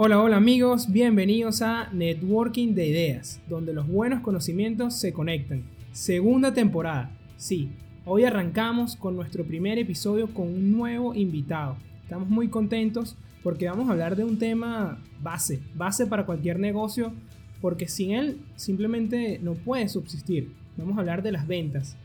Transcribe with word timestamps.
Hola, 0.00 0.22
hola 0.22 0.36
amigos, 0.36 0.92
bienvenidos 0.92 1.60
a 1.60 1.90
Networking 1.92 2.72
de 2.74 2.86
Ideas, 2.86 3.40
donde 3.48 3.72
los 3.72 3.88
buenos 3.88 4.20
conocimientos 4.20 4.94
se 4.94 5.12
conectan. 5.12 5.64
Segunda 5.90 6.54
temporada. 6.54 7.10
Sí, 7.36 7.70
hoy 8.04 8.22
arrancamos 8.22 8.94
con 8.94 9.16
nuestro 9.16 9.44
primer 9.44 9.76
episodio 9.76 10.32
con 10.32 10.46
un 10.46 10.70
nuevo 10.70 11.16
invitado. 11.16 11.78
Estamos 12.04 12.28
muy 12.28 12.46
contentos 12.46 13.16
porque 13.42 13.66
vamos 13.66 13.88
a 13.88 13.90
hablar 13.90 14.14
de 14.14 14.22
un 14.22 14.38
tema 14.38 15.02
base, 15.20 15.62
base 15.74 16.06
para 16.06 16.26
cualquier 16.26 16.60
negocio, 16.60 17.12
porque 17.60 17.88
sin 17.88 18.12
él 18.12 18.38
simplemente 18.54 19.40
no 19.42 19.54
puede 19.54 19.88
subsistir. 19.88 20.52
Vamos 20.76 20.96
a 20.96 21.00
hablar 21.00 21.24
de 21.24 21.32
las 21.32 21.48
ventas. 21.48 21.96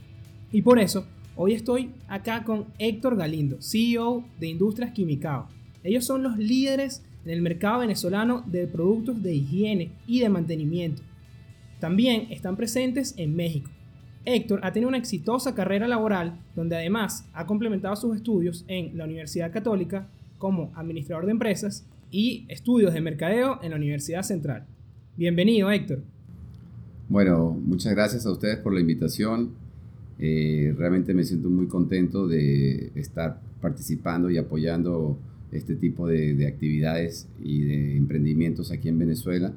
Y 0.51 0.63
por 0.63 0.79
eso, 0.79 1.05
hoy 1.35 1.53
estoy 1.53 1.91
acá 2.07 2.43
con 2.43 2.65
Héctor 2.79 3.17
Galindo, 3.17 3.61
CEO 3.61 4.25
de 4.39 4.47
Industrias 4.47 4.93
Quimicao. 4.93 5.47
Ellos 5.83 6.05
son 6.05 6.23
los 6.23 6.39
líderes 6.39 7.03
en 7.25 7.31
el 7.31 7.41
mercado 7.41 7.79
venezolano 7.79 8.43
de 8.47 8.67
productos 8.67 9.21
de 9.21 9.33
higiene 9.35 9.91
y 10.07 10.19
de 10.19 10.29
mantenimiento. 10.29 11.01
También 11.79 12.27
están 12.31 12.55
presentes 12.55 13.13
en 13.17 13.35
México. 13.35 13.69
Héctor 14.25 14.61
ha 14.63 14.71
tenido 14.71 14.87
una 14.87 14.97
exitosa 14.97 15.53
carrera 15.53 15.87
laboral 15.87 16.39
donde 16.55 16.77
además 16.77 17.27
ha 17.33 17.45
complementado 17.45 17.95
sus 17.95 18.15
estudios 18.15 18.63
en 18.67 18.97
la 18.97 19.03
Universidad 19.03 19.51
Católica 19.51 20.07
como 20.37 20.71
administrador 20.75 21.25
de 21.25 21.31
empresas 21.31 21.85
y 22.09 22.45
estudios 22.47 22.93
de 22.93 23.01
mercadeo 23.01 23.59
en 23.61 23.71
la 23.71 23.77
Universidad 23.77 24.23
Central. 24.23 24.65
Bienvenido, 25.17 25.69
Héctor. 25.71 26.03
Bueno, 27.09 27.51
muchas 27.51 27.93
gracias 27.93 28.25
a 28.25 28.31
ustedes 28.31 28.57
por 28.57 28.73
la 28.73 28.79
invitación. 28.79 29.51
Eh, 30.19 30.73
realmente 30.77 31.13
me 31.13 31.23
siento 31.23 31.49
muy 31.49 31.67
contento 31.67 32.27
de 32.27 32.91
estar 32.95 33.41
participando 33.61 34.29
y 34.29 34.37
apoyando 34.37 35.17
este 35.53 35.75
tipo 35.75 36.07
de, 36.07 36.47
actividades 36.47 37.27
y 37.41 37.63
de 37.63 37.97
emprendimientos 37.97 38.71
aquí 38.71 38.89
en 38.89 38.99
Venezuela 38.99 39.53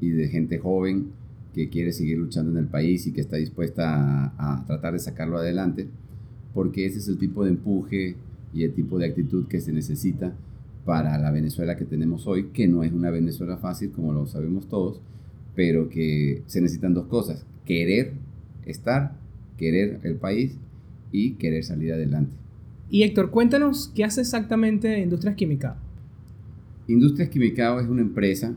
y 0.00 0.10
de 0.10 0.28
gente 0.28 0.58
joven 0.58 1.08
que 1.54 1.68
quiere 1.68 1.92
seguir 1.92 2.18
luchando 2.18 2.52
en 2.52 2.58
el 2.58 2.66
país 2.66 3.06
y 3.06 3.12
que 3.12 3.20
está 3.20 3.36
dispuesta 3.36 4.32
a, 4.38 4.64
tratar 4.66 4.92
de 4.92 5.00
sacarlo 5.00 5.38
adelante, 5.38 5.88
porque 6.54 6.86
ese 6.86 6.98
es 6.98 7.08
el 7.08 7.18
tipo 7.18 7.44
de 7.44 7.50
empuje 7.50 8.16
y 8.54 8.64
el 8.64 8.72
tipo 8.74 8.98
de 8.98 9.06
actitud 9.06 9.46
que 9.46 9.60
se 9.60 9.72
necesita 9.72 10.34
para 10.84 11.18
la 11.18 11.30
Venezuela 11.30 11.76
que 11.76 11.84
tenemos 11.84 12.26
hoy, 12.26 12.48
que 12.52 12.68
no 12.68 12.82
es 12.82 12.92
una 12.92 13.10
Venezuela 13.10 13.56
fácil, 13.56 13.90
como 13.90 14.12
lo 14.12 14.26
sabemos 14.26 14.68
todos, 14.68 15.00
pero 15.54 15.88
que 15.88 16.42
se 16.46 16.60
necesitan 16.60 16.94
dos 16.94 17.06
cosas, 17.06 17.44
querer 17.64 18.12
estar, 18.64 19.16
querer 19.56 20.00
el 20.04 20.14
país 20.14 20.56
y 21.12 21.32
querer 21.32 21.64
salir 21.64 21.92
adelante. 21.92 22.32
Y 22.90 23.02
Héctor, 23.02 23.30
cuéntanos 23.30 23.92
qué 23.94 24.04
hace 24.04 24.22
exactamente 24.22 25.00
Industrias 25.00 25.36
Quimicao. 25.36 25.76
Industrias 26.86 27.28
Quimicao 27.28 27.80
es 27.80 27.86
una 27.86 28.00
empresa 28.00 28.54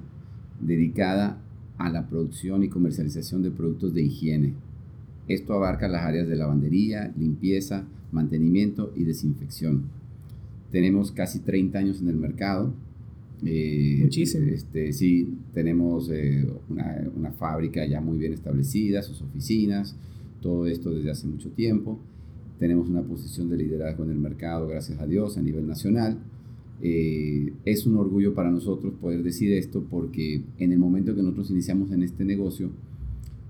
dedicada 0.59 1.37
a 1.77 1.89
la 1.89 2.07
producción 2.07 2.63
y 2.63 2.69
comercialización 2.69 3.43
de 3.43 3.51
productos 3.51 3.93
de 3.93 4.03
higiene. 4.03 4.53
Esto 5.27 5.53
abarca 5.53 5.89
las 5.89 6.03
áreas 6.03 6.29
de 6.29 6.37
lavandería, 6.37 7.13
limpieza, 7.17 7.85
mantenimiento 8.11 8.93
y 8.95 9.03
desinfección. 9.03 9.83
Tenemos 10.71 11.11
casi 11.11 11.39
30 11.39 11.79
años 11.79 12.01
en 12.01 12.07
el 12.07 12.15
mercado. 12.15 12.73
Eh, 13.43 13.99
Muchísimo. 14.03 14.47
Este, 14.47 14.93
sí, 14.93 15.27
tenemos 15.53 16.09
eh, 16.09 16.47
una, 16.69 17.01
una 17.17 17.31
fábrica 17.31 17.85
ya 17.85 17.99
muy 17.99 18.17
bien 18.17 18.31
establecida, 18.31 19.01
sus 19.01 19.21
oficinas, 19.21 19.97
todo 20.41 20.67
esto 20.67 20.91
desde 20.91 21.11
hace 21.11 21.27
mucho 21.27 21.49
tiempo 21.49 21.99
tenemos 22.61 22.87
una 22.89 23.01
posición 23.01 23.49
de 23.49 23.57
liderazgo 23.57 24.03
en 24.03 24.11
el 24.11 24.19
mercado, 24.19 24.67
gracias 24.67 24.99
a 24.99 25.07
Dios, 25.07 25.35
a 25.35 25.41
nivel 25.41 25.65
nacional. 25.65 26.19
Eh, 26.79 27.53
es 27.65 27.87
un 27.87 27.97
orgullo 27.97 28.35
para 28.35 28.51
nosotros 28.51 28.93
poder 29.01 29.23
decir 29.23 29.51
esto 29.53 29.83
porque 29.89 30.43
en 30.59 30.71
el 30.71 30.77
momento 30.77 31.15
que 31.15 31.23
nosotros 31.23 31.49
iniciamos 31.49 31.91
en 31.91 32.03
este 32.03 32.23
negocio, 32.23 32.69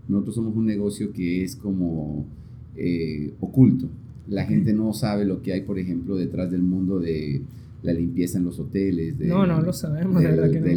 nosotros 0.07 0.35
somos 0.35 0.55
un 0.55 0.65
negocio 0.65 1.11
que 1.11 1.43
es 1.43 1.57
como 1.57 2.25
eh, 2.77 3.33
oculto. 3.41 3.89
La 4.29 4.45
gente 4.45 4.71
no 4.71 4.93
sabe 4.93 5.25
lo 5.25 5.41
que 5.41 5.51
hay, 5.51 5.63
por 5.63 5.77
ejemplo, 5.77 6.15
detrás 6.15 6.49
del 6.49 6.61
mundo 6.61 6.97
de 7.01 7.41
la 7.83 7.91
limpieza 7.91 8.37
en 8.37 8.45
los 8.45 8.61
hoteles. 8.61 9.19
no, 9.19 9.45
no 9.45 9.61
lo 9.61 9.73
sabemos, 9.73 10.23
del, 10.23 10.37
verdad 10.37 10.51
que 10.51 10.61
no. 10.61 10.67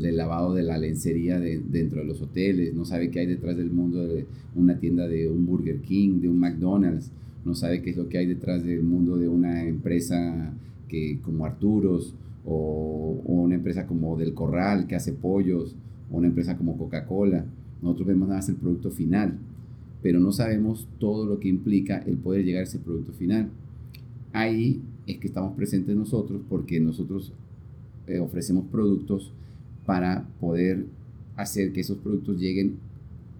del 0.00 0.16
lavado 0.16 0.52
de 0.52 0.64
la 0.64 0.78
lencería 0.78 1.38
de, 1.38 1.60
dentro 1.60 2.00
de 2.00 2.06
los 2.06 2.20
hoteles. 2.20 2.74
No 2.74 2.84
sabe 2.84 3.12
qué 3.12 3.20
hay 3.20 3.26
detrás 3.26 3.56
del 3.56 3.70
mundo 3.70 4.04
de 4.04 4.26
una 4.56 4.80
tienda 4.80 5.06
de 5.06 5.28
un 5.28 5.46
Burger 5.46 5.80
King, 5.80 6.20
de 6.20 6.28
un 6.28 6.40
McDonald's 6.40 7.12
no 7.44 7.54
sabe 7.54 7.82
qué 7.82 7.90
es 7.90 7.96
lo 7.96 8.08
que 8.08 8.18
hay 8.18 8.26
detrás 8.26 8.64
del 8.64 8.82
mundo 8.82 9.16
de 9.16 9.28
una 9.28 9.64
empresa 9.64 10.52
que, 10.88 11.18
como 11.22 11.44
Arturos 11.44 12.14
o, 12.46 13.20
una 13.24 13.54
empresa 13.54 13.86
como 13.86 14.16
Del 14.16 14.34
Corral 14.34 14.86
que 14.86 14.96
hace 14.96 15.12
pollos 15.12 15.74
o 16.10 16.16
una 16.16 16.28
empresa 16.28 16.56
como 16.56 16.76
Coca-Cola. 16.78 17.44
Nosotros 17.82 18.08
vemos 18.08 18.28
nada 18.28 18.40
más 18.40 18.48
el 18.48 18.56
producto 18.56 18.90
final, 18.90 19.36
pero 20.02 20.20
no 20.20 20.32
sabemos 20.32 20.88
todo 20.98 21.26
lo 21.26 21.38
que 21.38 21.48
implica 21.48 21.98
el 21.98 22.16
poder 22.16 22.44
llegar 22.44 22.60
a 22.60 22.64
ese 22.64 22.78
producto 22.78 23.12
final. 23.12 23.48
Ahí 24.32 24.80
es 25.06 25.18
que 25.18 25.26
estamos 25.26 25.54
presentes 25.54 25.94
nosotros 25.94 26.40
porque 26.48 26.80
nosotros 26.80 27.32
eh, 28.06 28.18
ofrecemos 28.18 28.64
productos 28.70 29.32
para 29.84 30.26
poder 30.40 30.86
hacer 31.36 31.72
que 31.72 31.80
esos 31.80 31.98
productos 31.98 32.38
lleguen 32.38 32.76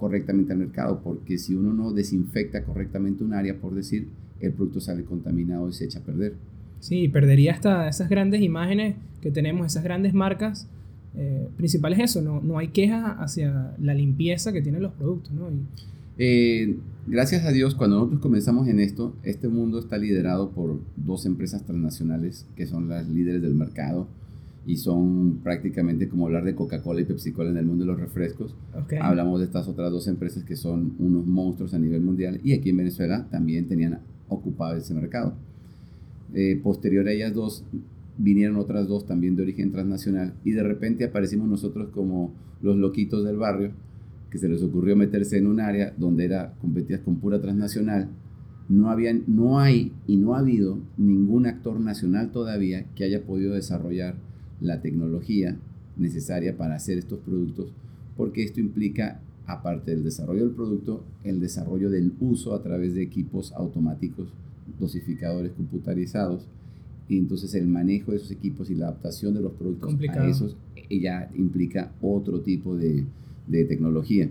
correctamente 0.04 0.52
al 0.52 0.58
mercado, 0.58 1.00
porque 1.02 1.38
si 1.38 1.54
uno 1.54 1.72
no 1.72 1.90
desinfecta 1.90 2.62
correctamente 2.62 3.24
un 3.24 3.32
área, 3.32 3.58
por 3.58 3.74
decir, 3.74 4.06
el 4.38 4.52
producto 4.52 4.78
sale 4.78 5.02
contaminado 5.02 5.66
y 5.70 5.72
se 5.72 5.86
echa 5.86 6.00
a 6.00 6.02
perder. 6.02 6.34
Sí, 6.78 7.08
perdería 7.08 7.52
hasta 7.52 7.88
esas 7.88 8.10
grandes 8.10 8.42
imágenes 8.42 8.96
que 9.22 9.30
tenemos, 9.30 9.66
esas 9.66 9.82
grandes 9.82 10.12
marcas. 10.12 10.68
Eh, 11.16 11.48
principal 11.56 11.94
es 11.94 12.00
eso, 12.00 12.20
no, 12.20 12.42
no 12.42 12.58
hay 12.58 12.68
queja 12.68 13.12
hacia 13.12 13.74
la 13.80 13.94
limpieza 13.94 14.52
que 14.52 14.60
tienen 14.60 14.82
los 14.82 14.92
productos. 14.92 15.32
¿no? 15.32 15.48
Eh, 16.18 16.76
gracias 17.06 17.46
a 17.46 17.50
Dios, 17.50 17.74
cuando 17.74 17.96
nosotros 17.96 18.20
comenzamos 18.20 18.68
en 18.68 18.80
esto, 18.80 19.16
este 19.22 19.48
mundo 19.48 19.78
está 19.78 19.96
liderado 19.96 20.50
por 20.50 20.80
dos 20.96 21.24
empresas 21.24 21.64
transnacionales 21.64 22.46
que 22.56 22.66
son 22.66 22.90
las 22.90 23.08
líderes 23.08 23.40
del 23.40 23.54
mercado 23.54 24.06
y 24.66 24.76
son 24.76 25.40
prácticamente 25.42 26.08
como 26.08 26.26
hablar 26.26 26.44
de 26.44 26.54
Coca-Cola 26.54 27.00
y 27.00 27.04
Pepsi-Cola 27.04 27.50
en 27.50 27.58
el 27.58 27.66
mundo 27.66 27.84
de 27.84 27.90
los 27.90 28.00
refrescos. 28.00 28.54
Hablamos 29.00 29.40
de 29.40 29.46
estas 29.46 29.68
otras 29.68 29.90
dos 29.90 30.08
empresas 30.08 30.44
que 30.44 30.56
son 30.56 30.94
unos 30.98 31.26
monstruos 31.26 31.74
a 31.74 31.78
nivel 31.78 32.00
mundial 32.00 32.40
y 32.42 32.52
aquí 32.52 32.70
en 32.70 32.78
Venezuela 32.78 33.26
también 33.30 33.68
tenían 33.68 34.00
ocupado 34.28 34.76
ese 34.76 34.94
mercado. 34.94 35.34
Eh, 36.32 36.58
posterior 36.62 37.06
a 37.06 37.12
ellas 37.12 37.34
dos 37.34 37.64
vinieron 38.16 38.56
otras 38.56 38.88
dos 38.88 39.06
también 39.06 39.36
de 39.36 39.42
origen 39.42 39.72
transnacional 39.72 40.34
y 40.44 40.52
de 40.52 40.62
repente 40.62 41.04
aparecimos 41.04 41.48
nosotros 41.48 41.90
como 41.90 42.32
los 42.62 42.76
loquitos 42.76 43.24
del 43.24 43.36
barrio 43.36 43.72
que 44.30 44.38
se 44.38 44.48
les 44.48 44.62
ocurrió 44.62 44.96
meterse 44.96 45.38
en 45.38 45.46
un 45.46 45.60
área 45.60 45.94
donde 45.96 46.24
era 46.24 46.54
competidas 46.60 47.02
con 47.02 47.16
pura 47.16 47.40
transnacional. 47.40 48.08
No, 48.68 48.90
había, 48.90 49.12
no 49.26 49.60
hay 49.60 49.92
y 50.06 50.16
no 50.16 50.34
ha 50.34 50.38
habido 50.38 50.78
ningún 50.96 51.46
actor 51.46 51.78
nacional 51.78 52.32
todavía 52.32 52.86
que 52.94 53.04
haya 53.04 53.22
podido 53.22 53.54
desarrollar 53.54 54.16
la 54.60 54.80
tecnología 54.80 55.56
necesaria 55.96 56.56
para 56.56 56.76
hacer 56.76 56.98
estos 56.98 57.20
productos, 57.20 57.72
porque 58.16 58.42
esto 58.42 58.60
implica, 58.60 59.20
aparte 59.46 59.90
del 59.90 60.04
desarrollo 60.04 60.44
del 60.44 60.54
producto, 60.54 61.04
el 61.22 61.40
desarrollo 61.40 61.90
del 61.90 62.12
uso 62.20 62.54
a 62.54 62.62
través 62.62 62.94
de 62.94 63.02
equipos 63.02 63.52
automáticos, 63.52 64.28
dosificadores 64.78 65.52
computarizados, 65.52 66.46
y 67.08 67.18
entonces 67.18 67.54
el 67.54 67.66
manejo 67.66 68.12
de 68.12 68.18
esos 68.18 68.30
equipos 68.30 68.70
y 68.70 68.74
la 68.74 68.86
adaptación 68.88 69.34
de 69.34 69.42
los 69.42 69.52
productos 69.52 69.94
a 70.08 70.26
esos 70.26 70.56
eh, 70.74 71.00
ya 71.00 71.30
implica 71.36 71.92
otro 72.00 72.40
tipo 72.40 72.76
de, 72.76 73.04
de 73.46 73.64
tecnología. 73.64 74.30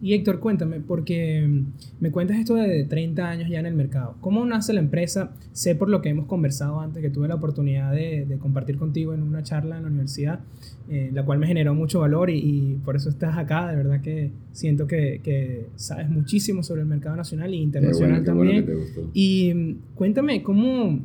Y 0.00 0.14
Héctor, 0.14 0.38
cuéntame, 0.38 0.80
porque 0.80 1.46
mm, 1.46 1.64
me 2.00 2.10
cuentas 2.10 2.38
esto 2.38 2.54
de 2.54 2.84
30 2.84 3.28
años 3.28 3.50
ya 3.50 3.58
en 3.58 3.66
el 3.66 3.74
mercado. 3.74 4.16
¿Cómo 4.20 4.44
nace 4.44 4.72
la 4.72 4.80
empresa? 4.80 5.32
Sé 5.52 5.74
por 5.74 5.88
lo 5.88 6.00
que 6.02 6.08
hemos 6.08 6.26
conversado 6.26 6.80
antes, 6.80 7.02
que 7.02 7.10
tuve 7.10 7.26
la 7.26 7.34
oportunidad 7.34 7.92
de, 7.92 8.24
de 8.26 8.38
compartir 8.38 8.78
contigo 8.78 9.12
en 9.12 9.22
una 9.22 9.42
charla 9.42 9.76
en 9.76 9.82
la 9.82 9.88
universidad, 9.88 10.40
eh, 10.88 11.10
la 11.12 11.24
cual 11.24 11.38
me 11.38 11.46
generó 11.46 11.74
mucho 11.74 12.00
valor 12.00 12.30
y, 12.30 12.78
por 12.84 12.96
eso 12.96 13.10
estás 13.10 13.36
acá. 13.36 13.68
De 13.68 13.76
verdad 13.76 14.00
que 14.00 14.30
siento 14.52 14.86
que, 14.86 15.20
que 15.22 15.66
sabes 15.74 16.08
muchísimo 16.08 16.62
sobre 16.62 16.82
el 16.82 16.86
mercado 16.86 17.16
nacional 17.16 17.52
e 17.52 17.56
internacional 17.56 18.24
también. 18.24 18.66
Y 19.12 19.52
mm, 19.52 19.76
cuéntame, 19.94 20.42
¿cómo, 20.42 21.00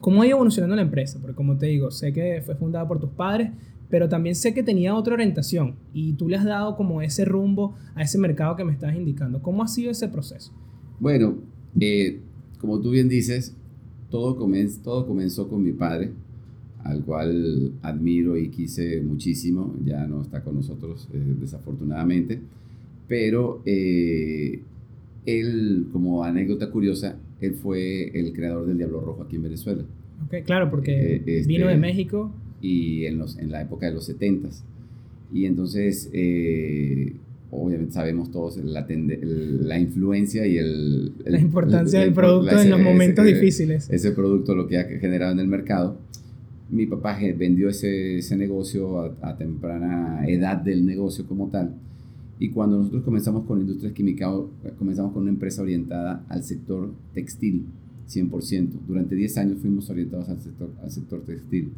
¿cómo 0.00 0.22
ha 0.22 0.26
ido 0.26 0.36
evolucionando 0.36 0.76
la 0.76 0.82
empresa? 0.82 1.18
Porque 1.20 1.34
como 1.34 1.56
te 1.56 1.66
digo, 1.66 1.90
sé 1.90 2.12
que 2.12 2.42
fue 2.44 2.54
fundada 2.54 2.86
por 2.86 3.00
tus 3.00 3.10
padres, 3.10 3.50
pero 3.88 4.08
también 4.08 4.34
sé 4.34 4.54
que 4.54 4.62
tenía 4.62 4.94
otra 4.94 5.14
orientación 5.14 5.76
y 5.92 6.14
tú 6.14 6.28
le 6.28 6.36
has 6.36 6.44
dado 6.44 6.76
como 6.76 7.02
ese 7.02 7.24
rumbo 7.24 7.74
a 7.94 8.02
ese 8.02 8.18
mercado 8.18 8.56
que 8.56 8.64
me 8.64 8.72
estás 8.72 8.94
indicando. 8.94 9.42
¿Cómo 9.42 9.62
ha 9.62 9.68
sido 9.68 9.90
ese 9.90 10.08
proceso? 10.08 10.52
Bueno, 10.98 11.36
eh, 11.80 12.20
como 12.60 12.80
tú 12.80 12.90
bien 12.90 13.08
dices, 13.08 13.54
todo, 14.10 14.36
comenzó, 14.36 14.80
todo 14.82 15.06
comenzó 15.06 15.48
con 15.48 15.62
mi 15.62 15.72
padre, 15.72 16.10
al 16.82 17.04
cual 17.04 17.72
admiro 17.82 18.36
y 18.36 18.48
quise 18.48 19.00
muchísimo, 19.00 19.74
ya 19.84 20.06
no 20.06 20.22
está 20.22 20.42
con 20.42 20.56
nosotros 20.56 21.08
eh, 21.12 21.18
desafortunadamente, 21.40 22.40
pero 23.08 23.62
eh, 23.66 24.60
él, 25.26 25.86
como 25.92 26.24
anécdota 26.24 26.70
curiosa, 26.70 27.16
él 27.40 27.54
fue 27.54 28.08
el 28.18 28.32
creador 28.32 28.66
del 28.66 28.78
Diablo 28.78 29.00
Rojo 29.00 29.22
aquí 29.22 29.36
en 29.36 29.42
Venezuela. 29.42 29.84
Ok, 30.24 30.46
claro, 30.46 30.70
porque 30.70 31.22
vino 31.46 31.66
de 31.66 31.74
este, 31.74 31.80
México 31.80 32.32
y 32.60 33.04
en, 33.06 33.18
los, 33.18 33.38
en 33.38 33.50
la 33.50 33.62
época 33.62 33.86
de 33.86 33.92
los 33.92 34.06
70 34.06 34.48
Y 35.32 35.46
entonces, 35.46 36.10
eh, 36.12 37.14
obviamente 37.50 37.92
sabemos 37.92 38.30
todos 38.30 38.56
la, 38.58 38.86
la 38.88 39.78
influencia 39.78 40.46
y 40.46 40.58
el, 40.58 41.12
la 41.24 41.40
importancia 41.40 42.00
del 42.00 42.12
producto 42.12 42.60
en 42.60 42.70
los 42.70 42.80
momentos 42.80 43.24
difíciles. 43.24 43.88
Ese 43.90 44.12
producto, 44.12 44.54
lo 44.54 44.66
que 44.66 44.78
ha 44.78 44.84
generado 44.84 45.32
en 45.32 45.40
el 45.40 45.48
mercado. 45.48 45.98
Mi 46.68 46.86
papá 46.86 47.16
vendió 47.36 47.68
ese, 47.68 48.18
ese 48.18 48.36
negocio 48.36 49.14
a, 49.22 49.36
temprana 49.36 50.26
edad 50.26 50.56
del 50.56 50.84
negocio 50.84 51.24
como 51.26 51.48
tal. 51.48 51.74
Y 52.40 52.50
cuando 52.50 52.78
nosotros 52.78 53.04
comenzamos 53.04 53.46
con 53.46 53.60
Industrias 53.60 53.92
Químicas, 53.94 54.30
comenzamos 54.76 55.12
con 55.12 55.22
una 55.22 55.30
empresa 55.30 55.62
orientada 55.62 56.24
al 56.28 56.42
sector 56.42 56.92
textil, 57.14 57.66
100%. 58.10 58.68
Durante 58.86 59.14
10 59.14 59.38
años 59.38 59.58
fuimos 59.60 59.88
orientados 59.88 60.28
al 60.28 60.40
sector, 60.40 60.70
al 60.82 60.90
sector 60.90 61.22
textil. 61.24 61.70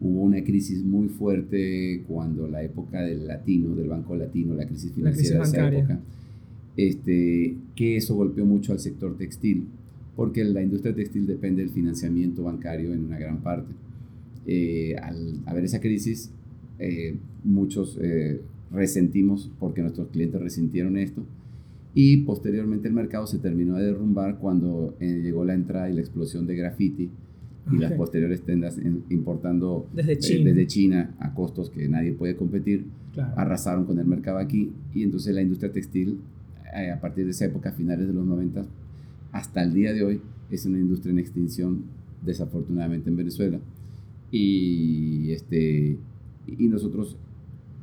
Hubo 0.00 0.22
una 0.22 0.42
crisis 0.44 0.84
muy 0.84 1.08
fuerte 1.08 2.04
cuando 2.06 2.46
la 2.46 2.62
época 2.62 3.02
del 3.02 3.26
latino, 3.26 3.74
del 3.74 3.88
Banco 3.88 4.14
Latino, 4.14 4.54
la 4.54 4.66
crisis 4.66 4.92
financiera 4.92 5.38
de 5.38 5.44
esa 5.44 5.68
época, 5.68 6.00
este, 6.76 7.56
que 7.74 7.96
eso 7.96 8.14
golpeó 8.14 8.44
mucho 8.44 8.72
al 8.72 8.78
sector 8.78 9.16
textil, 9.16 9.66
porque 10.14 10.44
la 10.44 10.62
industria 10.62 10.94
textil 10.94 11.26
depende 11.26 11.62
del 11.62 11.70
financiamiento 11.70 12.44
bancario 12.44 12.92
en 12.92 13.04
una 13.04 13.18
gran 13.18 13.38
parte. 13.38 13.72
Eh, 14.46 14.96
al 15.02 15.40
haber 15.46 15.64
esa 15.64 15.80
crisis, 15.80 16.30
eh, 16.78 17.16
muchos 17.42 17.98
eh, 18.00 18.40
resentimos 18.72 19.50
porque 19.58 19.82
nuestros 19.82 20.08
clientes 20.08 20.40
resintieron 20.40 20.96
esto 20.96 21.22
y 21.92 22.18
posteriormente 22.18 22.86
el 22.86 22.94
mercado 22.94 23.26
se 23.26 23.38
terminó 23.38 23.76
de 23.76 23.86
derrumbar 23.86 24.38
cuando 24.38 24.96
llegó 25.00 25.44
la 25.44 25.54
entrada 25.54 25.90
y 25.90 25.94
la 25.94 26.00
explosión 26.00 26.46
de 26.46 26.54
graffiti 26.54 27.10
y 27.70 27.78
las 27.78 27.92
posteriores 27.92 28.42
tiendas 28.42 28.78
importando 29.10 29.86
desde 29.92 30.18
China. 30.18 30.50
desde 30.50 30.66
China 30.66 31.14
a 31.18 31.34
costos 31.34 31.70
que 31.70 31.88
nadie 31.88 32.12
puede 32.12 32.36
competir, 32.36 32.86
arrasaron 33.36 33.84
con 33.84 33.98
el 33.98 34.06
mercado 34.06 34.38
aquí 34.38 34.72
y 34.94 35.02
entonces 35.02 35.34
la 35.34 35.42
industria 35.42 35.72
textil 35.72 36.20
a 36.92 37.00
partir 37.00 37.24
de 37.24 37.30
esa 37.30 37.46
época, 37.46 37.72
finales 37.72 38.06
de 38.06 38.12
los 38.12 38.26
90, 38.26 38.64
hasta 39.32 39.62
el 39.62 39.72
día 39.72 39.92
de 39.92 40.04
hoy, 40.04 40.20
es 40.50 40.64
una 40.66 40.78
industria 40.78 41.12
en 41.12 41.18
extinción 41.18 41.82
desafortunadamente 42.24 43.10
en 43.10 43.16
Venezuela 43.16 43.58
y, 44.30 45.30
este, 45.32 45.96
y 46.46 46.68
nosotros 46.68 47.16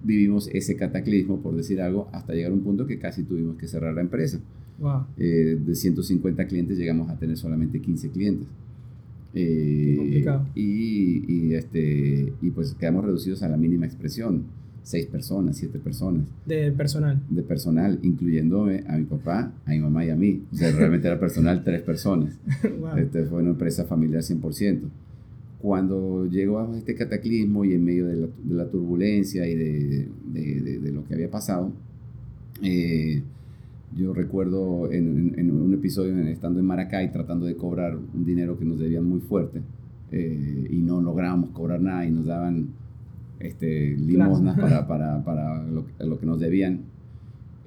vivimos 0.03 0.49
ese 0.53 0.75
cataclismo, 0.75 1.41
por 1.41 1.55
decir 1.55 1.81
algo, 1.81 2.07
hasta 2.11 2.33
llegar 2.33 2.51
a 2.51 2.53
un 2.53 2.61
punto 2.61 2.85
que 2.85 2.99
casi 2.99 3.23
tuvimos 3.23 3.57
que 3.57 3.67
cerrar 3.67 3.93
la 3.93 4.01
empresa. 4.01 4.39
Eh, 5.17 5.57
de 5.65 5.73
150 5.73 6.45
clientes 6.47 6.77
llegamos 6.77 7.09
a 7.09 7.17
tener 7.17 7.37
solamente 7.37 7.79
15 7.79 8.09
clientes. 8.09 8.47
Eh, 9.35 10.25
y, 10.55 11.25
y, 11.27 11.53
este, 11.53 12.33
y 12.41 12.49
pues 12.51 12.73
quedamos 12.73 13.05
reducidos 13.05 13.43
a 13.43 13.49
la 13.49 13.57
mínima 13.57 13.85
expresión. 13.85 14.43
Seis 14.81 15.07
personas, 15.07 15.57
siete 15.57 15.79
personas. 15.79 16.27
De 16.45 16.71
personal. 16.71 17.21
De 17.29 17.41
personal, 17.41 17.99
incluyéndome 18.03 18.83
a 18.87 18.97
mi 18.97 19.05
papá, 19.05 19.51
a 19.65 19.69
mi 19.71 19.79
mamá 19.79 20.05
y 20.05 20.11
a 20.11 20.15
mí. 20.15 20.43
O 20.53 20.55
sea, 20.55 20.71
realmente 20.71 21.07
era 21.07 21.19
personal 21.19 21.63
tres 21.63 21.81
personas. 21.81 22.37
Este, 22.97 23.25
fue 23.25 23.41
una 23.41 23.51
empresa 23.51 23.83
familiar 23.85 24.21
100% 24.21 24.81
cuando 25.65 26.27
llegó 26.27 26.59
a 26.59 26.77
este 26.77 26.93
cataclismo 26.93 27.65
y 27.65 27.73
en 27.73 27.83
medio 27.83 28.05
de 28.05 28.29
la, 28.47 28.67
turbulencia 28.67 29.47
y 29.47 29.55
de, 29.55 30.07
de, 30.27 30.91
lo 30.91 31.03
que 31.05 31.15
había 31.15 31.31
pasado, 31.31 31.71
eh, 32.61 33.23
yo 33.95 34.13
recuerdo 34.13 34.91
en, 34.91 35.51
un 35.51 35.73
episodio 35.73 36.17
estando 36.27 36.59
en 36.59 36.65
Maracay 36.65 37.11
tratando 37.11 37.45
de 37.45 37.55
cobrar 37.55 37.95
un 37.95 38.25
dinero 38.25 38.57
que 38.57 38.65
nos 38.65 38.77
debían 38.77 39.05
muy 39.05 39.21
fuerte 39.21 39.61
eh, 40.11 40.67
y 40.69 40.77
no 40.81 41.01
lográbamos 41.01 41.51
cobrar 41.51 41.81
nada 41.81 42.05
y 42.05 42.11
nos 42.11 42.25
daban 42.25 42.67
este, 43.39 43.95
limosnas 43.97 44.59
para, 44.59 44.87
para, 44.87 45.23
para 45.23 45.63
lo, 45.63 45.85
lo, 45.99 46.19
que 46.19 46.25
nos 46.25 46.39
debían. 46.39 46.81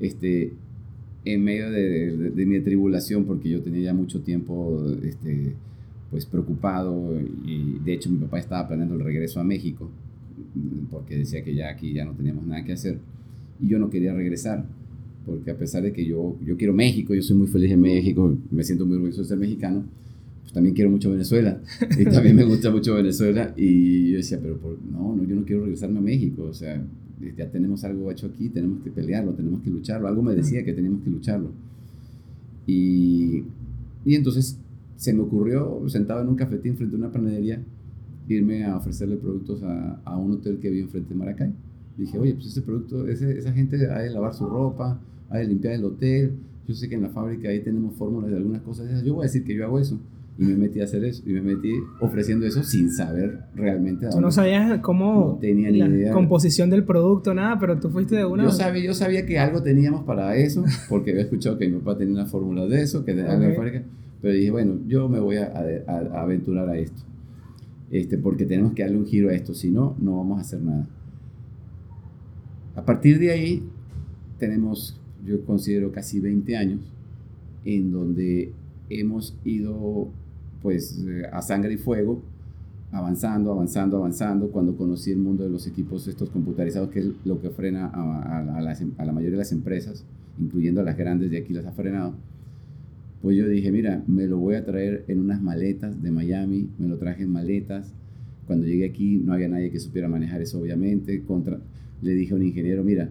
Este, 0.00 0.52
en 1.24 1.44
medio 1.44 1.70
de, 1.70 2.30
de, 2.30 2.46
mi 2.46 2.60
tribulación, 2.60 3.24
porque 3.24 3.50
yo 3.50 3.62
tenía 3.62 3.82
ya 3.82 3.94
mucho 3.94 4.20
tiempo 4.20 4.80
este, 5.02 5.54
pues 6.10 6.24
preocupado 6.26 7.20
y 7.44 7.78
de 7.84 7.92
hecho 7.94 8.10
mi 8.10 8.18
papá 8.18 8.38
estaba 8.38 8.66
planeando 8.66 8.94
el 8.94 9.02
regreso 9.02 9.40
a 9.40 9.44
México 9.44 9.90
porque 10.90 11.18
decía 11.18 11.42
que 11.42 11.54
ya 11.54 11.68
aquí 11.68 11.92
ya 11.92 12.04
no 12.04 12.12
teníamos 12.12 12.46
nada 12.46 12.64
que 12.64 12.72
hacer 12.72 12.98
y 13.60 13.68
yo 13.68 13.78
no 13.78 13.90
quería 13.90 14.14
regresar 14.14 14.64
porque 15.26 15.50
a 15.50 15.56
pesar 15.56 15.82
de 15.82 15.92
que 15.92 16.04
yo, 16.04 16.36
yo 16.44 16.56
quiero 16.56 16.72
México, 16.72 17.14
yo 17.14 17.22
soy 17.22 17.36
muy 17.36 17.46
feliz 17.46 17.70
en 17.72 17.80
México, 17.80 18.36
me 18.50 18.64
siento 18.64 18.86
muy 18.86 18.96
orgulloso 18.96 19.22
de 19.22 19.28
ser 19.28 19.38
mexicano, 19.38 19.84
pues 20.42 20.52
también 20.52 20.74
quiero 20.74 20.90
mucho 20.90 21.10
Venezuela 21.10 21.60
y 21.98 22.04
también 22.04 22.36
me 22.36 22.44
gusta 22.44 22.70
mucho 22.70 22.94
Venezuela 22.94 23.52
y 23.56 24.12
yo 24.12 24.16
decía, 24.16 24.38
pero 24.40 24.58
no, 24.90 25.14
no, 25.14 25.24
yo 25.24 25.36
no 25.36 25.44
quiero 25.44 25.62
regresarme 25.62 25.98
a 25.98 26.02
México, 26.02 26.44
o 26.44 26.54
sea, 26.54 26.82
ya 27.36 27.50
tenemos 27.50 27.84
algo 27.84 28.10
hecho 28.10 28.26
aquí, 28.26 28.48
tenemos 28.48 28.82
que 28.82 28.90
pelearlo, 28.90 29.32
tenemos 29.32 29.60
que 29.62 29.70
lucharlo, 29.70 30.08
algo 30.08 30.22
me 30.22 30.34
decía 30.34 30.64
que 30.64 30.72
teníamos 30.72 31.02
que 31.02 31.10
lucharlo. 31.10 31.50
Y, 32.66 33.44
y 34.04 34.14
entonces 34.14 34.58
se 34.96 35.12
me 35.12 35.20
ocurrió, 35.20 35.82
sentado 35.88 36.22
en 36.22 36.28
un 36.28 36.36
cafetín 36.36 36.76
frente 36.76 36.96
a 36.96 36.98
una 36.98 37.12
panadería, 37.12 37.60
irme 38.28 38.64
a 38.64 38.76
ofrecerle 38.76 39.16
productos 39.16 39.62
a, 39.62 40.00
a 40.04 40.16
un 40.16 40.32
hotel 40.32 40.58
que 40.58 40.70
vi 40.70 40.80
enfrente 40.80 41.10
de 41.10 41.14
Maracay. 41.14 41.52
Dije, 41.98 42.16
oye, 42.16 42.32
pues 42.34 42.46
ese 42.46 42.62
producto, 42.62 43.08
ese, 43.08 43.36
esa 43.36 43.52
gente 43.52 43.76
ha 43.90 43.98
de 43.98 44.10
lavar 44.10 44.32
su 44.32 44.46
ropa, 44.46 45.00
ha 45.28 45.38
de 45.38 45.44
limpiar 45.46 45.74
el 45.74 45.84
hotel. 45.84 46.32
Yo 46.66 46.74
sé 46.74 46.88
que 46.88 46.94
en 46.94 47.02
la 47.02 47.08
fábrica 47.08 47.48
ahí 47.48 47.60
tenemos 47.60 47.96
fórmulas 47.96 48.30
de 48.30 48.36
algunas 48.36 48.62
cosas. 48.62 49.02
Yo 49.02 49.14
voy 49.14 49.24
a 49.24 49.26
decir 49.26 49.42
que 49.42 49.54
yo 49.54 49.64
hago 49.64 49.80
eso. 49.80 49.98
Y 50.38 50.44
me 50.44 50.54
metí 50.54 50.80
a 50.80 50.84
hacer 50.84 51.02
eso. 51.04 51.24
Y 51.26 51.32
me 51.32 51.40
metí 51.40 51.72
ofreciendo 52.00 52.46
eso 52.46 52.62
sin 52.62 52.92
saber 52.92 53.40
realmente. 53.56 54.06
Tú 54.08 54.20
no 54.20 54.30
sabías 54.30 54.78
cómo. 54.78 55.32
No 55.32 55.38
tenía 55.40 55.70
ni 55.72 55.78
la 55.78 56.12
composición 56.12 56.70
del 56.70 56.84
producto, 56.84 57.34
nada, 57.34 57.58
pero 57.58 57.80
tú 57.80 57.90
fuiste 57.90 58.14
de 58.14 58.24
una. 58.24 58.44
Yo 58.44 58.52
sabía, 58.52 58.84
yo 58.84 58.94
sabía 58.94 59.26
que 59.26 59.40
algo 59.40 59.60
teníamos 59.64 60.04
para 60.04 60.36
eso, 60.36 60.64
porque 60.88 61.10
había 61.10 61.24
escuchado 61.24 61.58
que 61.58 61.68
mi 61.68 61.78
papá 61.78 61.98
tenía 61.98 62.14
una 62.14 62.26
fórmula 62.26 62.66
de 62.66 62.82
eso, 62.82 63.04
que 63.04 63.14
de 63.14 63.24
la 63.24 63.54
fábrica. 63.56 63.82
Pero 64.22 64.34
dije, 64.34 64.52
bueno, 64.52 64.78
yo 64.86 65.08
me 65.08 65.18
voy 65.18 65.38
a, 65.38 65.52
aventurar 66.14 66.68
a 66.68 66.78
esto. 66.78 67.02
Este, 67.90 68.18
porque 68.18 68.44
tenemos 68.44 68.74
que 68.74 68.82
darle 68.82 68.98
un 68.98 69.06
giro 69.06 69.30
a 69.30 69.32
esto, 69.32 69.54
si 69.54 69.70
no, 69.70 69.96
no 69.98 70.18
vamos 70.18 70.38
a 70.38 70.42
hacer 70.42 70.60
nada. 70.60 70.86
A 72.78 72.84
partir 72.84 73.18
de 73.18 73.32
ahí, 73.32 73.62
tenemos, 74.38 74.96
yo 75.26 75.44
considero, 75.44 75.90
casi 75.90 76.20
20 76.20 76.56
años 76.56 76.80
en 77.64 77.90
donde 77.90 78.52
hemos 78.88 79.36
ido 79.44 80.08
pues 80.62 81.04
a 81.32 81.42
sangre 81.42 81.74
y 81.74 81.76
fuego, 81.76 82.22
avanzando, 82.92 83.50
avanzando, 83.50 83.96
avanzando. 83.96 84.48
Cuando 84.50 84.76
conocí 84.76 85.10
el 85.10 85.18
mundo 85.18 85.42
de 85.42 85.50
los 85.50 85.66
equipos 85.66 86.06
estos 86.06 86.30
computarizados, 86.30 86.90
que 86.90 87.00
es 87.00 87.06
lo 87.24 87.40
que 87.40 87.50
frena 87.50 87.86
a, 87.86 88.58
a 88.58 89.04
la 89.04 89.12
mayoría 89.12 89.32
de 89.32 89.38
las 89.38 89.50
empresas, 89.50 90.04
incluyendo 90.38 90.80
a 90.80 90.84
las 90.84 90.96
grandes 90.96 91.32
de 91.32 91.38
aquí, 91.38 91.52
las 91.52 91.66
ha 91.66 91.72
frenado 91.72 92.14
pues 93.20 93.36
yo 93.36 93.48
dije, 93.48 93.72
mira, 93.72 94.04
me 94.06 94.28
lo 94.28 94.38
voy 94.38 94.54
a 94.54 94.64
traer 94.64 95.04
en 95.08 95.18
unas 95.18 95.42
maletas 95.42 96.00
de 96.00 96.12
Miami, 96.12 96.68
me 96.78 96.86
lo 96.86 96.98
traje 96.98 97.24
en 97.24 97.30
maletas. 97.32 97.92
Cuando 98.46 98.64
llegué 98.64 98.86
aquí 98.86 99.16
no 99.16 99.32
había 99.32 99.48
nadie 99.48 99.72
que 99.72 99.80
supiera 99.80 100.08
manejar 100.08 100.40
eso, 100.40 100.60
obviamente. 100.60 101.24
Le 102.02 102.12
dije 102.12 102.32
a 102.32 102.36
un 102.36 102.42
ingeniero, 102.42 102.84
mira, 102.84 103.10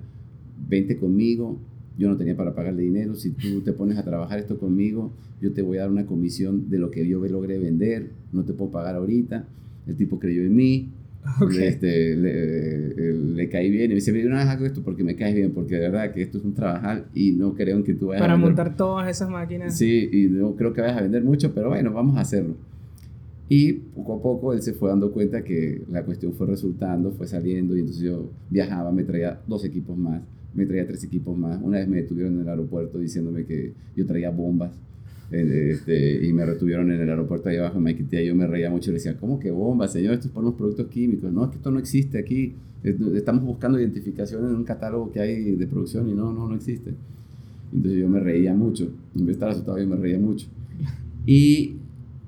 vente 0.68 0.98
conmigo, 0.98 1.60
yo 1.98 2.10
no 2.10 2.18
tenía 2.18 2.36
para 2.36 2.54
pagarle 2.54 2.84
dinero, 2.84 3.16
si 3.16 3.32
tú 3.32 3.62
te 3.62 3.74
pones 3.74 3.98
a 3.98 4.04
trabajar 4.04 4.40
esto 4.40 4.58
conmigo, 4.60 5.12
yo 5.42 5.52
te 5.54 5.62
voy 5.62 5.78
a 5.78 5.82
dar 5.82 5.92
una 5.92 6.06
comisión 6.06 6.70
de 6.70 6.80
lo 6.80 6.92
que 6.92 7.08
yo 7.08 7.20
logré 7.26 7.58
vender, 7.58 8.10
no 8.32 8.44
te 8.44 8.54
puedo 8.54 8.72
pagar 8.72 8.96
ahorita. 8.96 9.46
El 9.88 9.96
tipo 9.96 10.20
creyó 10.20 10.42
en 10.42 10.56
mí, 10.56 10.90
este, 11.60 12.16
le, 12.16 13.14
le, 13.14 13.50
caí 13.50 13.70
bien 13.70 13.86
y 13.86 13.90
me 13.90 13.96
dice, 13.96 14.12
no 14.24 14.38
hago 14.38 14.66
esto 14.66 14.82
porque 14.84 15.04
me 15.04 15.16
caes 15.16 15.36
bien, 15.36 15.52
porque 15.52 15.76
de 15.76 15.82
verdad 15.82 16.14
que 16.14 16.22
esto 16.22 16.38
es 16.38 16.46
un 16.46 16.54
trabajar 16.54 17.06
y 17.14 17.32
no 17.32 17.54
creo 17.54 17.78
en 17.78 17.84
que 17.84 17.94
tú 17.94 18.08
vayas 18.08 18.22
Para 18.22 18.38
montar 18.38 18.76
todas 18.76 19.10
esas 19.10 19.30
máquinas. 19.30 19.78
Sí, 19.78 20.10
y 20.12 20.28
no 20.28 20.56
creo 20.56 20.74
que 20.74 20.82
vayas 20.82 20.98
a 20.98 21.02
vender 21.02 21.24
mucho, 21.24 21.54
pero 21.54 21.70
bueno, 21.70 21.92
vamos 21.92 22.18
a 22.18 22.22
hacerlo. 22.22 22.56
Y 23.50 23.74
poco 23.74 24.16
a 24.16 24.22
poco 24.22 24.54
él 24.54 24.62
se 24.62 24.74
fue 24.74 24.90
dando 24.90 25.12
cuenta 25.12 25.44
que 25.44 25.84
la 25.90 26.04
cuestión 26.04 26.34
fue 26.34 26.48
resultando, 26.48 27.12
fue 27.12 27.28
saliendo 27.28 27.76
y 27.76 27.80
entonces 27.80 28.04
yo 28.04 28.30
viajaba, 28.50 28.92
me 28.92 29.04
traía 29.04 29.40
dos 29.48 29.64
equipos 29.64 29.98
más, 29.98 30.22
me 30.54 30.66
traía 30.66 30.86
tres 30.86 31.04
equipos 31.04 31.38
más. 31.38 31.62
Una 31.62 31.78
vez 31.78 31.88
me 31.88 31.98
detuvieron 31.98 32.36
en 32.36 32.42
el 32.42 32.50
aeropuerto 32.50 33.00
diciéndome 33.00 33.46
que 33.46 33.74
yo 33.96 34.06
traía 34.06 34.32
bombas 34.32 34.72
eh, 35.32 35.72
este, 35.74 36.26
y 36.26 36.32
me 36.32 36.46
retuvieron 36.46 36.92
en 36.92 37.02
el 37.02 37.10
aeropuerto 37.10 37.50
ahí 37.50 37.58
abajo 37.58 37.78
en 37.78 37.84
Maiquetía 37.84 38.22
y 38.22 38.28
yo 38.28 38.36
me 38.36 38.48
reía 38.48 38.70
mucho 38.70 38.90
y 38.90 38.94
le 38.94 39.00
decía, 39.00 39.18
¿cómo 39.18 39.40
que 39.40 39.52
bomba, 39.52 39.88
señor? 39.88 40.14
Esto 40.14 40.28
es 40.28 40.34
por 40.34 40.44
unos 40.44 40.56
productos 40.56 40.88
químicos. 40.88 41.32
No, 41.32 41.46
es 41.46 41.52
que 41.52 41.58
esto 41.58 41.72
no 41.72 41.80
existe 41.80 42.18
aquí. 42.18 42.54
Estamos 42.84 43.44
buscando 43.44 43.80
identificación 43.80 44.46
en 44.46 44.56
un 44.56 44.64
catálogo 44.64 45.12
que 45.12 45.20
hay 45.20 45.56
de 45.56 45.68
producción 45.68 46.10
y 46.10 46.14
no, 46.14 46.32
no, 46.34 46.48
no 46.48 46.56
existe. 46.56 46.94
Entonces 47.74 48.00
yo 48.00 48.08
me 48.08 48.20
reía 48.20 48.54
mucho. 48.54 48.86
En 49.16 49.22
vez 49.22 49.28
de 49.28 49.32
estar 49.34 49.50
asustado, 49.50 49.78
yo 49.80 49.88
me 49.88 49.98
reía 49.98 50.20
mucho. 50.20 50.48
Y 51.26 51.76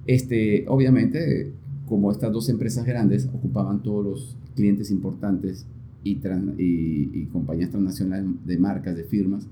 este, 0.10 0.66
obviamente, 0.68 1.52
como 1.88 2.12
estas 2.12 2.32
dos 2.32 2.50
empresas 2.50 2.84
grandes 2.84 3.30
ocupaban 3.32 3.84
todos 3.84 4.04
los 4.04 4.36
clientes 4.56 4.90
importantes 4.90 5.68
y, 6.04 6.14
y, 6.58 7.12
y 7.14 7.26
compañías 7.32 7.70
transnacionales 7.70 8.26
de 8.44 8.58
marcas, 8.58 8.96
de 8.96 9.04
firmas, 9.04 9.46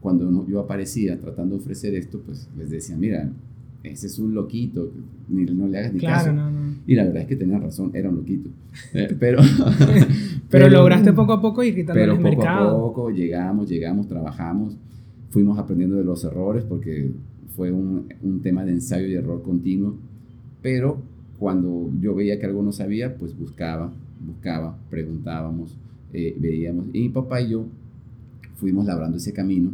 cuando 0.00 0.46
yo 0.48 0.60
aparecía 0.60 1.20
tratando 1.20 1.56
de 1.56 1.60
ofrecer 1.60 1.94
esto, 1.94 2.20
pues 2.24 2.48
les 2.56 2.70
decía, 2.70 2.96
mira, 2.96 3.30
ese 3.82 4.06
es 4.06 4.18
un 4.18 4.32
loquito, 4.32 4.90
ni, 5.28 5.44
no 5.44 5.66
le 5.68 5.78
hagas 5.78 5.92
ni 5.92 6.00
Claro, 6.00 6.16
caso. 6.16 6.32
no, 6.32 6.50
no. 6.50 6.74
Y 6.86 6.94
la 6.94 7.04
verdad 7.04 7.22
es 7.22 7.28
que 7.28 7.36
tenía 7.36 7.58
razón, 7.58 7.90
era 7.92 8.08
un 8.08 8.16
loquito. 8.16 8.48
Eh, 8.94 9.14
pero, 9.20 9.42
Pero, 10.48 10.70
lograste 10.70 11.12
poco 11.12 11.34
a 11.34 11.40
poco 11.42 11.62
ir 11.62 11.74
quitando 11.74 12.00
pero 12.00 12.12
el 12.12 12.18
poco 12.18 12.30
mercado. 12.30 12.68
a 12.70 12.80
poco 12.80 13.10
llegamos, 13.10 13.68
llegamos, 13.68 14.08
trabajamos, 14.08 14.74
fuimos 15.28 15.58
aprendiendo 15.58 15.96
de 15.96 16.04
los 16.04 16.24
errores 16.24 16.64
porque 16.64 17.10
fue 17.58 17.72
un, 17.72 18.06
un 18.22 18.40
tema 18.40 18.64
de 18.64 18.70
ensayo 18.70 19.08
y 19.08 19.14
error 19.14 19.42
continuo. 19.42 19.96
Pero 20.62 21.02
cuando 21.40 21.90
yo 22.00 22.14
veía 22.14 22.38
que 22.38 22.46
algo 22.46 22.62
no 22.62 22.70
sabía, 22.72 23.16
pues 23.18 23.36
buscaba, 23.36 23.92
buscaba, 24.24 24.78
preguntábamos, 24.90 25.76
eh, 26.12 26.36
veíamos. 26.38 26.86
Y 26.92 27.00
mi 27.00 27.08
papá 27.08 27.40
y 27.42 27.50
yo 27.50 27.66
fuimos 28.54 28.86
labrando 28.86 29.16
ese 29.16 29.32
camino. 29.32 29.70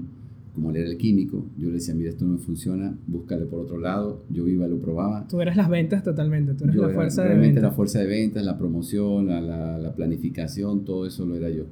Como 0.55 0.71
él 0.71 0.77
era 0.77 0.89
el 0.89 0.97
químico, 0.97 1.45
yo 1.59 1.67
le 1.69 1.75
decía, 1.75 1.95
mira, 1.95 2.09
esto 2.11 2.25
no 2.25 2.33
me 2.35 2.39
funciona, 2.39 2.97
búscale 3.09 3.45
por 3.45 3.59
otro 3.61 3.77
lado. 3.79 4.23
Yo 4.31 4.47
iba, 4.49 4.67
lo 4.69 4.79
probaba. 4.79 5.27
Tú 5.29 5.41
eras 5.43 5.57
las 5.57 5.69
ventas 5.69 6.03
totalmente, 6.05 6.55
tú 6.55 6.65
eras 6.65 6.77
Yo 6.77 6.83
la 6.83 6.89
era 6.89 6.95
fuerza 6.97 7.23
de 7.23 7.29
realmente 7.29 7.55
ventas. 7.57 7.71
la 7.71 7.77
fuerza 7.77 7.99
de 7.99 8.07
ventas, 8.07 8.45
la 8.47 8.57
promoción, 8.57 9.27
la, 9.27 9.41
la- 9.43 9.79
la 9.79 9.93
planificación, 9.95 10.85
todo 10.87 11.07
eso 11.07 11.27
lo 11.27 11.35
era 11.37 11.51
yo. 11.51 11.65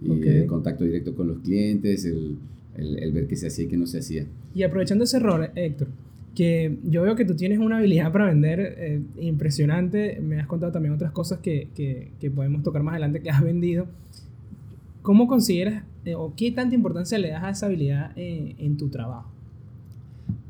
Y 0.00 0.10
el 0.28 0.46
contacto 0.46 0.84
directo 0.84 1.14
con 1.14 1.26
los 1.28 1.38
clientes, 1.40 2.04
el, 2.04 2.36
el- 2.76 2.98
el 2.98 3.12
ver 3.12 3.26
qué 3.28 3.36
se 3.36 3.46
hacía 3.48 3.64
y 3.64 3.68
qué 3.68 3.76
no 3.76 3.86
se 3.86 3.98
hacía. 3.98 4.26
Y 4.54 4.62
aprovechando 4.62 5.04
ese 5.04 5.16
error, 5.18 5.50
Héctor, 5.54 5.88
que 6.34 6.78
yo 6.84 7.02
veo 7.02 7.14
que 7.14 7.24
tú 7.26 7.34
tienes 7.36 7.58
una 7.58 7.78
habilidad 7.78 8.10
para 8.12 8.26
vender 8.26 8.60
eh, 8.78 9.00
impresionante, 9.20 10.18
me 10.22 10.40
has 10.40 10.46
contado 10.46 10.72
también 10.72 10.94
otras 10.94 11.12
cosas 11.12 11.40
que, 11.40 11.68
que- 11.74 12.10
que 12.20 12.30
podemos 12.30 12.62
tocar 12.62 12.82
más 12.82 12.92
adelante 12.92 13.20
que 13.20 13.30
has 13.30 13.42
vendido. 13.42 13.86
¿Cómo 15.02 15.26
consideras 15.26 15.84
eh, 16.04 16.14
o 16.14 16.32
qué 16.36 16.50
tanta 16.52 16.74
importancia 16.74 17.18
le 17.18 17.28
das 17.30 17.42
a 17.44 17.50
esa 17.50 17.66
habilidad 17.66 18.12
eh, 18.16 18.54
en 18.58 18.76
tu 18.76 18.88
trabajo? 18.88 19.30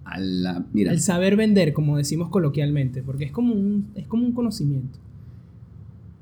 A 0.05 0.19
la, 0.21 0.64
mira, 0.73 0.93
El 0.93 1.00
saber 1.00 1.37
vender, 1.37 1.73
como 1.73 1.97
decimos 1.97 2.29
coloquialmente, 2.29 3.02
porque 3.02 3.25
es 3.25 3.33
como 3.33 3.55
un, 3.55 3.87
es 3.95 4.07
como 4.07 4.25
un 4.26 4.33
conocimiento. 4.33 4.99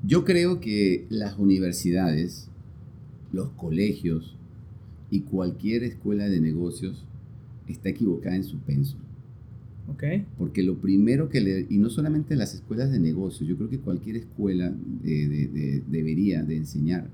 yo 0.03 0.23
creo 0.23 0.59
que 0.59 1.05
las 1.09 1.37
universidades, 1.37 2.47
los 3.33 3.49
colegios 3.49 4.35
y 5.11 5.21
cualquier 5.21 5.83
escuela 5.83 6.27
de 6.27 6.41
negocios 6.41 7.05
está 7.67 7.89
equivocada 7.89 8.35
en 8.35 8.43
su 8.43 8.57
penso. 8.59 8.97
Porque 10.37 10.63
lo 10.63 10.77
primero 10.77 11.29
que 11.29 11.41
le... 11.41 11.67
Y 11.69 11.77
no 11.77 11.89
solamente 11.89 12.35
las 12.35 12.53
escuelas 12.55 12.91
de 12.91 12.99
negocios, 12.99 13.47
yo 13.47 13.57
creo 13.57 13.69
que 13.69 13.79
cualquier 13.79 14.15
escuela 14.15 14.73
de- 15.03 15.27
de- 15.27 15.47
de- 15.47 15.83
debería 15.87 16.43
de 16.43 16.55
enseñar 16.57 17.07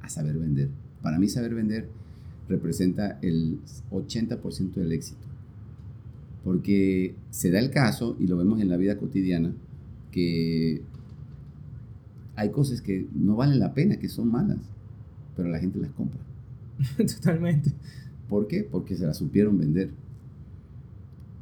a 0.00 0.08
saber 0.08 0.36
vender. 0.38 0.68
Para 1.00 1.18
mí 1.18 1.28
saber 1.28 1.54
vender 1.54 1.88
representa 2.48 3.18
el 3.22 3.58
80% 3.90 4.74
del 4.74 4.92
éxito. 4.92 5.20
Porque 6.44 7.14
se 7.30 7.50
da 7.52 7.60
el 7.60 7.70
caso, 7.70 8.16
y 8.18 8.26
lo 8.26 8.36
vemos 8.36 8.60
en 8.60 8.68
la 8.68 8.76
vida 8.76 8.98
cotidiana, 8.98 9.52
que 10.10 10.82
hay 12.34 12.50
cosas 12.50 12.80
que 12.82 13.06
no 13.14 13.36
valen 13.36 13.60
la 13.60 13.74
pena, 13.74 13.96
que 13.96 14.08
son 14.08 14.28
malas, 14.30 14.58
pero 15.36 15.48
la 15.48 15.60
gente 15.60 15.78
las 15.78 15.92
compra. 15.92 16.18
Totalmente. 16.96 17.72
¿Por 18.28 18.46
qué? 18.46 18.66
Porque 18.68 18.96
se 18.96 19.06
las 19.06 19.16
supieron 19.16 19.58
vender. 19.58 19.90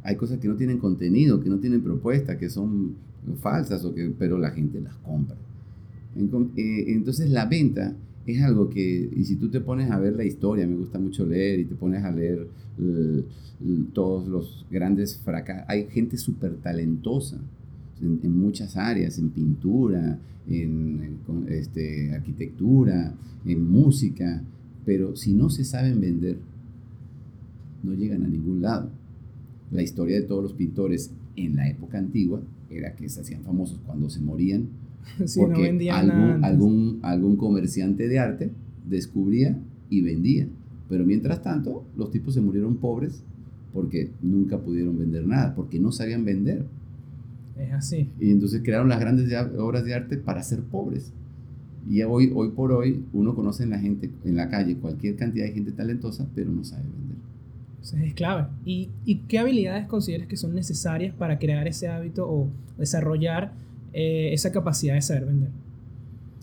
Hay 0.02 0.16
cosas 0.16 0.38
que 0.38 0.48
no 0.48 0.56
tienen 0.56 0.78
contenido, 0.78 1.40
que 1.40 1.50
no 1.50 1.58
tienen 1.58 1.82
propuesta, 1.82 2.38
que 2.38 2.48
son 2.48 2.94
falsas, 3.40 3.84
o 3.84 3.94
que, 3.94 4.12
pero 4.18 4.38
la 4.38 4.50
gente 4.50 4.80
las 4.80 4.94
compra. 4.96 5.36
Eh, 6.16 6.84
Entonces 6.88 7.30
la 7.30 7.46
venta 7.46 7.94
es 8.26 8.42
algo 8.42 8.70
que, 8.70 9.10
y 9.14 9.24
si 9.24 9.36
tú 9.36 9.48
te 9.48 9.60
pones 9.60 9.90
a 9.90 9.98
ver 9.98 10.14
la 10.14 10.24
historia, 10.24 10.66
me 10.66 10.76
gusta 10.76 10.98
mucho 10.98 11.26
leer, 11.26 11.60
y 11.60 11.64
te 11.64 11.74
pones 11.74 12.04
a 12.04 12.10
leer 12.10 12.48
todos 13.92 14.26
los 14.26 14.66
grandes 14.70 15.18
fracasos, 15.18 15.64
hay 15.68 15.86
gente 15.90 16.16
súper 16.16 16.56
talentosa 16.56 17.38
en, 18.00 18.34
muchas 18.34 18.76
áreas, 18.76 19.18
en 19.18 19.30
pintura, 19.30 20.18
en, 20.48 21.18
en 21.28 21.46
este, 21.48 22.14
arquitectura, 22.14 23.14
en 23.44 23.70
música, 23.70 24.42
pero 24.90 25.14
si 25.14 25.34
no 25.34 25.50
se 25.50 25.62
saben 25.62 26.00
vender, 26.00 26.36
no 27.84 27.94
llegan 27.94 28.24
a 28.24 28.28
ningún 28.28 28.60
lado. 28.60 28.90
La 29.70 29.82
historia 29.82 30.16
de 30.16 30.22
todos 30.26 30.42
los 30.42 30.52
pintores 30.52 31.12
en 31.36 31.54
la 31.54 31.68
época 31.68 31.96
antigua 31.96 32.42
era 32.68 32.96
que 32.96 33.08
se 33.08 33.20
hacían 33.20 33.44
famosos 33.44 33.78
cuando 33.86 34.10
se 34.10 34.20
morían, 34.20 34.62
no 35.20 35.26
porque 35.36 35.72
nada 35.74 36.00
algún, 36.00 36.44
algún, 36.44 36.98
algún 37.02 37.36
comerciante 37.36 38.08
de 38.08 38.18
arte 38.18 38.50
descubría 38.88 39.56
y 39.90 40.00
vendía. 40.00 40.48
Pero 40.88 41.06
mientras 41.06 41.40
tanto, 41.40 41.84
los 41.96 42.10
tipos 42.10 42.34
se 42.34 42.40
murieron 42.40 42.74
pobres 42.78 43.22
porque 43.72 44.10
nunca 44.22 44.58
pudieron 44.58 44.98
vender 44.98 45.24
nada, 45.24 45.54
porque 45.54 45.78
no 45.78 45.92
sabían 45.92 46.24
vender. 46.24 46.66
Es 47.56 47.72
así. 47.72 48.08
Y 48.18 48.32
entonces 48.32 48.60
crearon 48.64 48.88
las 48.88 48.98
grandes 48.98 49.28
de- 49.28 49.38
obras 49.60 49.84
de 49.84 49.94
arte 49.94 50.16
para 50.16 50.42
ser 50.42 50.62
pobres. 50.62 51.12
Y 51.88 52.02
hoy, 52.02 52.30
hoy 52.34 52.50
por 52.50 52.72
hoy 52.72 53.04
uno 53.12 53.34
conoce 53.34 53.62
en 53.62 53.70
la 53.70 53.78
gente, 53.78 54.10
en 54.24 54.36
la 54.36 54.48
calle, 54.48 54.76
cualquier 54.76 55.16
cantidad 55.16 55.46
de 55.46 55.52
gente 55.52 55.72
talentosa, 55.72 56.28
pero 56.34 56.50
no 56.50 56.62
sabe 56.64 56.82
vender. 56.82 57.16
Entonces 57.76 58.00
es 58.02 58.14
clave. 58.14 58.46
¿Y, 58.64 58.90
¿Y 59.04 59.16
qué 59.20 59.38
habilidades 59.38 59.86
consideras 59.86 60.28
que 60.28 60.36
son 60.36 60.54
necesarias 60.54 61.14
para 61.14 61.38
crear 61.38 61.66
ese 61.66 61.88
hábito 61.88 62.28
o 62.28 62.48
desarrollar 62.78 63.52
eh, 63.92 64.30
esa 64.32 64.52
capacidad 64.52 64.94
de 64.94 65.02
saber 65.02 65.24
vender? 65.26 65.50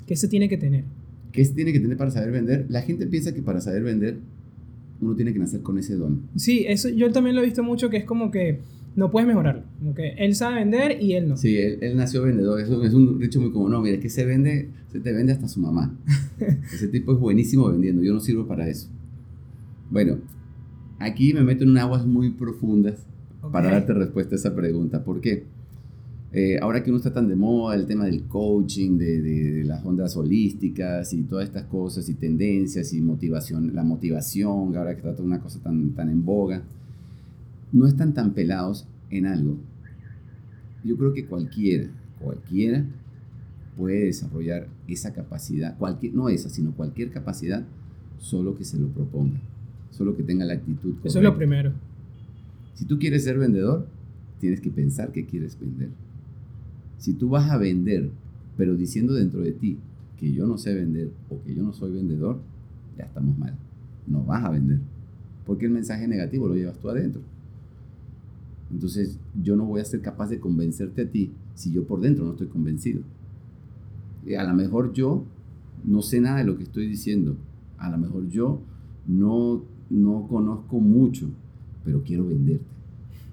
¿Qué 0.07 0.15
se 0.15 0.27
tiene 0.27 0.49
que 0.49 0.57
tener? 0.57 0.85
¿Qué 1.31 1.45
se 1.45 1.53
tiene 1.53 1.71
que 1.71 1.79
tener 1.79 1.97
para 1.97 2.09
saber 2.09 2.31
vender? 2.31 2.65
La 2.69 2.81
gente 2.81 3.05
piensa 3.05 3.33
que 3.33 3.41
para 3.41 3.61
saber 3.61 3.83
vender 3.83 4.17
uno 4.99 5.15
tiene 5.15 5.33
que 5.33 5.39
nacer 5.39 5.61
con 5.61 5.77
ese 5.77 5.95
don. 5.95 6.23
Sí, 6.35 6.65
eso 6.67 6.89
yo 6.89 7.11
también 7.11 7.35
lo 7.35 7.43
he 7.43 7.45
visto 7.45 7.61
mucho 7.61 7.89
que 7.89 7.97
es 7.97 8.05
como 8.05 8.31
que 8.31 8.59
no 8.97 9.09
puedes 9.11 9.27
mejorarlo. 9.27 9.63
Como 9.79 9.93
que 9.95 10.09
él 10.17 10.35
sabe 10.35 10.55
vender 10.55 11.01
y 11.01 11.13
él 11.13 11.29
no. 11.29 11.37
Sí, 11.37 11.55
él, 11.55 11.77
él 11.81 11.95
nació 11.95 12.23
vendedor. 12.23 12.59
Eso 12.59 12.83
es 12.83 12.93
un 12.93 13.19
dicho 13.19 13.39
muy 13.39 13.51
común. 13.51 13.71
No, 13.71 13.81
mira, 13.81 13.95
es 13.95 14.01
que 14.01 14.09
se 14.09 14.25
vende, 14.25 14.69
se 14.91 14.99
te 14.99 15.13
vende 15.13 15.31
hasta 15.31 15.47
su 15.47 15.59
mamá. 15.61 15.95
Ese 16.73 16.89
tipo 16.89 17.13
es 17.13 17.19
buenísimo 17.19 17.69
vendiendo. 17.71 18.03
Yo 18.03 18.13
no 18.13 18.19
sirvo 18.19 18.45
para 18.47 18.67
eso. 18.67 18.89
Bueno, 19.89 20.17
aquí 20.99 21.33
me 21.33 21.43
meto 21.43 21.63
en 21.63 21.77
aguas 21.77 22.05
muy 22.05 22.31
profundas 22.31 22.95
Ok. 23.41 23.51
para 23.53 23.71
darte 23.71 23.93
respuesta 23.93 24.35
a 24.35 24.37
esa 24.37 24.55
pregunta. 24.55 25.03
¿Por 25.03 25.21
qué? 25.21 25.43
Eh, 26.33 26.59
ahora 26.61 26.83
que 26.83 26.89
uno 26.89 26.97
está 26.97 27.13
tan 27.13 27.29
de 27.29 27.35
moda, 27.35 27.75
el 27.75 27.85
tema 27.87 28.05
del 28.05 28.23
coaching, 28.23 28.97
de, 28.97 29.21
de- 29.21 29.51
de 29.53 29.63
las 29.63 29.85
ondas 29.85 30.17
holísticas 30.17 31.13
y 31.13 31.21
todas 31.23 31.45
estas 31.45 31.63
cosas 31.63 32.09
y 32.09 32.15
tendencias 32.15 32.91
y 32.93 32.99
motivación, 32.99 33.73
la 33.73 33.83
motivación, 33.83 34.75
ahora 34.75 34.91
que 34.91 34.97
está 34.97 35.13
toda 35.13 35.23
una 35.25 35.39
cosa 35.39 35.59
tan, 35.61 35.91
tan 35.91 36.09
en 36.09 36.25
boga, 36.25 36.63
no 37.71 37.87
están 37.87 38.13
tan 38.13 38.33
pelados 38.33 38.87
en 39.09 39.25
algo. 39.25 39.57
Yo 40.83 40.97
creo 40.97 41.13
que 41.13 41.25
cualquiera, 41.25 41.89
cualquiera 42.19 42.85
puede 43.75 44.05
desarrollar 44.05 44.67
esa 44.87 45.13
capacidad, 45.13 45.77
cualquier, 45.77 46.13
no 46.13 46.29
esa, 46.29 46.49
sino 46.49 46.71
cualquier 46.71 47.11
capacidad, 47.11 47.63
solo 48.17 48.55
que 48.55 48.63
se 48.63 48.79
lo 48.79 48.87
proponga, 48.87 49.39
solo 49.91 50.15
que 50.15 50.23
tenga 50.23 50.45
la 50.45 50.53
actitud. 50.53 50.95
Eso 51.03 51.19
es 51.19 51.23
lo 51.23 51.33
correcta. 51.33 51.37
primero. 51.37 51.73
Si 52.73 52.85
tú 52.85 52.99
quieres 52.99 53.23
ser 53.23 53.37
vendedor, 53.37 53.87
tienes 54.39 54.61
que 54.61 54.69
pensar 54.69 55.11
que 55.11 55.25
quieres 55.25 55.59
vender. 55.59 55.89
Si 56.97 57.13
tú 57.13 57.29
vas 57.29 57.49
a 57.49 57.57
vender, 57.57 58.09
pero 58.55 58.75
diciendo 58.75 59.13
dentro 59.13 59.41
de 59.41 59.51
ti 59.51 59.77
que 60.17 60.31
yo 60.31 60.47
no 60.47 60.57
sé 60.57 60.73
vender 60.73 61.11
o 61.29 61.41
que 61.43 61.53
yo 61.53 61.63
no 61.63 61.73
soy 61.73 61.91
vendedor, 61.91 62.39
ya 62.97 63.05
estamos 63.05 63.37
mal. 63.37 63.55
No 64.07 64.23
vas 64.23 64.43
a 64.43 64.49
vender. 64.49 64.79
Porque 65.45 65.65
el 65.65 65.71
mensaje 65.71 66.07
negativo 66.07 66.47
lo 66.47 66.55
llevas 66.55 66.79
tú 66.79 66.89
adentro. 66.89 67.21
Entonces 68.71 69.17
yo 69.41 69.55
no 69.55 69.65
voy 69.65 69.81
a 69.81 69.85
ser 69.85 70.01
capaz 70.01 70.29
de 70.29 70.39
convencerte 70.39 71.03
a 71.03 71.09
ti 71.09 71.31
si 71.55 71.71
yo 71.71 71.85
por 71.85 72.01
dentro 72.01 72.25
no 72.25 72.31
estoy 72.31 72.47
convencido. 72.47 73.01
Y 74.25 74.33
a 74.35 74.43
lo 74.43 74.53
mejor 74.53 74.91
yo 74.93 75.23
no 75.85 76.01
sé 76.01 76.19
nada 76.19 76.39
de 76.39 76.43
lo 76.43 76.57
que 76.57 76.63
estoy 76.63 76.87
diciendo. 76.87 77.35
A 77.77 77.89
lo 77.89 77.97
mejor 77.97 78.27
yo 78.27 78.59
no, 79.07 79.63
no 79.89 80.27
conozco 80.27 80.79
mucho, 80.79 81.29
pero 81.85 82.03
quiero 82.03 82.25
venderte. 82.27 82.65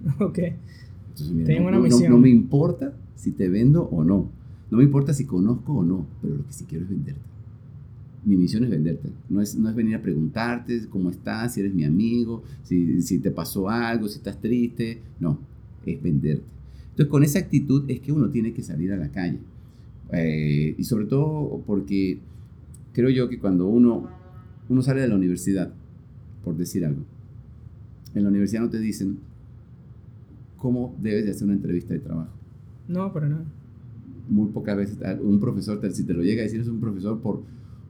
Ok. 0.21 0.39
Entonces, 0.39 1.33
mira, 1.35 1.47
Tengo 1.47 1.63
no, 1.63 1.69
una 1.69 1.77
no- 1.79 1.83
no- 1.85 1.89
misión. 1.97 2.13
no 2.13 2.19
me 2.19 2.29
importa 2.29 2.93
si 3.17 3.31
te 3.33 3.49
vendo 3.49 3.85
o 3.85 4.05
no. 4.05 4.29
No 4.71 4.79
me 4.79 4.85
importa 4.85 5.15
si 5.15 5.25
conozco 5.25 5.73
o 5.75 5.85
no, 5.85 6.07
pero 6.21 6.37
lo 6.37 6.47
que 6.47 6.53
sí 6.53 6.65
quiero 6.69 6.85
es 6.85 6.91
venderte. 6.91 7.21
Mi 8.25 8.37
misión 8.37 8.65
es 8.65 8.71
venderte. 8.71 9.11
No 9.29 9.41
es, 9.41 9.57
no 9.57 9.69
es 9.69 9.75
venir 9.75 9.97
a 9.97 10.03
preguntarte 10.03 10.87
cómo 10.89 11.11
estás, 11.11 11.55
si 11.55 11.61
eres 11.61 11.75
mi 11.75 11.85
amigo, 11.85 12.43
si, 12.63 13.03
si 13.03 13.19
te 13.19 13.31
pasó 13.31 13.69
algo, 13.69 14.09
si 14.09 14.17
estás 14.17 14.41
triste. 14.41 15.01
No, 15.21 15.39
es 15.85 16.03
venderte. 16.03 16.45
Entonces, 16.91 17.11
con 17.11 17.25
esa 17.25 17.39
actitud 17.41 17.85
es 17.89 18.01
que 18.01 18.13
uno 18.13 18.31
tiene 18.31 18.53
que 18.55 18.63
salir 18.63 18.93
a 18.93 18.97
la 18.97 19.11
calle. 19.11 19.39
Eh, 20.13 20.75
y 20.79 20.85
sobre 20.85 21.07
todo 21.07 21.63
porque 21.67 22.19
creo 22.93 23.11
yo 23.11 23.29
que 23.29 23.39
cuando 23.39 23.67
uno, 23.67 24.09
uno 24.69 24.83
sale 24.83 25.01
de 25.01 25.09
la 25.09 25.17
universidad, 25.17 25.73
por 26.45 26.57
decir 26.57 26.85
algo, 26.85 27.03
en 28.15 28.23
la 28.23 28.29
universidad 28.29 28.63
no 28.63 28.71
te 28.71 28.79
dicen 28.79 29.19
cómo 30.57 30.97
debes 31.03 31.25
de 31.25 31.33
hacer 31.33 31.45
una 31.45 31.55
entrevista 31.55 31.95
de 31.95 32.01
trabajo. 32.01 32.33
No, 32.89 33.13
pero 33.13 33.29
no. 33.29 33.39
Muy 34.29 34.51
pocas 34.53 34.77
veces 34.77 34.99
un 35.21 35.41
profesor, 35.41 35.81
si 35.93 36.05
te 36.05 36.15
lo 36.15 36.23
llega 36.23 36.43
a 36.43 36.45
decir, 36.45 36.61
es 36.61 36.69
un 36.69 36.81
profesor 36.81 37.21
por, 37.21 37.43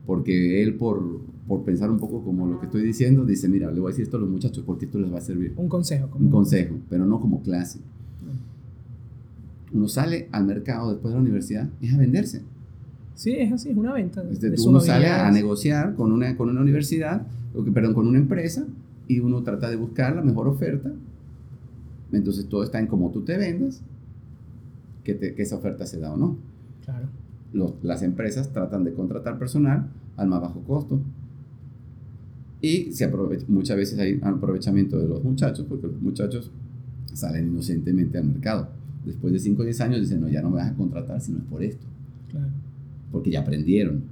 porque 0.07 0.63
él, 0.63 0.75
por, 0.75 1.21
por 1.49 1.63
pensar 1.65 1.91
un 1.91 1.99
poco 1.99 2.23
como 2.23 2.47
lo 2.47 2.59
que 2.61 2.67
estoy 2.67 2.83
diciendo, 2.83 3.25
dice, 3.25 3.49
mira, 3.49 3.71
le 3.71 3.81
voy 3.81 3.89
a 3.89 3.93
decir 3.93 4.05
esto 4.05 4.17
a 4.17 4.21
los 4.21 4.29
muchachos 4.29 4.63
porque 4.67 4.85
esto 4.87 4.99
les 4.99 5.13
va 5.13 5.19
a 5.19 5.23
servir. 5.23 5.53
Un 5.57 5.69
consejo. 5.69 6.09
como- 6.11 6.25
Un 6.27 6.31
consejo, 6.31 6.75
pero 6.91 7.07
no 7.07 7.21
como 7.21 7.43
clase. 7.43 7.79
Uno 9.73 9.89
sale 9.89 10.29
al 10.31 10.45
mercado 10.45 10.93
después 10.93 11.11
de 11.13 11.17
la 11.17 11.23
universidad 11.23 11.69
es 11.81 11.93
a 11.93 11.97
venderse. 11.99 12.43
Sí, 13.17 13.33
es 13.33 13.53
así, 13.53 13.71
es 13.71 13.77
una 13.77 13.93
venta. 13.93 14.23
De, 14.23 14.31
uno 14.69 14.81
sale 14.81 15.07
a 15.09 15.31
negociar 15.33 15.95
con 15.95 16.13
una, 16.13 16.37
con 16.37 16.49
una 16.49 16.61
universidad, 16.61 17.27
perdón, 17.73 17.95
con 17.95 18.07
una 18.07 18.19
empresa 18.19 18.67
y 19.09 19.19
uno 19.21 19.43
trata 19.43 19.69
de 19.71 19.77
buscar 19.77 20.15
la 20.15 20.23
mejor 20.23 20.47
oferta. 20.49 20.93
Entonces 22.13 22.47
todo 22.49 22.63
está 22.63 22.79
en 22.79 22.87
cómo 22.87 23.11
tú 23.11 23.23
te 23.23 23.37
vendas, 23.37 23.83
que, 25.03 25.17
que 25.19 25.43
esa 25.43 25.57
oferta 25.57 25.87
se 25.87 25.99
da 25.99 26.13
o 26.13 26.17
no. 26.17 26.37
Claro. 26.85 27.07
Las 27.83 28.03
empresas 28.03 28.53
tratan 28.53 28.85
de 28.85 28.93
contratar 28.93 29.39
personal 29.39 29.89
al 30.17 30.29
más 30.29 30.41
bajo 30.41 30.61
costo. 30.63 31.01
Y 32.61 32.93
se 32.93 33.05
aprovecha, 33.05 33.45
muchas 33.49 33.77
veces 33.77 33.99
hay 33.99 34.19
aprovechamiento 34.23 34.99
de 34.99 35.07
los 35.07 35.23
muchachos, 35.23 35.67
porque 35.69 35.87
los 35.87 36.01
muchachos 36.01 36.51
salen 37.13 37.49
inocentemente 37.49 38.19
al 38.19 38.25
mercado. 38.25 38.69
Después 39.05 39.33
de 39.33 39.39
5 39.39 39.61
o 39.61 39.65
10 39.65 39.81
años 39.83 40.01
dicen, 40.01 40.21
no, 40.21 40.29
ya 40.29 40.41
no 40.41 40.51
me 40.51 40.57
vas 40.57 40.71
a 40.71 40.75
contratar 40.75 41.21
si 41.21 41.33
no 41.33 41.39
es 41.39 41.45
por 41.45 41.63
esto. 41.63 41.87
Claro. 42.31 42.49
Porque 43.13 43.31
ya 43.31 43.41
aprendieron. 43.41 44.05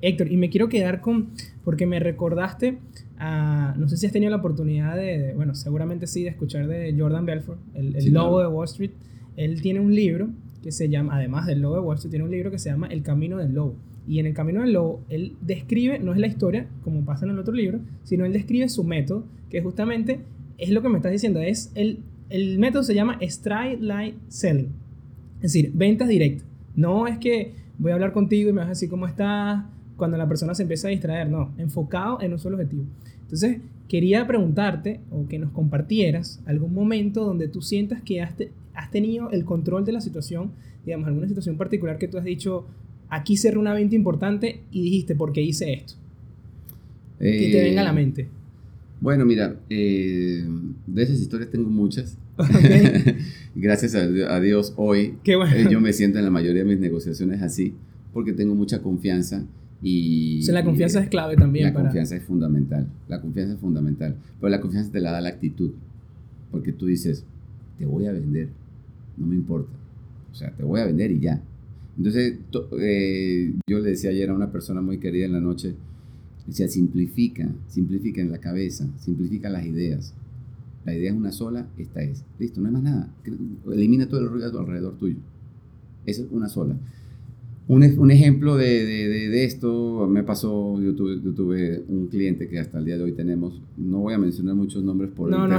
Héctor, 0.00 0.32
y 0.32 0.36
me 0.36 0.50
quiero 0.50 0.68
quedar 0.68 1.00
con, 1.00 1.28
porque 1.64 1.86
me 1.86 2.00
recordaste 2.00 2.78
a, 3.18 3.74
no 3.78 3.88
sé 3.88 3.96
si 3.96 4.06
has 4.06 4.12
tenido 4.12 4.30
la 4.30 4.38
oportunidad 4.38 4.96
de, 4.96 5.32
bueno, 5.36 5.54
seguramente 5.54 6.08
sí, 6.08 6.24
de 6.24 6.30
escuchar 6.30 6.66
de 6.66 6.92
Jordan 6.98 7.24
Belfort, 7.24 7.60
el, 7.74 7.94
el 7.94 8.12
lobo 8.12 8.40
de 8.40 8.48
Wall 8.48 8.64
Street. 8.64 8.90
Él 9.36 9.62
tiene 9.62 9.78
un 9.78 9.94
libro 9.94 10.28
que 10.62 10.72
se 10.72 10.88
llama, 10.88 11.16
además 11.16 11.46
del 11.46 11.60
lobo 11.60 11.74
de 11.74 11.80
Wall 11.80 11.98
tiene 11.98 12.24
un 12.24 12.30
libro 12.30 12.50
que 12.50 12.58
se 12.58 12.70
llama 12.70 12.86
El 12.86 13.02
Camino 13.02 13.38
del 13.38 13.52
Lobo. 13.52 13.74
Y 14.06 14.18
en 14.18 14.26
El 14.26 14.34
Camino 14.34 14.62
del 14.62 14.72
Lobo, 14.72 15.04
él 15.08 15.36
describe, 15.40 15.98
no 15.98 16.12
es 16.12 16.18
la 16.18 16.26
historia, 16.26 16.66
como 16.82 17.04
pasa 17.04 17.24
en 17.24 17.32
el 17.32 17.38
otro 17.38 17.52
libro, 17.52 17.80
sino 18.04 18.24
él 18.24 18.32
describe 18.32 18.68
su 18.68 18.84
método, 18.84 19.24
que 19.50 19.60
justamente 19.60 20.20
es 20.58 20.70
lo 20.70 20.82
que 20.82 20.88
me 20.88 20.96
estás 20.96 21.12
diciendo, 21.12 21.40
es 21.40 21.72
el, 21.74 22.00
el 22.30 22.58
método 22.58 22.82
se 22.82 22.94
llama 22.94 23.18
Straight 23.20 23.80
Line 23.80 24.14
Selling. 24.28 24.70
Es 25.36 25.52
decir, 25.52 25.72
ventas 25.74 26.08
directas. 26.08 26.46
No 26.74 27.06
es 27.06 27.18
que 27.18 27.54
voy 27.78 27.90
a 27.90 27.94
hablar 27.94 28.12
contigo 28.12 28.50
y 28.50 28.52
me 28.52 28.60
vas 28.60 28.66
a 28.66 28.70
decir 28.70 28.88
cómo 28.88 29.06
estás 29.06 29.64
cuando 29.96 30.16
la 30.16 30.28
persona 30.28 30.54
se 30.54 30.62
empieza 30.62 30.88
a 30.88 30.90
distraer, 30.90 31.28
no, 31.28 31.52
enfocado 31.58 32.20
en 32.22 32.32
un 32.32 32.38
solo 32.38 32.56
objetivo. 32.56 32.84
Entonces, 33.22 33.58
quería 33.88 34.26
preguntarte 34.26 35.00
o 35.10 35.26
que 35.26 35.38
nos 35.38 35.50
compartieras 35.50 36.40
algún 36.46 36.72
momento 36.72 37.24
donde 37.24 37.48
tú 37.48 37.60
sientas 37.60 38.02
que 38.02 38.22
has, 38.22 38.32
has 38.74 38.90
tenido 38.90 39.30
el 39.30 39.44
control 39.44 39.84
de 39.84 39.92
la 39.92 40.00
situación, 40.00 40.52
digamos, 40.84 41.08
alguna 41.08 41.28
situación 41.28 41.56
particular 41.56 41.98
que 41.98 42.08
tú 42.08 42.18
has 42.18 42.24
dicho, 42.24 42.66
aquí 43.08 43.36
cerré 43.36 43.58
una 43.58 43.74
venta 43.74 43.94
importante 43.94 44.60
y 44.70 44.82
dijiste, 44.82 45.14
¿por 45.14 45.32
qué 45.32 45.42
hice 45.42 45.72
esto? 45.72 45.94
que 47.18 47.50
te 47.52 47.62
venga 47.62 47.82
a 47.82 47.84
la 47.84 47.90
eh, 47.90 47.94
mente. 47.94 48.28
Bueno, 49.00 49.24
mira, 49.24 49.56
eh, 49.68 50.44
de 50.86 51.02
esas 51.02 51.20
historias 51.20 51.50
tengo 51.50 51.68
muchas. 51.68 52.16
Gracias 53.54 53.94
a, 53.94 54.40
Dios 54.40 54.72
hoy 54.76 55.16
eh, 55.24 55.66
yo 55.70 55.80
me 55.80 55.92
siento 55.92 56.18
en 56.18 56.24
la 56.24 56.30
mayoría 56.30 56.64
de 56.64 56.68
mis 56.68 56.80
negociaciones 56.80 57.42
así, 57.42 57.74
porque 58.12 58.32
tengo 58.32 58.54
mucha 58.54 58.80
confianza 58.80 59.44
y... 59.82 60.40
O 60.40 60.42
sea, 60.44 60.54
la 60.54 60.64
confianza 60.64 61.00
es 61.00 61.08
clave 61.08 61.36
también. 61.36 61.66
La 61.66 61.74
confianza 61.74 62.16
es 62.16 62.22
fundamental, 62.22 62.86
la 63.08 63.20
confianza 63.20 63.54
es 63.54 63.60
fundamental, 63.60 64.16
pero 64.40 64.48
la 64.50 64.60
confianza 64.60 64.90
te 64.90 65.00
la 65.00 65.12
da 65.12 65.20
la 65.20 65.28
actitud, 65.28 65.72
porque 66.50 66.72
tú 66.72 66.86
dices, 66.86 67.24
te 67.78 67.84
voy 67.84 68.06
a 68.06 68.12
vender, 68.12 68.48
no 69.16 69.26
me 69.26 69.34
importa, 69.34 69.72
o 70.30 70.34
sea, 70.34 70.54
te 70.54 70.62
voy 70.64 70.80
a 70.80 70.86
vender 70.86 71.10
y 71.10 71.20
ya. 71.20 71.42
Entonces, 71.96 72.38
eh, 72.80 73.54
yo 73.66 73.78
le 73.78 73.90
decía 73.90 74.10
ayer 74.10 74.30
a 74.30 74.34
una 74.34 74.50
persona 74.50 74.80
muy 74.80 74.98
querida 74.98 75.26
en 75.26 75.32
la 75.32 75.40
noche, 75.40 75.74
decía, 76.46 76.68
simplifica, 76.68 77.48
simplifica 77.68 78.20
en 78.20 78.30
la 78.30 78.38
cabeza, 78.38 78.88
simplifica 78.98 79.50
las 79.50 79.66
ideas. 79.66 80.14
La 80.84 80.94
idea 80.94 81.10
es 81.10 81.16
una 81.16 81.30
sola, 81.30 81.68
esta 81.78 82.02
es. 82.02 82.24
Listo, 82.38 82.60
no 82.60 82.68
hay 82.68 82.72
más 82.72 82.82
nada. 82.82 83.08
Elimina 83.70 84.08
todo 84.08 84.20
el 84.20 84.28
ruido 84.28 84.58
alrededor 84.58 84.96
tuyo. 84.98 85.18
Esa 86.06 86.22
es 86.22 86.28
una 86.30 86.48
sola. 86.48 86.76
Un, 87.72 87.82
un 87.98 88.10
ejemplo 88.10 88.56
de, 88.56 88.84
de, 88.84 89.28
de, 89.30 89.44
esto 89.44 90.06
me 90.06 90.22
pasó, 90.22 90.78
yo 90.80 90.94
tuve, 90.94 91.20
yo 91.24 91.32
tuve, 91.32 91.82
un 91.88 92.08
cliente 92.08 92.48
que 92.48 92.58
hasta 92.58 92.78
el 92.78 92.84
día 92.84 92.98
de 92.98 93.04
hoy 93.04 93.12
tenemos, 93.12 93.62
no 93.78 94.00
voy 94.00 94.12
a 94.12 94.18
mencionar 94.18 94.54
muchos 94.54 94.82
nombres 94.82 95.10
por 95.10 95.30
el 95.30 95.36
tema 95.36 95.58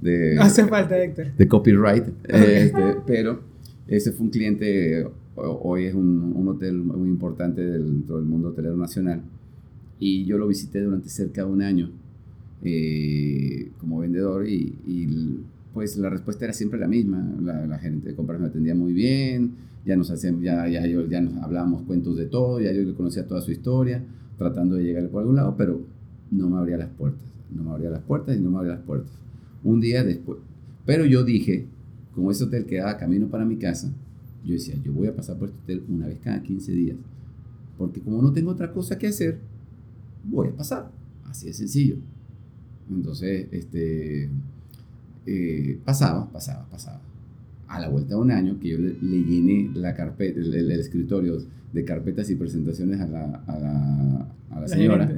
de, 0.00 0.36
Hace 0.40 0.66
falta, 0.66 1.00
Héctor. 1.00 1.28
De 1.36 1.46
copyright, 1.46 2.04
este, 2.24 2.96
pero 3.06 3.40
ese 3.86 4.10
fue 4.10 4.26
un 4.26 4.30
cliente 4.30 5.06
hoy 5.34 5.84
es 5.84 5.94
un, 5.94 6.32
un, 6.34 6.48
hotel 6.48 6.78
muy 6.78 7.08
importante 7.08 7.62
dentro 7.62 8.16
del 8.16 8.26
mundo 8.26 8.48
hotelero 8.48 8.76
nacional. 8.76 9.22
Y 9.98 10.24
yo 10.24 10.38
lo 10.38 10.48
visité 10.48 10.80
durante 10.80 11.08
cerca 11.08 11.44
de 11.44 11.50
un 11.50 11.62
año 11.62 11.90
eh, 12.64 13.70
como 13.78 14.00
vendedor 14.00 14.48
y, 14.48 14.74
y, 14.86 15.06
pues 15.72 15.96
la 15.96 16.10
respuesta 16.10 16.44
era 16.44 16.54
siempre 16.54 16.78
la 16.78 16.88
misma. 16.88 17.24
La, 17.42 17.66
la 17.66 17.78
gente 17.78 18.08
de 18.08 18.14
compras 18.14 18.40
me 18.40 18.46
atendía 18.46 18.74
muy 18.74 18.92
bien, 18.92 19.52
ya 19.84 19.96
nos, 19.96 20.10
hacían, 20.10 20.40
ya, 20.40 20.68
ya, 20.68 20.86
ya 20.86 21.20
nos 21.20 21.34
hablábamos 21.42 21.82
cuentos 21.82 22.16
de 22.16 22.26
todo, 22.26 22.60
ya 22.60 22.72
yo 22.72 22.82
le 22.82 22.94
conocía 22.94 23.26
toda 23.26 23.40
su 23.40 23.50
historia, 23.50 24.04
tratando 24.38 24.76
de 24.76 24.84
llegar 24.84 25.08
por 25.08 25.20
algún 25.20 25.36
lado, 25.36 25.54
pero 25.56 25.80
no 26.30 26.48
me 26.48 26.58
abría 26.58 26.76
las 26.76 26.90
puertas, 26.90 27.28
no 27.50 27.64
me 27.64 27.70
abría 27.70 27.90
las 27.90 28.02
puertas 28.02 28.36
y 28.36 28.40
no 28.40 28.50
me 28.50 28.58
abría 28.58 28.74
las 28.74 28.84
puertas. 28.84 29.12
Un 29.64 29.80
día 29.80 30.04
después, 30.04 30.38
pero 30.84 31.04
yo 31.04 31.24
dije, 31.24 31.66
como 32.14 32.30
ese 32.30 32.44
hotel 32.44 32.66
quedaba 32.66 32.96
camino 32.96 33.28
para 33.28 33.44
mi 33.44 33.56
casa, 33.56 33.92
yo 34.44 34.54
decía, 34.54 34.74
yo 34.82 34.92
voy 34.92 35.08
a 35.08 35.14
pasar 35.14 35.38
por 35.38 35.48
este 35.48 35.60
hotel 35.62 35.84
una 35.88 36.06
vez 36.06 36.18
cada 36.22 36.42
15 36.42 36.72
días. 36.72 36.96
Porque 37.78 38.00
como 38.00 38.20
no 38.20 38.32
tengo 38.32 38.50
otra 38.50 38.72
cosa 38.72 38.98
que 38.98 39.06
hacer, 39.06 39.38
voy 40.24 40.48
a 40.48 40.56
pasar. 40.56 40.90
Así 41.24 41.46
de 41.46 41.52
sencillo. 41.52 41.96
Entonces, 42.90 43.48
este, 43.52 44.28
eh, 45.26 45.78
pasaba, 45.84 46.30
pasaba, 46.30 46.68
pasaba. 46.70 47.00
A 47.68 47.80
la 47.80 47.88
vuelta 47.88 48.14
de 48.14 48.20
un 48.20 48.30
año 48.30 48.58
que 48.60 48.68
yo 48.68 48.78
le, 48.78 49.24
llené 49.24 49.70
la 49.74 49.94
carpeta, 49.94 50.40
el, 50.40 50.70
escritorio 50.72 51.38
de 51.72 51.84
carpetas 51.84 52.28
y 52.30 52.36
presentaciones 52.36 53.00
a 53.00 53.06
la, 53.06 53.24
a 53.46 53.58
la, 53.58 54.26
a 54.50 54.60
la 54.60 54.68
señora, 54.68 55.10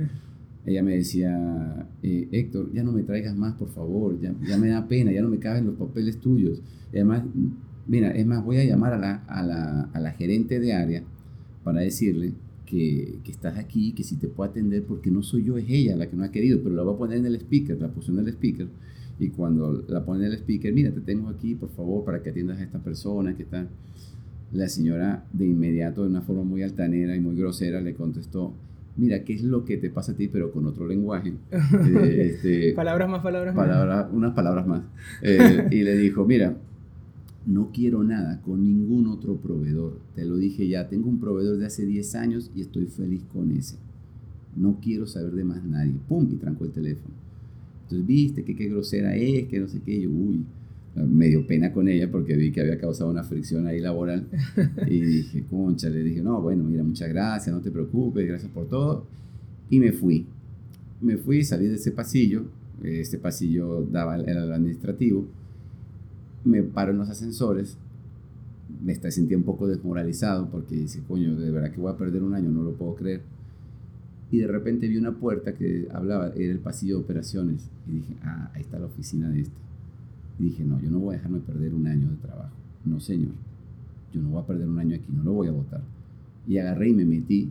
ella 0.65 0.83
me 0.83 0.97
decía, 0.97 1.89
eh, 2.03 2.29
Héctor, 2.31 2.73
ya 2.73 2.83
no 2.85 2.93
me 2.93 3.03
traigas 3.03 3.37
más, 3.37 3.55
por 3.55 3.69
favor, 3.71 4.19
ya, 4.21 4.33
ya 4.47 4.57
me 4.57 4.69
da 4.69 4.87
pena, 4.87 5.11
ya 5.11 5.21
no 5.21 5.29
me 5.29 5.39
caben 5.39 5.67
los 5.67 5.75
papeles 5.75 6.21
tuyos. 6.21 6.63
Y 6.93 6.97
además, 6.97 7.25
Mira, 7.87 8.11
es 8.13 8.27
más, 8.27 8.43
voy 8.43 8.57
a 8.57 8.65
llamar 8.65 8.95
a 8.95 8.99
la, 8.99 9.17
a 9.27 9.43
la, 9.43 9.83
a 9.93 10.01
la 10.01 10.13
gerente 10.13 10.59
de 10.59 10.73
área 10.73 11.03
para 11.63 11.81
decirle 11.81 12.33
que, 12.65 13.19
que, 13.25 13.31
estás 13.31 13.59
aquí, 13.59 13.93
que 13.93 14.03
si 14.03 14.17
te 14.17 14.27
puedo 14.27 14.51
atender, 14.51 14.85
porque 14.85 15.11
no 15.11 15.23
soy 15.23 15.45
yo, 15.45 15.59
es 15.59 15.67
ella 15.69 15.95
la 15.97 16.09
que 16.09 16.17
no 16.17 16.25
ha 16.25 16.31
querido, 16.31 16.61
pero 16.63 16.75
la 16.75 16.83
voy 16.83 16.95
a 16.95 16.99
poner 16.99 17.19
en 17.19 17.27
el 17.27 17.35
speaker, 17.37 17.79
la 17.81 17.89
puse 17.89 18.11
en 18.11 18.21
el 18.21 18.29
speaker, 18.29 18.69
y 19.19 19.29
cuando 19.29 19.85
la 19.89 20.05
pone 20.05 20.27
en 20.27 20.33
el 20.33 20.39
speaker, 20.39 20.73
mira, 20.73 20.91
te 20.91 21.01
tengo 21.01 21.29
aquí, 21.29 21.55
por 21.55 21.71
favor, 21.71 22.05
para 22.05 22.23
que 22.23 22.31
atiendas 22.31 22.59
a 22.59 22.65
esta 22.65 22.79
persona 22.79 23.37
que 23.37 23.45
está... 23.45 23.67
La 24.53 24.69
señora 24.69 25.25
de 25.33 25.47
inmediato, 25.47 26.03
de 26.03 26.11
una 26.11 26.23
forma 26.23 26.45
muy 26.45 26.63
altanera 26.63 27.17
y 27.17 27.21
muy 27.21 27.35
grosera, 27.35 27.81
le 27.81 27.95
contestó, 27.95 28.55
mira, 28.97 29.25
¿qué 29.25 29.35
es 29.35 29.43
lo 29.43 29.65
que 29.65 29.77
te 29.79 29.91
pasa 29.91 30.13
a 30.13 30.15
ti, 30.15 30.29
pero 30.29 30.53
con 30.53 30.67
otro 30.67 30.87
lenguaje? 30.87 31.35
Eh, 31.51 32.31
este, 32.35 32.73
palabras 32.73 33.09
más, 33.09 33.23
palabras 33.23 33.55
más. 33.55 34.13
Unas 34.13 34.33
palabras 34.33 34.67
más. 34.67 34.83
Eh, 35.23 35.69
y 35.71 35.83
le 35.83 35.97
dijo, 35.97 36.25
mira, 36.25 36.57
no 37.47 37.71
quiero 37.73 38.05
nada 38.05 38.41
con 38.43 38.63
ningún 38.63 39.07
otro 39.09 39.37
proveedor. 39.37 39.99
Te 40.15 40.25
lo 40.25 40.37
dije 40.37 40.69
ya, 40.69 40.89
tengo 40.89 41.09
un 41.09 41.19
proveedor 41.19 41.59
de 41.59 41.67
hace 41.67 41.85
10 41.85 42.15
años 42.15 42.51
y 42.55 42.61
estoy 42.61 42.87
feliz 42.87 43.25
con 43.33 43.51
ese. 43.53 43.77
No 44.57 44.79
quiero 44.81 45.07
saber 45.07 45.33
de 45.33 45.45
más 45.45 45.65
nadie. 45.65 45.95
¡Pum! 46.09 46.29
Y 46.31 46.37
trancó 46.37 46.65
el 46.65 46.71
teléfono. 46.71 47.15
Entonces, 47.85 48.07
viste 48.07 48.45
que 48.45 48.55
qué 48.55 48.69
grosera 48.69 49.17
es, 49.17 49.49
que 49.49 49.61
no 49.61 49.69
sé 49.69 49.81
qué. 49.81 50.03
Yo, 50.03 50.11
uy, 50.11 50.45
me 50.97 51.29
dio 51.29 51.47
pena 51.47 51.73
con 51.73 51.89
ella 51.89 52.11
porque 52.11 52.37
vi 52.37 52.53
que 52.53 52.61
había 52.61 52.79
causado 52.79 53.11
una 53.11 53.25
fricción 53.25 53.67
ahí 53.67 53.81
laboral. 53.81 54.27
Y 54.89 55.01
dije, 55.01 55.45
concha, 55.49 55.89
le 55.89 56.03
dije, 56.03 56.23
no, 56.23 56.41
bueno, 56.41 56.65
mira, 56.65 56.83
muchas 56.83 57.09
gracias, 57.09 57.55
no 57.55 57.63
te 57.63 57.71
preocupes, 57.71 58.27
gracias 58.27 58.51
por 58.51 58.69
todo. 58.69 59.07
Y 59.71 59.81
me 59.81 59.93
fui. 59.93 60.27
Me 61.01 61.17
fui, 61.17 61.45
salí 61.45 61.67
de 61.67 61.75
ese 61.75 61.91
pasillo. 61.91 62.45
Este 62.83 63.19
pasillo 63.19 63.87
daba 63.91 64.17
el 64.17 64.53
administrativo 64.53 65.27
me 66.45 66.63
paro 66.63 66.93
en 66.93 66.99
los 66.99 67.09
ascensores, 67.09 67.77
me 68.83 68.93
está, 68.93 69.11
sentía 69.11 69.37
un 69.37 69.45
poco 69.45 69.67
desmoralizado 69.67 70.49
porque 70.51 70.77
dice, 70.77 71.03
coño, 71.09 71.37
de 71.37 71.51
verdad 71.51 71.71
que 71.71 71.81
voy 71.81 71.93
a 71.93 71.97
perder 71.97 72.23
un 72.23 72.35
año, 72.35 72.51
no 72.51 72.63
lo 72.63 72.73
puedo 72.75 72.95
creer. 72.95 73.23
Y 74.35 74.39
de 74.39 74.49
repente 74.49 74.89
vi 74.89 74.97
una 74.97 75.13
puerta 75.13 75.55
que 75.55 75.87
hablaba, 75.93 76.33
era 76.35 76.53
el 76.53 76.59
pasillo 76.59 76.97
de 76.97 77.05
operaciones. 77.05 77.71
Y 77.89 77.93
dije, 77.93 78.17
ah, 78.25 78.51
ahí 78.53 78.63
está 78.63 78.81
la 78.81 78.87
oficina 78.87 79.31
de 79.31 79.43
este. 79.43 79.55
Y 80.41 80.45
dije, 80.47 80.65
no, 80.65 80.81
yo 80.81 80.91
no 80.91 80.99
voy 80.99 81.15
a 81.15 81.19
dejarme 81.19 81.39
perder 81.39 81.73
un 81.73 81.87
año 81.87 82.11
de 82.11 82.17
trabajo. 82.17 82.53
No, 82.85 82.99
señor. 82.99 83.31
Yo 84.13 84.21
no 84.21 84.31
voy 84.31 84.43
a 84.43 84.47
perder 84.47 84.69
un 84.69 84.77
año 84.77 84.97
aquí, 84.97 85.07
no 85.13 85.23
lo 85.23 85.35
voy 85.35 85.47
a 85.47 85.53
votar. 85.53 85.83
Y 86.49 86.59
agarré 86.59 86.89
y 86.89 86.95
me 86.95 87.05
metí, 87.05 87.49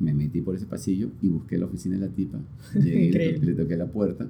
me 0.00 0.14
metí 0.14 0.40
por 0.40 0.54
ese 0.54 0.64
pasillo 0.64 1.10
y 1.20 1.28
busqué 1.28 1.58
la 1.58 1.66
oficina 1.66 1.96
de 1.96 2.06
la 2.06 2.08
tipa. 2.08 2.38
Llegué 2.74 3.36
y 3.36 3.44
le 3.44 3.52
toqué 3.52 3.76
la 3.76 3.88
puerta 3.88 4.26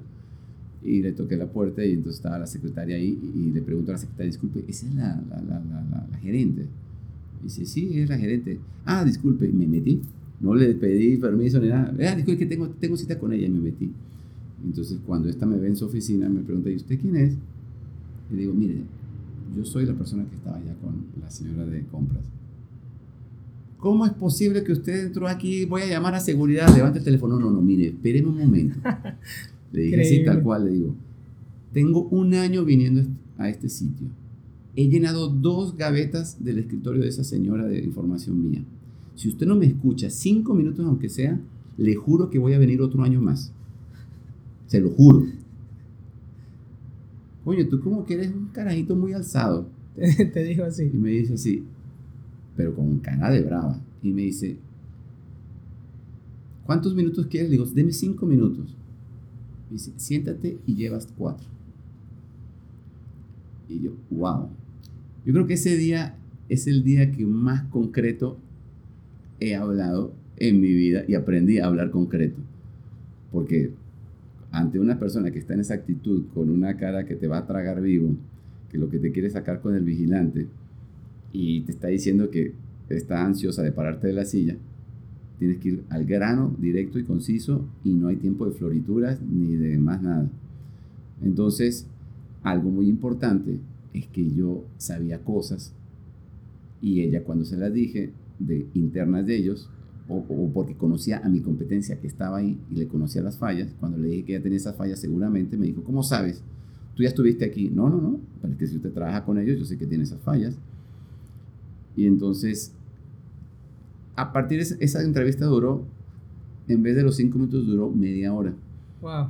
y 0.83 1.01
le 1.01 1.13
toqué 1.13 1.37
la 1.37 1.47
puerta 1.47 1.85
y 1.85 1.93
entonces 1.93 2.17
estaba 2.17 2.39
la 2.39 2.47
secretaria 2.47 2.97
ahí 2.97 3.17
y 3.33 3.51
le 3.51 3.61
pregunto 3.61 3.91
a 3.91 3.93
la 3.93 3.99
secretaria, 3.99 4.31
disculpe, 4.31 4.65
¿esa 4.67 4.85
es 4.85 4.95
la, 4.95 5.23
la, 5.29 5.41
la, 5.41 6.07
la, 6.11 6.17
gerente? 6.17 6.65
Y 7.39 7.43
dice, 7.45 7.65
sí, 7.65 8.01
es 8.01 8.09
la 8.09 8.17
gerente. 8.17 8.59
Ah, 8.83 9.05
disculpe, 9.05 9.47
y 9.47 9.53
me 9.53 9.65
metí. 9.65 10.01
No 10.41 10.55
le 10.55 10.73
pedí 10.73 11.17
permiso 11.17 11.59
ni 11.59 11.67
nada. 11.67 11.93
Ah, 11.99 12.15
disculpe, 12.15 12.39
que 12.39 12.45
tengo, 12.45 12.69
tengo 12.69 12.95
cita 12.95 13.19
con 13.19 13.33
ella 13.33 13.47
y 13.47 13.49
me 13.49 13.59
metí. 13.59 13.91
Entonces, 14.63 14.97
cuando 15.05 15.29
esta 15.29 15.45
me 15.45 15.57
ve 15.57 15.67
en 15.67 15.75
su 15.75 15.85
oficina, 15.85 16.29
me 16.29 16.41
pregunta, 16.41 16.69
¿y 16.69 16.75
usted 16.75 16.99
quién 16.99 17.15
es? 17.15 17.33
Y 18.31 18.35
digo, 18.35 18.53
mire, 18.53 18.75
yo 19.55 19.65
soy 19.65 19.85
la 19.85 19.93
persona 19.93 20.25
que 20.25 20.35
estaba 20.35 20.57
allá 20.57 20.73
con 20.81 20.95
la 21.21 21.29
señora 21.29 21.65
de 21.65 21.83
compras. 21.83 22.23
¿Cómo 23.77 24.05
es 24.05 24.11
posible 24.11 24.63
que 24.63 24.73
usted 24.73 25.05
entró 25.05 25.27
aquí? 25.27 25.65
Voy 25.65 25.83
a 25.83 25.87
llamar 25.87 26.13
a 26.13 26.19
seguridad, 26.19 26.73
levante 26.75 26.99
el 26.99 27.05
teléfono. 27.05 27.39
No, 27.39 27.49
no, 27.49 27.61
mire, 27.61 27.87
espéreme 27.87 28.27
un 28.27 28.37
momento. 28.37 28.75
Le 29.71 29.81
dije 29.83 30.01
así, 30.01 30.25
tal 30.25 30.41
cual, 30.41 30.65
le 30.65 30.71
digo, 30.71 30.95
tengo 31.71 32.07
un 32.09 32.33
año 32.33 32.65
viniendo 32.65 33.03
a 33.37 33.49
este 33.49 33.69
sitio. 33.69 34.07
He 34.75 34.87
llenado 34.87 35.29
dos 35.29 35.77
gavetas 35.77 36.43
del 36.43 36.57
escritorio 36.57 37.03
de 37.03 37.09
esa 37.09 37.23
señora 37.23 37.67
de 37.67 37.79
información 37.83 38.49
mía. 38.49 38.63
Si 39.19 39.27
usted 39.27 39.45
no 39.45 39.57
me 39.57 39.65
escucha 39.65 40.09
cinco 40.09 40.53
minutos, 40.53 40.85
aunque 40.85 41.09
sea, 41.09 41.37
le 41.75 41.93
juro 41.93 42.29
que 42.29 42.39
voy 42.39 42.53
a 42.53 42.57
venir 42.57 42.81
otro 42.81 43.03
año 43.03 43.19
más. 43.19 43.51
Se 44.67 44.79
lo 44.79 44.91
juro. 44.91 45.25
Oye, 47.43 47.65
tú 47.65 47.81
como 47.81 48.05
que 48.05 48.13
eres 48.13 48.31
un 48.31 48.45
carajito 48.45 48.95
muy 48.95 49.11
alzado. 49.11 49.67
Te 49.95 50.43
dijo 50.45 50.63
así. 50.63 50.89
Y 50.93 50.97
me 50.97 51.09
dice 51.09 51.33
así, 51.33 51.65
pero 52.55 52.73
con 52.73 52.99
cara 52.99 53.29
de 53.29 53.41
brava. 53.41 53.81
Y 54.01 54.13
me 54.13 54.21
dice, 54.21 54.57
¿cuántos 56.65 56.95
minutos 56.95 57.27
quieres? 57.27 57.49
Le 57.49 57.57
digo, 57.57 57.69
deme 57.69 57.91
cinco 57.91 58.25
minutos. 58.25 58.73
Me 59.69 59.73
dice, 59.73 59.91
siéntate 59.97 60.59
y 60.65 60.75
llevas 60.75 61.09
cuatro. 61.17 61.45
Y 63.67 63.81
yo, 63.81 63.91
wow. 64.11 64.47
Yo 65.25 65.33
creo 65.33 65.45
que 65.45 65.55
ese 65.55 65.75
día 65.75 66.15
es 66.47 66.67
el 66.67 66.85
día 66.85 67.11
que 67.11 67.25
más 67.25 67.63
concreto 67.63 68.39
he 69.39 69.55
hablado 69.55 70.13
en 70.37 70.59
mi 70.59 70.73
vida 70.73 71.03
y 71.07 71.15
aprendí 71.15 71.59
a 71.59 71.67
hablar 71.67 71.91
concreto. 71.91 72.39
Porque 73.31 73.71
ante 74.51 74.79
una 74.79 74.97
persona 74.97 75.31
que 75.31 75.39
está 75.39 75.53
en 75.53 75.61
esa 75.61 75.75
actitud, 75.75 76.25
con 76.33 76.49
una 76.49 76.77
cara 76.77 77.05
que 77.05 77.15
te 77.15 77.27
va 77.27 77.39
a 77.39 77.47
tragar 77.47 77.81
vivo, 77.81 78.15
que 78.69 78.77
lo 78.77 78.89
que 78.89 78.99
te 78.99 79.11
quiere 79.11 79.29
sacar 79.29 79.61
con 79.61 79.75
el 79.75 79.83
vigilante, 79.83 80.47
y 81.31 81.61
te 81.61 81.71
está 81.71 81.87
diciendo 81.87 82.31
que 82.31 82.53
está 82.89 83.23
ansiosa 83.23 83.61
de 83.61 83.71
pararte 83.71 84.07
de 84.07 84.13
la 84.13 84.25
silla, 84.25 84.55
tienes 85.37 85.59
que 85.59 85.69
ir 85.69 85.83
al 85.89 86.05
grano, 86.05 86.55
directo 86.59 86.99
y 86.99 87.03
conciso, 87.03 87.65
y 87.83 87.93
no 87.93 88.07
hay 88.07 88.17
tiempo 88.17 88.45
de 88.45 88.51
florituras 88.51 89.21
ni 89.21 89.55
de 89.55 89.77
más 89.77 90.01
nada. 90.01 90.27
Entonces, 91.23 91.85
algo 92.43 92.69
muy 92.69 92.87
importante 92.87 93.59
es 93.93 94.07
que 94.07 94.31
yo 94.31 94.65
sabía 94.77 95.19
cosas 95.19 95.73
y 96.81 97.01
ella 97.01 97.23
cuando 97.23 97.45
se 97.45 97.57
las 97.57 97.73
dije 97.73 98.11
de 98.39 98.67
internas 98.73 99.25
de 99.25 99.35
ellos, 99.35 99.69
o, 100.09 100.49
porque 100.53 100.75
conocía 100.75 101.21
a 101.23 101.29
mi 101.29 101.39
competencia 101.39 101.99
que 101.99 102.07
estaba 102.07 102.37
ahí 102.37 102.59
y 102.71 102.75
le 102.75 102.87
conocía 102.87 103.21
las 103.21 103.37
fallas, 103.37 103.69
cuando 103.79 103.97
le 103.99 104.07
dije 104.07 104.25
que 104.25 104.33
ella 104.33 104.43
tenía 104.43 104.57
esas 104.57 104.75
fallas 104.75 104.99
seguramente, 104.99 105.55
me 105.55 105.67
dijo, 105.67 105.83
¿cómo 105.83 106.01
sabes? 106.01 106.41
Tú 106.95 107.03
ya 107.03 107.09
estuviste 107.09 107.45
aquí. 107.45 107.69
No, 107.69 107.89
no, 107.89 108.01
no, 108.01 108.19
pero 108.41 108.53
es 108.53 108.59
que 108.59 108.67
si 108.67 108.77
usted 108.77 108.91
trabaja 108.91 109.23
con 109.23 109.37
ellos, 109.37 109.59
yo 109.59 109.65
sé 109.65 109.77
que 109.77 109.85
tiene 109.85 110.03
esas 110.03 110.19
fallas. 110.21 110.57
Y 111.95 112.07
entonces, 112.07 112.73
a 114.15 114.33
partir 114.33 114.57
de 114.57 114.77
esa, 114.83 115.01
entrevista 115.03 115.45
duró, 115.45 115.85
en 116.67 116.81
vez 116.81 116.95
de 116.95 117.03
los 117.03 117.15
cinco 117.15 117.37
minutos, 117.37 117.67
duró 117.67 117.89
media 117.89 118.33
hora. 118.33 118.53
Wow. 119.01 119.27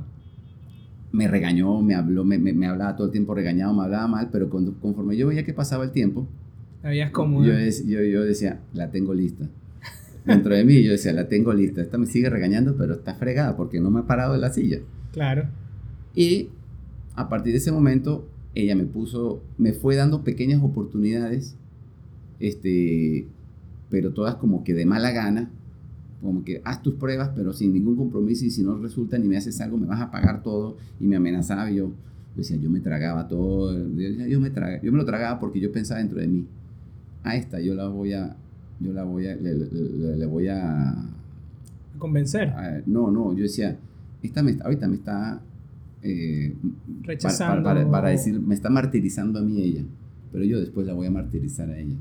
Me 1.12 1.28
regañó, 1.28 1.82
me 1.82 1.94
habló, 1.94 2.24
me, 2.24 2.38
me, 2.38 2.66
hablaba 2.66 2.96
todo 2.96 3.08
el 3.08 3.12
tiempo 3.12 3.34
regañado, 3.34 3.74
me 3.74 3.82
hablaba 3.82 4.08
mal, 4.08 4.30
pero 4.32 4.48
cuando, 4.48 4.72
conforme 4.80 5.16
yo 5.16 5.26
veía 5.26 5.44
que 5.44 5.52
pasaba 5.52 5.84
el 5.84 5.90
tiempo, 5.90 6.26
Habías 6.82 7.10
como... 7.10 7.44
Yo, 7.44 7.52
yo, 7.86 8.02
yo 8.02 8.22
decía, 8.22 8.60
la 8.72 8.90
tengo 8.90 9.14
lista. 9.14 9.48
Dentro 10.24 10.54
de 10.54 10.64
mí 10.64 10.82
yo 10.82 10.92
decía, 10.92 11.12
la 11.12 11.28
tengo 11.28 11.52
lista. 11.52 11.80
Esta 11.80 11.98
me 11.98 12.06
sigue 12.06 12.30
regañando, 12.30 12.76
pero 12.76 12.94
está 12.94 13.14
fregada 13.14 13.56
porque 13.56 13.80
no 13.80 13.90
me 13.90 14.00
ha 14.00 14.06
parado 14.06 14.32
de 14.32 14.38
la 14.38 14.52
silla. 14.52 14.78
Claro. 15.12 15.48
Y 16.14 16.50
a 17.14 17.28
partir 17.28 17.52
de 17.52 17.58
ese 17.58 17.72
momento, 17.72 18.28
ella 18.54 18.74
me 18.76 18.84
puso, 18.84 19.42
me 19.58 19.72
fue 19.72 19.96
dando 19.96 20.22
pequeñas 20.24 20.62
oportunidades 20.62 21.56
este, 22.40 23.28
pero 23.90 24.12
todas 24.12 24.34
como 24.36 24.64
que 24.64 24.74
de 24.74 24.86
mala 24.86 25.12
gana, 25.12 25.50
como 26.22 26.42
que 26.42 26.60
haz 26.64 26.82
tus 26.82 26.94
pruebas, 26.94 27.30
pero 27.36 27.52
sin 27.52 27.72
ningún 27.72 27.96
compromiso 27.96 28.44
y 28.44 28.50
si 28.50 28.62
no 28.62 28.76
resulta 28.78 29.18
ni 29.18 29.28
me 29.28 29.36
haces 29.36 29.60
algo, 29.60 29.76
me 29.76 29.86
vas 29.86 30.00
a 30.00 30.10
pagar 30.10 30.42
todo 30.42 30.76
y 30.98 31.06
me 31.06 31.16
amenazaba 31.16 31.70
y 31.70 31.76
yo, 31.76 31.92
decía, 32.34 32.56
yo 32.56 32.70
me 32.70 32.80
tragaba 32.80 33.28
todo, 33.28 33.78
yo, 33.78 34.40
me 34.40 34.80
yo 34.82 34.92
me 34.92 34.98
lo 34.98 35.04
tragaba 35.04 35.38
porque 35.38 35.60
yo 35.60 35.70
pensaba 35.70 36.00
dentro 36.00 36.18
de 36.18 36.28
mí, 36.28 36.46
a 37.22 37.36
esta 37.36 37.60
yo 37.60 37.74
la 37.74 37.88
voy 37.88 38.12
a, 38.12 38.36
yo 38.80 38.92
la 38.92 39.04
voy 39.04 39.26
a, 39.26 39.36
le, 39.36 40.26
voy 40.26 40.48
a... 40.48 40.94
Convencer. 41.98 42.52
no, 42.86 43.10
no, 43.10 43.34
yo 43.34 43.42
decía, 43.42 43.76
esta 44.22 44.42
me, 44.42 44.56
ahorita 44.62 44.88
me 44.88 44.96
está... 44.96 45.40
Eh, 46.02 46.54
Rechazando. 47.02 47.90
para 47.90 48.08
decir, 48.08 48.40
me 48.40 48.54
está 48.54 48.70
martirizando 48.70 49.38
a 49.38 49.42
mí 49.42 49.60
ella, 49.60 49.82
pero 50.32 50.44
yo 50.44 50.58
después 50.58 50.86
la 50.86 50.94
voy 50.94 51.06
a 51.06 51.10
martirizar 51.10 51.70
a 51.70 51.78
ella. 51.78 51.96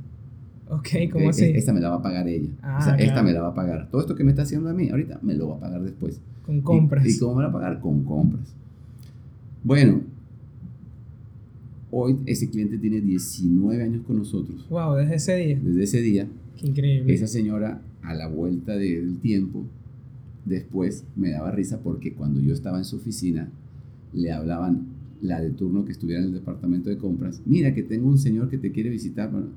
Ok, 0.69 0.87
¿cómo 1.11 1.25
e, 1.25 1.29
así? 1.29 1.45
Esta 1.45 1.73
me 1.73 1.81
la 1.81 1.89
va 1.89 1.95
a 1.95 2.01
pagar 2.01 2.27
ella. 2.27 2.49
o 2.77 2.81
sea, 2.81 2.93
ah, 2.93 2.97
esta 2.97 3.23
me 3.23 3.33
la 3.33 3.41
va 3.41 3.49
a 3.49 3.53
pagar. 3.55 3.89
Todo 3.89 4.01
esto 4.01 4.15
que 4.15 4.23
me 4.23 4.29
está 4.29 4.43
haciendo 4.43 4.69
a 4.69 4.73
mí, 4.73 4.89
ahorita 4.89 5.19
me 5.23 5.33
lo 5.33 5.49
va 5.49 5.55
a 5.55 5.59
pagar 5.59 5.81
después. 5.81 6.21
Con 6.45 6.61
compras. 6.61 7.05
¿Y, 7.05 7.17
cómo 7.19 7.35
me 7.35 7.43
va 7.43 7.49
a 7.49 7.53
pagar? 7.53 7.79
Con 7.79 8.03
compras. 8.03 8.53
Bueno, 9.63 10.01
hoy 11.91 12.17
ese 12.25 12.49
cliente 12.49 12.77
tiene 12.77 13.01
19 13.01 13.83
años 13.83 14.03
con 14.05 14.17
nosotros. 14.17 14.67
Wow, 14.69 14.95
desde 14.95 15.15
ese 15.15 15.35
día. 15.35 15.59
Desde 15.61 15.83
ese 15.83 16.01
día. 16.01 16.27
Qué 16.57 16.67
increíble. 16.67 17.13
Esa 17.13 17.27
señora, 17.27 17.81
a 18.01 18.13
la 18.13 18.27
vuelta 18.27 18.75
del 18.75 19.19
tiempo, 19.19 19.65
después 20.45 21.05
me 21.15 21.31
daba 21.31 21.51
risa 21.51 21.81
porque 21.81 22.13
cuando 22.13 22.39
yo 22.39 22.53
estaba 22.53 22.77
en 22.77 22.85
su 22.85 22.97
oficina, 22.97 23.49
le 24.13 24.31
hablaban 24.31 24.87
la 25.21 25.41
de 25.41 25.51
turno 25.51 25.85
que 25.85 25.91
estuviera 25.91 26.21
en 26.21 26.29
el 26.29 26.33
departamento 26.33 26.89
de 26.89 26.97
compras. 26.97 27.41
Mira 27.45 27.73
que 27.73 27.83
tengo 27.83 28.07
un 28.07 28.17
señor 28.17 28.49
que 28.49 28.57
te 28.57 28.71
quiere 28.71 28.89
visitar. 28.89 29.31
Bueno, 29.31 29.47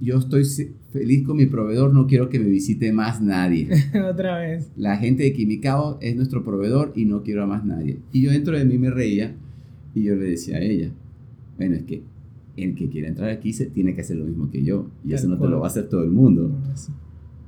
yo 0.00 0.18
estoy 0.18 0.44
feliz 0.92 1.24
con 1.24 1.36
mi 1.36 1.46
proveedor, 1.46 1.92
no 1.92 2.06
quiero 2.06 2.28
que 2.28 2.38
me 2.38 2.46
visite 2.46 2.92
más 2.92 3.20
nadie. 3.20 3.68
Otra 4.10 4.38
vez. 4.38 4.70
La 4.76 4.96
gente 4.98 5.22
de 5.22 5.32
Quimicao 5.32 5.98
es 6.00 6.14
nuestro 6.16 6.44
proveedor 6.44 6.92
y 6.94 7.06
no 7.06 7.22
quiero 7.22 7.42
a 7.42 7.46
más 7.46 7.64
nadie. 7.64 7.98
Y 8.12 8.22
yo 8.22 8.30
dentro 8.30 8.56
de 8.56 8.64
mí 8.64 8.78
me 8.78 8.90
reía 8.90 9.34
y 9.94 10.02
yo 10.02 10.14
le 10.14 10.26
decía 10.26 10.56
a 10.56 10.60
ella, 10.60 10.90
bueno, 11.56 11.76
es 11.76 11.84
que 11.84 12.02
el 12.56 12.74
que 12.74 12.88
quiera 12.88 13.08
entrar 13.08 13.30
aquí 13.30 13.52
se 13.52 13.66
tiene 13.66 13.94
que 13.94 14.00
hacer 14.00 14.16
lo 14.16 14.24
mismo 14.24 14.50
que 14.50 14.62
yo 14.64 14.88
y 15.04 15.12
eso 15.12 15.28
no 15.28 15.38
te 15.38 15.46
lo 15.46 15.60
va 15.60 15.66
a 15.66 15.70
hacer 15.70 15.88
todo 15.88 16.02
el 16.02 16.10
mundo. 16.10 16.50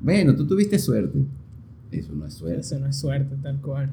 Bueno, 0.00 0.34
tú 0.36 0.46
tuviste 0.46 0.78
suerte. 0.78 1.24
Eso 1.90 2.12
no 2.14 2.26
es 2.26 2.34
suerte. 2.34 2.60
Eso 2.60 2.78
no 2.78 2.86
es 2.86 2.96
suerte, 2.96 3.36
tal 3.42 3.60
cual. 3.60 3.90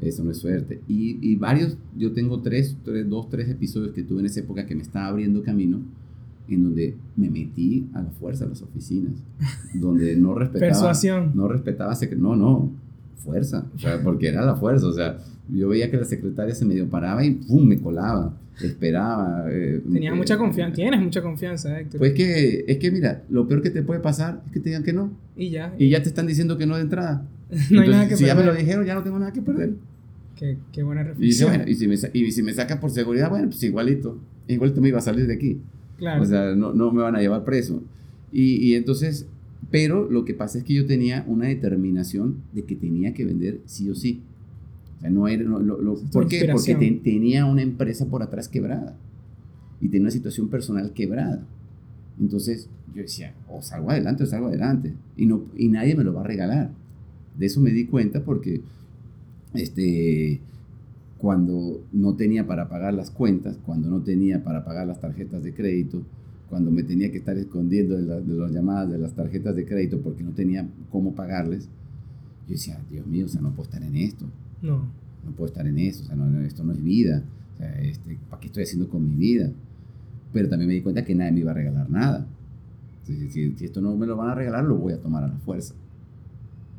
Eso 0.00 0.24
no 0.24 0.30
es 0.30 0.38
suerte. 0.38 0.80
Y, 0.88 1.18
y 1.20 1.36
varios, 1.36 1.76
yo 1.96 2.12
tengo 2.12 2.40
tres, 2.40 2.76
tres, 2.84 3.08
dos, 3.08 3.28
tres 3.28 3.48
episodios 3.48 3.92
que 3.92 4.02
tuve 4.02 4.20
en 4.20 4.26
esa 4.26 4.40
época 4.40 4.66
que 4.66 4.74
me 4.74 4.82
estaba 4.82 5.06
abriendo 5.06 5.42
camino 5.42 5.80
en 6.48 6.64
donde 6.64 6.96
me 7.16 7.30
metí 7.30 7.88
a 7.94 8.02
la 8.02 8.10
fuerza 8.10 8.44
a 8.44 8.48
las 8.48 8.62
oficinas, 8.62 9.14
donde 9.74 10.16
no 10.16 10.34
respetaba... 10.34 10.70
Persuasión. 10.72 11.32
No 11.34 11.48
respetaba... 11.48 11.94
No, 12.16 12.36
no, 12.36 12.72
fuerza, 13.22 13.66
o 13.74 13.78
sea, 13.78 14.02
porque 14.02 14.28
era 14.28 14.44
la 14.44 14.56
fuerza, 14.56 14.86
o 14.86 14.92
sea, 14.92 15.18
yo 15.48 15.68
veía 15.68 15.90
que 15.90 15.96
la 15.96 16.04
secretaria 16.04 16.54
se 16.54 16.64
medio 16.64 16.88
paraba 16.88 17.24
y 17.24 17.30
¡pum! 17.32 17.66
me 17.66 17.78
colaba, 17.78 18.36
esperaba. 18.60 19.46
Eh, 19.50 19.80
Tenías 19.92 20.14
mucha 20.14 20.36
confianza, 20.36 20.76
tienes 20.76 21.00
mucha 21.00 21.22
confianza, 21.22 21.80
Héctor. 21.80 21.98
Pues 21.98 22.12
que, 22.12 22.64
es 22.66 22.78
que 22.78 22.90
mira, 22.90 23.22
lo 23.28 23.46
peor 23.48 23.62
que 23.62 23.70
te 23.70 23.82
puede 23.82 24.00
pasar 24.00 24.42
es 24.46 24.52
que 24.52 24.60
te 24.60 24.70
digan 24.70 24.82
que 24.82 24.92
no. 24.92 25.12
Y 25.36 25.50
ya. 25.50 25.74
Y 25.78 25.88
ya 25.88 26.02
te 26.02 26.08
están 26.08 26.26
diciendo 26.26 26.56
que 26.58 26.66
no 26.66 26.76
de 26.76 26.82
entrada. 26.82 27.26
no 27.70 27.82
hay 27.82 27.88
nada 27.88 28.08
que 28.08 28.16
si 28.16 28.24
ya 28.24 28.34
me 28.34 28.44
lo 28.44 28.54
dijeron, 28.54 28.84
ya 28.84 28.94
no 28.94 29.02
tengo 29.02 29.18
nada 29.18 29.32
que 29.32 29.42
perder. 29.42 29.74
Qué, 30.36 30.58
qué 30.72 30.82
buena 30.82 31.02
reflexión. 31.02 31.68
Y, 31.68 31.74
si 31.74 31.86
me, 31.86 31.96
y 32.12 32.32
si 32.32 32.42
me 32.42 32.52
sacan 32.52 32.80
por 32.80 32.90
seguridad, 32.90 33.30
bueno, 33.30 33.48
pues 33.48 33.62
igualito, 33.62 34.18
igualito 34.48 34.80
me 34.80 34.88
iba 34.88 34.98
a 34.98 35.02
salir 35.02 35.26
de 35.26 35.34
aquí. 35.34 35.60
O 36.20 36.24
sea, 36.24 36.54
no, 36.56 36.72
no, 36.72 36.90
me 36.90 37.02
van 37.02 37.14
a 37.16 37.20
llevar 37.20 37.44
preso. 37.44 37.82
Y, 38.32 38.56
y, 38.56 38.74
entonces, 38.74 39.26
pero 39.72 40.08
lo 40.10 40.26
que 40.26 40.34
pasa 40.34 40.58
es 40.58 40.64
que 40.64 40.74
yo 40.74 40.86
tenía 40.86 41.24
una 41.26 41.46
determinación 41.46 42.42
de 42.52 42.64
que 42.64 42.76
tenía 42.76 43.14
que 43.14 43.24
vender 43.24 43.62
sí 43.64 43.88
o 43.88 43.94
sí. 43.94 44.20
O 44.98 45.00
sea, 45.00 45.08
no 45.08 45.26
era... 45.26 45.42
lo, 45.44 45.94
¿Por 46.12 46.28
qué? 46.28 46.46
Porque 46.52 46.74
tenía 47.02 47.46
una 47.46 47.62
empresa 47.62 48.04
por 48.06 48.22
atrás 48.22 48.48
quebrada. 48.48 48.94
Y 49.80 49.88
tenía 49.88 50.02
una 50.02 50.10
situación 50.10 50.48
personal 50.48 50.92
quebrada. 50.92 51.42
Entonces, 52.20 52.68
yo 52.94 53.00
decía, 53.00 53.34
o 53.48 53.62
salgo 53.62 53.90
adelante 53.90 54.24
o 54.24 54.26
salgo 54.26 54.48
adelante. 54.48 54.92
Y, 55.16 55.24
no, 55.24 55.46
y 55.56 55.68
nadie 55.68 55.94
me 55.94 56.04
lo 56.04 56.12
va 56.12 56.20
a 56.20 56.24
regalar. 56.24 56.70
De 57.38 57.46
eso 57.46 57.62
me 57.62 57.70
di 57.70 57.86
cuenta 57.86 58.22
porque 58.22 58.60
este, 59.54 60.38
cuando 61.16 61.82
no 61.92 62.14
tenía 62.14 62.46
para 62.46 62.68
pagar 62.68 62.92
las 62.92 63.10
cuentas, 63.10 63.56
cuando 63.64 63.88
no 63.88 64.02
tenía 64.02 64.44
para 64.44 64.66
pagar 64.66 64.86
las 64.86 65.00
tarjetas 65.00 65.42
de 65.42 65.54
crédito, 65.54 66.02
cuando 66.52 66.70
me 66.70 66.82
tenía 66.82 67.10
que 67.10 67.16
estar 67.16 67.34
escondiendo 67.38 67.96
de, 67.96 68.02
las 68.36 68.52
llamadas 68.52 68.90
de 68.90 68.98
las 68.98 69.14
tarjetas 69.14 69.56
de 69.56 69.64
crédito 69.64 70.02
porque 70.02 70.22
no 70.22 70.32
tenía 70.32 70.68
cómo 70.90 71.14
pagarles, 71.14 71.64
yo 72.46 72.52
decía, 72.52 72.78
Dios 72.90 73.06
mío, 73.06 73.24
o 73.24 73.28
sea, 73.30 73.40
no 73.40 73.52
puedo 73.52 73.70
estar 73.70 73.82
en 73.82 73.96
esto. 73.96 74.26
No. 74.60 74.84
No 75.24 75.32
puedo 75.34 75.46
estar 75.46 75.66
en 75.66 75.78
esto, 75.78 76.02
o 76.02 76.06
sea, 76.08 76.14
no, 76.14 76.42
esto 76.42 76.62
no 76.62 76.72
es 76.74 76.84
vida. 76.84 77.24
O 77.54 77.56
sea, 77.56 77.80
este, 77.80 78.18
¿para 78.28 78.38
qué 78.38 78.48
estoy 78.48 78.64
haciendo 78.64 78.90
con 78.90 79.08
mi 79.08 79.16
vida? 79.16 79.50
Pero 80.34 80.50
también 80.50 80.68
me 80.68 80.74
di 80.74 80.82
cuenta 80.82 81.06
que 81.06 81.14
nadie 81.14 81.32
me 81.32 81.40
iba 81.40 81.52
a 81.52 81.54
regalar 81.54 81.88
nada. 81.88 82.26
Si, 83.04 83.30
si, 83.30 83.52
si 83.52 83.64
esto 83.64 83.80
no 83.80 83.96
me 83.96 84.06
lo 84.06 84.18
van 84.18 84.28
a 84.28 84.34
regalar, 84.34 84.64
lo 84.64 84.76
voy 84.76 84.92
a 84.92 85.00
tomar 85.00 85.24
a 85.24 85.28
la 85.28 85.38
fuerza. 85.38 85.72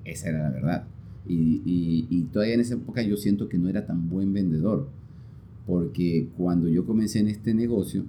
Esa 0.05 0.29
era 0.29 0.43
la 0.43 0.49
verdad. 0.51 0.83
Y, 1.27 2.05
y, 2.11 2.21
todavía 2.31 2.53
en 2.53 2.59
esa 2.59 2.75
época 2.75 3.01
yo 3.01 3.17
siento 3.17 3.49
que 3.49 3.57
no 3.57 3.69
era 3.69 3.87
tan 3.87 4.07
buen 4.07 4.33
vendedor, 4.33 4.87
porque 5.65 6.27
cuando 6.37 6.67
yo 6.67 6.85
comencé 6.85 7.21
en 7.21 7.29
este 7.29 7.55
negocio, 7.55 8.03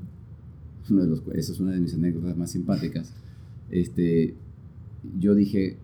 esa 1.34 1.52
es 1.52 1.60
una 1.60 1.72
de 1.72 1.80
mis 1.80 1.94
anécdotas 1.94 2.36
más 2.36 2.50
simpáticas, 2.50 3.12
este, 3.70 4.34
yo 5.18 5.34
dije 5.34 5.76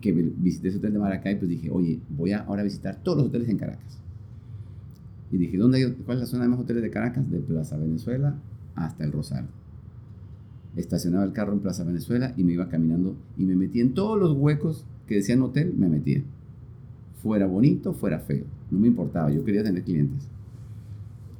que 0.00 0.12
visité 0.12 0.68
ese 0.68 0.78
hotel 0.78 0.94
de 0.94 0.98
Maracay, 0.98 1.38
pues 1.38 1.48
dije, 1.48 1.70
oye, 1.70 2.00
voy 2.08 2.32
a 2.32 2.40
ahora 2.40 2.62
visitar 2.62 3.02
todos 3.02 3.18
los 3.18 3.26
hoteles 3.28 3.48
en 3.48 3.58
Caracas. 3.58 3.98
Y 5.30 5.38
dije, 5.38 5.56
¿dónde 5.56 5.78
hay, 5.78 5.92
¿cuál 6.04 6.18
es 6.18 6.22
la 6.22 6.26
zona 6.26 6.44
de 6.44 6.50
más 6.50 6.60
hoteles 6.60 6.82
de 6.82 6.90
Caracas? 6.90 7.30
De 7.30 7.38
Plaza 7.40 7.76
Venezuela 7.76 8.36
hasta 8.74 9.04
el 9.04 9.12
Rosario. 9.12 9.48
Estacionaba 10.76 11.24
el 11.24 11.32
carro 11.32 11.52
en 11.52 11.60
Plaza 11.60 11.84
Venezuela 11.84 12.32
y 12.36 12.44
me 12.44 12.52
iba 12.52 12.68
caminando 12.68 13.16
y 13.36 13.44
me 13.44 13.56
metí 13.56 13.80
en 13.80 13.94
todos 13.94 14.18
los 14.18 14.32
huecos 14.36 14.86
que 15.06 15.16
decían 15.16 15.42
hotel, 15.42 15.74
me 15.76 15.88
metía. 15.88 16.22
Fuera 17.22 17.46
bonito, 17.46 17.92
fuera 17.92 18.18
feo. 18.20 18.44
No 18.70 18.78
me 18.78 18.88
importaba, 18.88 19.30
yo 19.30 19.44
quería 19.44 19.62
tener 19.62 19.82
clientes. 19.84 20.26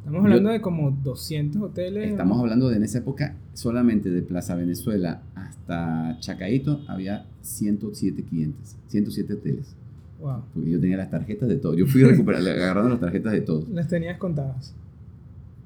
Estamos 0.05 0.25
hablando 0.25 0.51
de 0.51 0.61
como 0.61 0.91
200 0.91 1.63
hoteles. 1.63 2.11
Estamos 2.11 2.41
hablando 2.41 2.69
de 2.69 2.77
en 2.77 2.83
esa 2.83 2.99
época, 2.99 3.37
solamente 3.55 4.11
de 4.11 4.21
Plaza 4.23 4.57
Venezuela 4.57 5.23
hasta 5.37 6.19
Chacaito 6.19 6.81
había 6.89 7.27
107 7.43 8.25
clientes, 8.25 8.77
107 8.89 9.35
hoteles. 9.35 9.77
Wow. 10.21 10.43
Porque 10.53 10.71
yo 10.71 10.81
tenía 10.81 10.97
las 10.97 11.09
tarjetas 11.09 11.49
de 11.49 11.57
todo. 11.57 11.75
Yo 11.75 11.87
fui 11.87 12.03
recuperando, 12.03 12.51
agarrando 12.51 12.91
las 12.91 13.01
tarjetas 13.01 13.33
de 13.33 13.43
todos. 13.43 13.69
Las 13.69 13.87
tenías 13.87 14.19
contadas. 14.19 14.75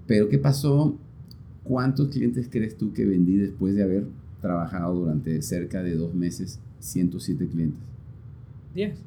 Pero 0.06 0.28
¿qué 0.28 0.36
pasó? 0.36 0.98
¿Cuántos 1.64 2.08
clientes 2.08 2.46
crees 2.50 2.76
tú 2.76 2.92
que 2.92 3.06
vendí 3.06 3.36
después 3.36 3.74
de 3.74 3.82
haber 3.82 4.06
trabajado 4.42 4.94
durante 4.96 5.40
cerca 5.40 5.82
de 5.82 5.96
dos 5.96 6.14
meses 6.14 6.60
107 6.80 7.48
clientes? 7.48 7.80
10. 8.74 8.98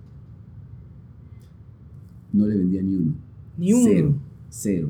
No 2.34 2.48
le 2.48 2.58
vendía 2.58 2.82
ni 2.82 2.96
uno. 2.96 3.14
Ni 3.58 3.74
uno. 3.74 3.86
Cero. 3.86 4.16
Cero. 4.50 4.90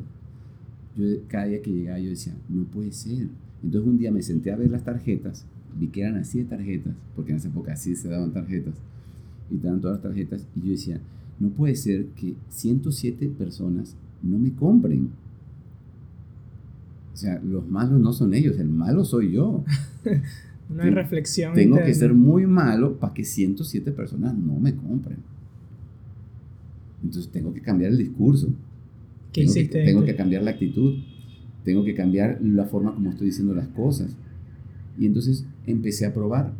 Yo 0.99 1.05
cada 1.27 1.45
día 1.45 1.61
que 1.61 1.71
llegaba 1.71 1.99
yo 1.99 2.09
decía, 2.09 2.33
no 2.49 2.65
puede 2.65 2.91
ser. 2.91 3.29
Entonces 3.63 3.89
un 3.89 3.97
día 3.97 4.11
me 4.11 4.21
senté 4.21 4.51
a 4.51 4.57
ver 4.57 4.69
las 4.69 4.83
tarjetas, 4.83 5.45
vi 5.79 5.87
que 5.87 6.01
eran 6.01 6.17
así 6.17 6.39
de 6.39 6.45
tarjetas, 6.45 6.93
porque 7.15 7.31
en 7.31 7.37
esa 7.37 7.47
época 7.47 7.73
así 7.73 7.95
se 7.95 8.09
daban 8.09 8.33
tarjetas, 8.33 8.73
y 9.49 9.55
te 9.55 9.67
daban 9.67 9.81
todas 9.81 9.95
las 9.95 10.03
tarjetas, 10.03 10.45
y 10.55 10.61
yo 10.61 10.71
decía, 10.71 10.99
no 11.39 11.49
puede 11.49 11.75
ser 11.75 12.07
que 12.07 12.35
107 12.49 13.29
personas 13.37 13.95
no 14.21 14.37
me 14.37 14.51
compren. 14.53 15.09
O 17.13 17.17
sea, 17.17 17.39
los 17.39 17.67
malos 17.67 17.99
no 17.99 18.11
son 18.11 18.33
ellos, 18.33 18.59
el 18.59 18.69
malo 18.69 19.05
soy 19.05 19.31
yo. 19.33 19.63
Una 20.69 20.89
reflexión. 20.89 21.53
Tengo 21.53 21.75
interna. 21.75 21.87
que 21.87 21.95
ser 21.95 22.13
muy 22.13 22.45
malo 22.45 22.99
para 22.99 23.13
que 23.13 23.23
107 23.23 23.91
personas 23.91 24.37
no 24.37 24.59
me 24.59 24.75
compren. 24.75 25.17
Entonces 27.03 27.31
tengo 27.31 27.53
que 27.53 27.61
cambiar 27.61 27.91
el 27.91 27.97
discurso. 27.97 28.49
¿Qué 29.31 29.41
tengo 29.41 29.51
hiciste? 29.51 29.79
Que, 29.79 29.85
tengo 29.85 30.05
que 30.05 30.15
cambiar 30.15 30.43
la 30.43 30.51
actitud. 30.51 30.95
Tengo 31.63 31.83
que 31.83 31.93
cambiar 31.93 32.39
la 32.41 32.65
forma 32.65 32.93
como 32.93 33.09
estoy 33.09 33.27
diciendo 33.27 33.53
las 33.53 33.67
cosas. 33.67 34.15
Y 34.97 35.05
entonces 35.05 35.45
empecé 35.65 36.05
a 36.05 36.13
probar 36.13 36.53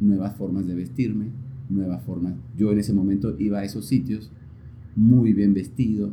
nuevas 0.00 0.36
formas 0.36 0.66
de 0.66 0.74
vestirme, 0.74 1.26
nuevas 1.68 2.02
formas. 2.04 2.34
Yo 2.56 2.72
en 2.72 2.78
ese 2.78 2.92
momento 2.92 3.36
iba 3.38 3.60
a 3.60 3.64
esos 3.64 3.86
sitios 3.86 4.30
muy 4.96 5.32
bien 5.32 5.54
vestido, 5.54 6.12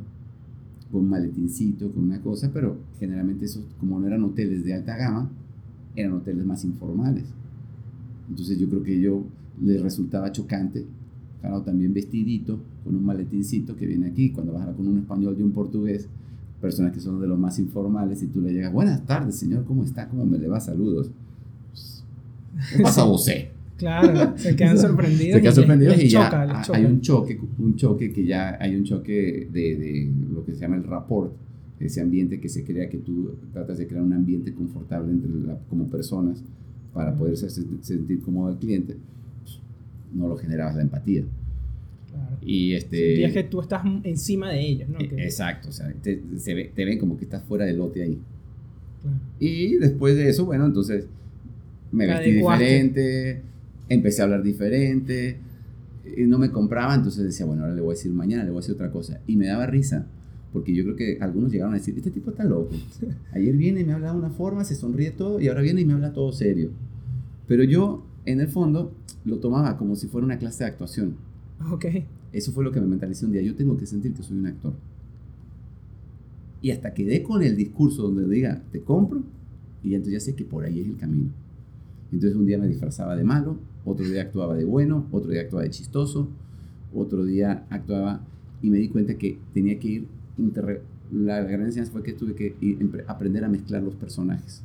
con 0.91 1.07
maletincito, 1.07 1.91
con 1.91 2.03
una 2.03 2.21
cosa, 2.21 2.51
pero 2.53 2.77
generalmente 2.99 3.45
esos, 3.45 3.63
como 3.79 3.99
no 3.99 4.07
eran 4.07 4.23
hoteles 4.23 4.63
de 4.65 4.73
alta 4.73 4.97
gama, 4.97 5.29
eran 5.95 6.13
hoteles 6.13 6.45
más 6.45 6.65
informales. 6.65 7.25
Entonces 8.29 8.59
yo 8.59 8.69
creo 8.69 8.83
que 8.83 8.99
yo 8.99 9.23
les 9.61 9.81
resultaba 9.81 10.31
chocante, 10.31 10.85
claro, 11.41 11.61
también 11.61 11.93
vestidito, 11.93 12.59
con 12.83 12.95
un 12.95 13.03
maletincito 13.03 13.75
que 13.75 13.85
viene 13.85 14.07
aquí, 14.07 14.31
cuando 14.31 14.53
vas 14.53 14.61
a 14.61 14.63
hablar 14.63 14.77
con 14.77 14.87
un 14.87 14.99
español 14.99 15.35
y 15.37 15.41
un 15.41 15.51
portugués, 15.51 16.07
personas 16.61 16.93
que 16.93 16.99
son 16.99 17.19
de 17.19 17.27
los 17.27 17.37
más 17.37 17.59
informales, 17.59 18.21
y 18.23 18.27
tú 18.27 18.41
le 18.41 18.53
llegas, 18.53 18.71
buenas 18.71 19.05
tardes, 19.05 19.35
señor, 19.35 19.65
¿cómo 19.65 19.83
está? 19.83 20.07
¿Cómo 20.07 20.25
me 20.25 20.37
le 20.37 20.47
va? 20.47 20.59
Saludos. 20.59 21.09
¿Qué 22.77 22.83
pasa, 22.83 23.03
José? 23.03 23.51
Claro, 23.77 24.37
se 24.37 24.55
quedan 24.55 24.77
sorprendidos. 24.77 25.35
Se 25.35 25.41
quedan 25.41 25.53
y 25.53 25.55
sorprendidos 25.55 25.97
les 25.97 26.05
y 26.05 26.09
ya 26.09 26.25
choca, 26.25 26.41
hay 26.41 26.63
choca. 26.63 26.79
un 26.79 27.01
choque, 27.01 27.39
un 27.57 27.75
choque 27.75 28.13
que 28.13 28.25
ya 28.25 28.57
hay 28.59 28.75
un 28.75 28.83
choque 28.83 29.49
de, 29.51 29.75
de 29.75 30.11
lo 30.31 30.45
que 30.45 30.53
se 30.53 30.59
llama 30.59 30.75
el 30.75 30.83
rapport, 30.83 31.33
ese 31.79 32.01
ambiente 32.01 32.39
que 32.39 32.49
se 32.49 32.63
crea, 32.63 32.89
que 32.89 32.99
tú 32.99 33.31
tratas 33.53 33.77
de 33.77 33.87
crear 33.87 34.03
un 34.03 34.13
ambiente 34.13 34.53
confortable 34.53 35.11
entre 35.11 35.31
la, 35.31 35.57
como 35.69 35.87
personas 35.87 36.43
para 36.93 37.15
poder 37.15 37.37
sentir 37.37 38.21
cómodo 38.21 38.49
al 38.49 38.59
cliente, 38.59 38.97
no 40.13 40.27
lo 40.27 40.37
generabas 40.37 40.75
la 40.75 40.81
empatía. 40.81 41.23
Claro. 42.09 42.37
Y 42.41 42.73
este... 42.73 42.97
Sentías 43.07 43.33
que 43.33 43.43
tú 43.43 43.61
estás 43.61 43.83
encima 44.03 44.49
de 44.51 44.59
ellos, 44.61 44.89
¿no? 44.89 44.99
eh, 44.99 45.07
Que- 45.07 45.23
Exacto, 45.23 45.69
o 45.69 45.71
sea, 45.71 45.91
te, 46.01 46.21
se 46.37 46.53
ve- 46.53 46.71
te 46.75 46.83
ven 46.85 46.97
como 46.99 47.17
que 47.17 47.23
estás 47.25 47.43
fuera 47.43 47.65
del 47.65 47.77
lote 47.77 48.03
ahí. 48.03 48.17
claro. 49.01 49.17
Y 49.39 49.77
después 49.77 50.15
de 50.15 50.29
eso, 50.29 50.45
bueno, 50.45 50.65
entonces 50.65 51.05
me 51.91 52.05
vestí 52.07 52.31
diferente, 52.59 53.41
empecé 53.89 54.21
a 54.21 54.25
hablar 54.25 54.43
diferente, 54.43 55.37
y 56.17 56.23
no 56.23 56.37
me 56.39 56.49
compraba, 56.51 56.95
entonces 56.95 57.23
decía, 57.23 57.45
bueno, 57.45 57.61
ahora 57.63 57.75
le 57.75 57.81
voy 57.81 57.91
a 57.93 57.95
decir 57.97 58.11
mañana, 58.11 58.43
le 58.43 58.49
voy 58.49 58.59
a 58.59 58.61
decir 58.61 58.75
otra 58.75 58.91
cosa. 58.91 59.19
Y 59.27 59.35
me 59.37 59.47
daba 59.47 59.65
risa, 59.67 60.05
porque 60.51 60.73
yo 60.73 60.83
creo 60.83 60.95
que 60.95 61.17
algunos 61.21 61.51
llegaron 61.51 61.73
a 61.73 61.77
decir, 61.77 61.93
este 61.97 62.11
tipo 62.11 62.31
está 62.31 62.43
loco. 62.43 62.75
Ayer 63.33 63.55
viene 63.55 63.81
y 63.81 63.83
me 63.85 63.93
habla 63.93 64.11
de 64.11 64.17
una 64.19 64.29
forma, 64.31 64.63
se 64.65 64.75
sonríe 64.75 65.11
todo, 65.11 65.39
y 65.39 65.47
ahora 65.47 65.61
viene 65.61 65.81
y 65.81 65.85
me 65.85 65.93
habla 65.93 66.11
todo 66.13 66.31
serio. 66.33 66.71
Pero 67.47 67.63
yo, 67.63 68.05
en 68.25 68.39
el 68.39 68.47
fondo, 68.47 68.91
lo 69.25 69.37
tomaba 69.37 69.77
como 69.77 69.95
si 69.95 70.07
fuera 70.07 70.25
una 70.25 70.37
clase 70.37 70.63
de 70.63 70.69
actuación. 70.69 71.15
Ok. 71.71 71.85
Eso 72.33 72.51
fue 72.51 72.63
lo 72.63 72.71
que 72.71 72.79
me 72.79 72.87
mentalicé 72.87 73.25
un 73.25 73.31
día. 73.33 73.41
Yo 73.41 73.55
tengo 73.55 73.77
que 73.77 73.85
sentir 73.85 74.13
que 74.13 74.23
soy 74.23 74.37
un 74.37 74.47
actor. 74.47 74.73
Y 76.61 76.71
hasta 76.71 76.93
quedé 76.93 77.23
con 77.23 77.41
el 77.41 77.55
discurso 77.57 78.03
donde 78.03 78.27
diga, 78.27 78.61
te 78.71 78.81
compro, 78.81 79.23
y 79.83 79.95
entonces 79.95 80.13
ya 80.13 80.19
sé 80.19 80.35
que 80.35 80.45
por 80.45 80.63
ahí 80.63 80.79
es 80.79 80.87
el 80.87 80.97
camino. 80.97 81.29
Entonces 82.11 82.37
un 82.37 82.45
día 82.45 82.57
me 82.57 82.67
disfrazaba 82.67 83.15
de 83.15 83.23
malo, 83.23 83.57
otro 83.83 84.05
día 84.07 84.21
actuaba 84.21 84.55
de 84.55 84.63
bueno, 84.65 85.05
otro 85.11 85.31
día 85.31 85.41
actuaba 85.41 85.63
de 85.63 85.71
chistoso, 85.71 86.27
otro 86.93 87.25
día 87.25 87.65
actuaba 87.69 88.21
y 88.61 88.69
me 88.69 88.77
di 88.77 88.89
cuenta 88.89 89.15
que 89.15 89.39
tenía 89.53 89.79
que 89.79 89.87
ir, 89.87 90.07
la 91.11 91.41
gran 91.41 91.65
enseñanza 91.65 91.91
fue 91.91 92.03
que 92.03 92.13
tuve 92.13 92.35
que 92.35 92.55
ir- 92.61 93.03
aprender 93.07 93.43
a 93.43 93.49
mezclar 93.49 93.81
los 93.81 93.95
personajes. 93.95 94.61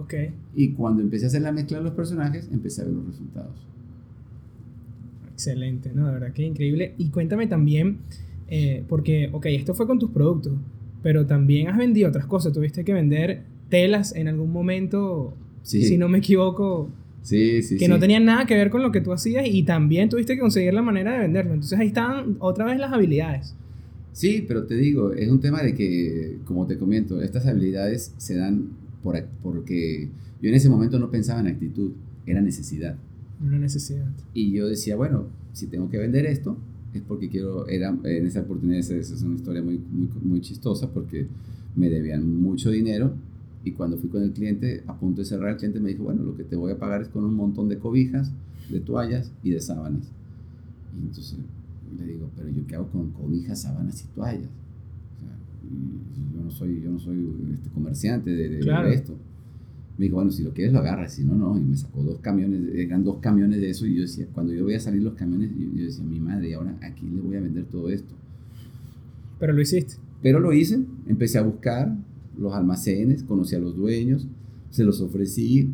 Ok. 0.00 0.14
Y 0.54 0.72
cuando 0.72 1.02
empecé 1.02 1.26
a 1.26 1.28
hacer 1.28 1.42
la 1.42 1.52
mezcla 1.52 1.78
de 1.78 1.84
los 1.84 1.92
personajes, 1.92 2.48
empecé 2.52 2.82
a 2.82 2.84
ver 2.86 2.94
los 2.94 3.06
resultados. 3.06 3.66
Excelente, 5.32 5.90
¿no? 5.94 6.06
De 6.06 6.12
verdad 6.12 6.32
que 6.32 6.42
increíble. 6.42 6.94
Y 6.98 7.08
cuéntame 7.10 7.46
también, 7.46 7.98
eh, 8.48 8.84
porque, 8.88 9.30
ok, 9.32 9.46
esto 9.46 9.74
fue 9.74 9.86
con 9.86 9.98
tus 9.98 10.10
productos, 10.10 10.52
pero 11.02 11.26
también 11.26 11.68
has 11.68 11.78
vendido 11.78 12.08
otras 12.08 12.26
cosas. 12.26 12.52
Tuviste 12.52 12.84
que 12.84 12.92
vender 12.92 13.42
telas 13.68 14.14
en 14.14 14.28
algún 14.28 14.52
momento, 14.52 15.34
Sí, 15.62 15.82
si 15.82 15.96
no 15.98 16.08
me 16.08 16.18
equivoco, 16.18 16.90
sí, 17.22 17.62
sí. 17.62 17.76
que 17.76 17.84
sí. 17.84 17.90
no 17.90 17.98
tenían 17.98 18.24
nada 18.24 18.46
que 18.46 18.54
ver 18.54 18.70
con 18.70 18.82
lo 18.82 18.90
que 18.92 19.00
tú 19.00 19.12
hacías 19.12 19.46
y 19.46 19.62
también 19.62 20.08
tuviste 20.08 20.34
que 20.34 20.40
conseguir 20.40 20.74
la 20.74 20.82
manera 20.82 21.12
de 21.12 21.18
venderlo. 21.20 21.52
Entonces 21.54 21.78
ahí 21.78 21.88
están 21.88 22.36
otra 22.40 22.64
vez 22.64 22.78
las 22.78 22.92
habilidades. 22.92 23.54
Sí, 24.12 24.44
pero 24.46 24.64
te 24.66 24.74
digo, 24.74 25.12
es 25.12 25.28
un 25.30 25.40
tema 25.40 25.62
de 25.62 25.74
que, 25.74 26.38
como 26.44 26.66
te 26.66 26.76
comento, 26.76 27.22
estas 27.22 27.46
habilidades 27.46 28.12
se 28.18 28.36
dan 28.36 28.70
por, 29.02 29.22
porque 29.42 30.08
yo 30.40 30.48
en 30.48 30.54
ese 30.54 30.68
momento 30.68 30.98
no 30.98 31.10
pensaba 31.10 31.40
en 31.40 31.48
actitud, 31.48 31.92
era 32.26 32.40
necesidad. 32.40 32.96
Una 33.40 33.58
necesidad. 33.58 34.10
Y 34.34 34.52
yo 34.52 34.68
decía, 34.68 34.96
bueno, 34.96 35.26
si 35.52 35.66
tengo 35.66 35.88
que 35.88 35.98
vender 35.98 36.26
esto, 36.26 36.56
es 36.92 37.02
porque 37.02 37.28
quiero, 37.28 37.68
era, 37.68 37.96
en 38.04 38.26
esa 38.26 38.40
oportunidad, 38.40 38.80
esa 38.80 38.96
esa 38.96 39.14
es 39.14 39.22
una 39.22 39.36
historia 39.36 39.62
muy, 39.62 39.78
muy, 39.78 40.08
muy 40.22 40.40
chistosa, 40.40 40.90
porque 40.90 41.26
me 41.76 41.88
debían 41.88 42.42
mucho 42.42 42.70
dinero 42.70 43.14
y 43.64 43.72
cuando 43.72 43.98
fui 43.98 44.08
con 44.08 44.22
el 44.22 44.32
cliente, 44.32 44.82
a 44.86 44.98
punto 44.98 45.20
de 45.20 45.26
cerrar, 45.26 45.50
el 45.50 45.56
cliente 45.56 45.80
me 45.80 45.90
dijo, 45.90 46.04
bueno, 46.04 46.22
lo 46.22 46.36
que 46.36 46.44
te 46.44 46.56
voy 46.56 46.72
a 46.72 46.78
pagar 46.78 47.02
es 47.02 47.08
con 47.08 47.24
un 47.24 47.34
montón 47.34 47.68
de 47.68 47.78
cobijas, 47.78 48.32
de 48.70 48.80
toallas 48.80 49.32
y 49.42 49.50
de 49.50 49.60
sábanas. 49.60 50.08
Y 50.96 51.06
entonces 51.06 51.36
le 51.98 52.06
digo, 52.06 52.30
pero 52.36 52.48
yo 52.48 52.66
qué 52.66 52.76
hago 52.76 52.88
con 52.88 53.10
cobijas, 53.10 53.62
sábanas 53.62 54.02
y 54.02 54.14
toallas. 54.14 54.48
Yo 56.34 56.44
no 56.44 56.50
soy, 56.50 56.80
yo 56.82 56.90
no 56.90 56.98
soy 56.98 57.26
este, 57.54 57.68
comerciante 57.70 58.30
de, 58.30 58.48
de- 58.48 58.62
de 58.88 58.94
esto. 58.94 59.16
Me 59.98 60.04
dijo, 60.06 60.16
bueno, 60.16 60.30
si 60.30 60.42
lo 60.42 60.52
quieres 60.52 60.72
lo 60.72 60.78
agarras, 60.78 61.12
si 61.14 61.24
no, 61.24 61.34
no. 61.34 61.58
Y 61.58 61.62
me 61.62 61.76
sacó 61.76 62.02
dos 62.02 62.20
camiones, 62.20 62.74
eran 62.74 63.04
dos 63.04 63.18
camiones 63.20 63.60
de 63.60 63.70
eso. 63.70 63.86
Y 63.86 63.94
yo 63.96 64.02
decía, 64.02 64.26
cuando 64.32 64.52
yo 64.54 64.64
veía 64.64 64.80
salir 64.80 65.02
los 65.02 65.14
camiones, 65.14 65.50
yo, 65.58 65.66
yo 65.76 65.84
decía, 65.84 66.04
mi 66.04 66.20
madre, 66.20 66.50
¿y 66.50 66.52
ahora 66.54 66.74
aquí 66.82 67.06
le 67.06 67.20
voy 67.20 67.36
a 67.36 67.40
vender 67.40 67.64
todo 67.64 67.90
esto? 67.90 68.14
Pero 69.38 69.52
lo 69.52 69.60
hiciste. 69.60 69.94
Pero 70.22 70.40
lo 70.40 70.52
hice, 70.52 70.80
empecé 71.06 71.38
a 71.38 71.42
buscar 71.42 71.94
los 72.38 72.54
almacenes, 72.54 73.22
conocí 73.22 73.54
a 73.54 73.58
los 73.58 73.76
dueños, 73.76 74.26
se 74.70 74.84
los 74.84 75.00
ofrecí, 75.00 75.70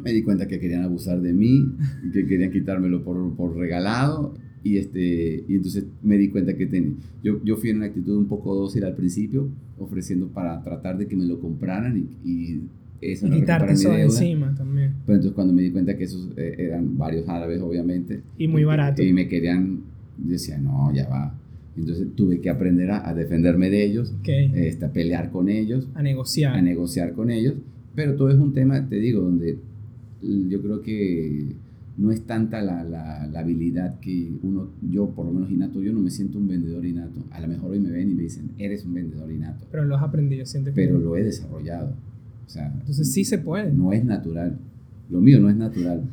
me 0.00 0.12
di 0.12 0.22
cuenta 0.22 0.46
que 0.48 0.58
querían 0.58 0.82
abusar 0.84 1.20
de 1.20 1.32
mí, 1.32 1.66
que 2.12 2.26
querían 2.26 2.50
quitármelo 2.50 3.02
por, 3.02 3.34
por 3.34 3.56
regalado, 3.56 4.34
y, 4.68 4.78
este, 4.78 5.44
y 5.48 5.54
entonces 5.54 5.84
me 6.02 6.18
di 6.18 6.28
cuenta 6.28 6.56
que 6.56 6.66
tenía, 6.66 6.92
yo, 7.22 7.42
yo 7.44 7.56
fui 7.56 7.70
en 7.70 7.76
una 7.78 7.86
actitud 7.86 8.16
un 8.16 8.26
poco 8.26 8.54
dócil 8.54 8.84
al 8.84 8.94
principio, 8.94 9.48
ofreciendo 9.78 10.28
para 10.28 10.62
tratar 10.62 10.98
de 10.98 11.06
que 11.06 11.16
me 11.16 11.24
lo 11.24 11.40
compraran 11.40 11.96
y, 12.24 12.28
y 12.30 12.60
eso 13.00 13.26
Y 13.28 13.30
quitarte 13.30 13.72
eso 13.72 13.90
de 13.90 14.02
encima 14.02 14.54
también. 14.54 14.94
Pero 15.06 15.16
entonces 15.16 15.34
cuando 15.34 15.52
me 15.52 15.62
di 15.62 15.70
cuenta 15.70 15.96
que 15.96 16.04
esos 16.04 16.30
eh, 16.36 16.56
eran 16.58 16.98
varios 16.98 17.28
árabes, 17.28 17.60
obviamente. 17.60 18.22
Y 18.36 18.48
muy 18.48 18.64
barato. 18.64 19.02
Y, 19.02 19.12
me 19.12 19.28
querían, 19.28 19.80
decía, 20.16 20.58
no, 20.58 20.92
ya 20.92 21.08
va. 21.08 21.34
Entonces 21.76 22.08
tuve 22.16 22.40
que 22.40 22.50
aprender 22.50 22.90
a, 22.90 23.08
a 23.08 23.14
defenderme 23.14 23.70
de 23.70 23.84
ellos, 23.84 24.12
Ok. 24.20 24.28
este, 24.28 24.84
a 24.84 24.92
pelear 24.92 25.30
con 25.30 25.48
ellos, 25.48 25.86
a 25.94 26.02
negociar. 26.02 26.56
a 26.56 26.62
negociar 26.62 27.12
con 27.12 27.30
ellos. 27.30 27.54
Pero 27.94 28.16
todo 28.16 28.30
es 28.30 28.36
un 28.36 28.52
tema, 28.52 28.88
te 28.88 28.96
digo, 28.96 29.22
donde 29.22 29.58
yo 30.20 30.60
creo 30.60 30.82
que 30.82 31.54
no 31.98 32.12
es 32.12 32.22
tanta 32.22 32.62
la, 32.62 32.84
la, 32.84 33.26
la, 33.26 33.40
habilidad 33.40 33.98
que 33.98 34.30
uno, 34.42 34.70
yo 34.88 35.10
por 35.10 35.26
lo 35.26 35.32
menos 35.32 35.50
innato, 35.50 35.82
yo 35.82 35.92
no 35.92 35.98
me 35.98 36.10
siento 36.10 36.38
un 36.38 36.46
vendedor 36.46 36.86
innato. 36.86 37.24
A 37.32 37.40
lo 37.40 37.48
mejor 37.48 37.72
hoy 37.72 37.80
me 37.80 37.90
ven 37.90 38.12
y 38.12 38.14
me 38.14 38.22
dicen, 38.22 38.52
eres 38.56 38.84
un 38.84 38.94
vendedor 38.94 39.30
innato. 39.32 39.66
Pero 39.70 39.84
lo 39.84 39.96
has 39.96 40.04
aprendido, 40.04 40.46
sientes 40.46 40.74
Pero 40.74 40.96
lo 40.96 41.16
he 41.16 41.24
desarrollado. 41.24 41.92
O 42.46 42.48
sea, 42.48 42.72
Entonces 42.72 43.12
sí 43.12 43.24
se 43.24 43.38
puede. 43.38 43.72
No 43.72 43.92
es 43.92 44.04
natural. 44.04 44.58
Lo 45.10 45.20
mío 45.20 45.40
no 45.40 45.50
es 45.50 45.56
natural. 45.56 46.04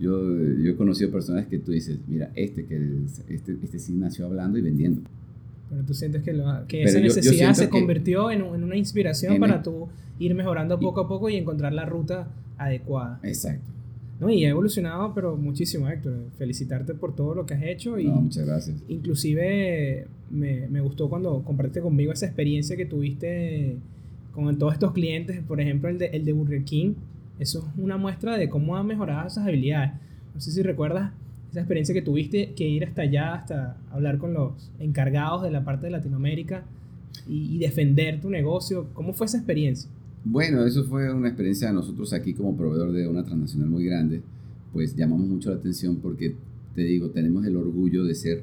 Yo, 0.00 0.18
yo 0.18 0.70
he 0.70 0.76
conocido 0.76 1.10
personas 1.10 1.46
que 1.46 1.58
tú 1.58 1.72
dices, 1.72 1.98
mira, 2.08 2.32
este, 2.34 2.64
que 2.64 3.02
este, 3.28 3.58
este 3.62 3.78
sí 3.78 3.92
nació 3.92 4.24
hablando 4.24 4.56
y 4.56 4.62
vendiendo. 4.62 5.02
Pero 5.68 5.82
tú 5.84 5.92
sientes 5.92 6.22
que, 6.22 6.32
lo, 6.32 6.66
que 6.66 6.82
esa 6.82 6.98
necesidad 6.98 7.52
se 7.52 7.68
convirtió 7.68 8.30
en, 8.30 8.40
en, 8.40 8.64
una 8.64 8.76
inspiración 8.76 9.38
para 9.38 9.62
tú 9.62 9.88
ir 10.18 10.34
mejorando 10.34 10.80
poco 10.80 11.02
a 11.02 11.08
poco 11.08 11.28
y 11.28 11.36
encontrar 11.36 11.74
la 11.74 11.84
ruta 11.84 12.28
adecuada. 12.56 13.20
Exacto. 13.22 13.74
No, 14.20 14.30
y 14.30 14.44
ha 14.44 14.50
evolucionado, 14.50 15.12
pero 15.14 15.36
muchísimo, 15.36 15.88
Héctor. 15.88 16.14
Felicitarte 16.38 16.94
por 16.94 17.14
todo 17.14 17.34
lo 17.34 17.46
que 17.46 17.54
has 17.54 17.62
hecho. 17.62 17.98
Y 17.98 18.06
no, 18.06 18.16
muchas 18.16 18.46
gracias. 18.46 18.82
Inclusive 18.88 20.06
me, 20.30 20.68
me, 20.68 20.80
gustó 20.80 21.08
cuando 21.08 21.42
compartiste 21.42 21.80
conmigo 21.80 22.12
esa 22.12 22.26
experiencia 22.26 22.76
que 22.76 22.86
tuviste 22.86 23.76
con 24.32 24.56
todos 24.58 24.74
estos 24.74 24.92
clientes, 24.92 25.40
por 25.42 25.60
ejemplo, 25.60 25.88
el 25.88 25.98
de, 25.98 26.06
el 26.06 26.24
de 26.24 26.32
Burger 26.32 26.64
King. 26.64 26.94
Eso 27.38 27.58
es 27.60 27.82
una 27.82 27.96
muestra 27.96 28.36
de 28.36 28.48
cómo 28.48 28.76
han 28.76 28.86
mejorado 28.86 29.26
esas 29.26 29.46
habilidades. 29.46 29.92
No 30.34 30.40
sé 30.40 30.52
si 30.52 30.62
recuerdas 30.62 31.12
esa 31.50 31.60
experiencia 31.60 31.94
que 31.94 32.02
tuviste, 32.02 32.52
que 32.54 32.66
ir 32.66 32.84
hasta 32.84 33.02
allá, 33.02 33.34
hasta 33.34 33.76
hablar 33.90 34.18
con 34.18 34.32
los 34.34 34.70
encargados 34.78 35.42
de 35.42 35.50
la 35.50 35.64
parte 35.64 35.86
de 35.86 35.92
Latinoamérica 35.92 36.64
y, 37.28 37.54
y 37.54 37.58
defender 37.58 38.20
tu 38.20 38.30
negocio. 38.30 38.88
¿Cómo 38.94 39.12
fue 39.12 39.26
esa 39.26 39.38
experiencia? 39.38 39.90
Bueno, 40.26 40.64
eso 40.64 40.84
fue 40.84 41.12
una 41.12 41.28
experiencia 41.28 41.68
de 41.68 41.74
nosotros 41.74 42.14
aquí 42.14 42.32
como 42.32 42.56
proveedor 42.56 42.92
de 42.92 43.06
una 43.06 43.24
transnacional 43.24 43.68
muy 43.68 43.84
grande, 43.84 44.22
pues 44.72 44.96
llamamos 44.96 45.28
mucho 45.28 45.50
la 45.50 45.56
atención 45.56 45.96
porque, 45.96 46.34
te 46.74 46.82
digo, 46.82 47.10
tenemos 47.10 47.44
el 47.44 47.56
orgullo 47.56 48.04
de 48.04 48.14
ser 48.14 48.42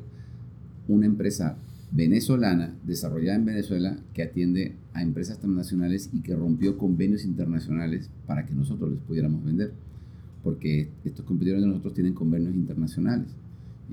una 0.88 1.08
empresa 1.08 1.58
venezolana 1.92 2.76
desarrollada 2.86 3.38
en 3.38 3.46
Venezuela 3.46 3.98
que 4.14 4.22
atiende 4.22 4.76
a 4.94 5.02
empresas 5.02 5.40
transnacionales 5.40 6.12
y 6.14 6.22
que 6.22 6.36
rompió 6.36 6.78
convenios 6.78 7.26
internacionales 7.26 8.12
para 8.28 8.46
que 8.46 8.54
nosotros 8.54 8.92
les 8.92 9.00
pudiéramos 9.00 9.44
vender, 9.44 9.74
porque 10.44 10.92
estos 11.04 11.26
competidores 11.26 11.64
de 11.64 11.70
nosotros 11.70 11.96
tienen 11.96 12.14
convenios 12.14 12.54
internacionales 12.54 13.28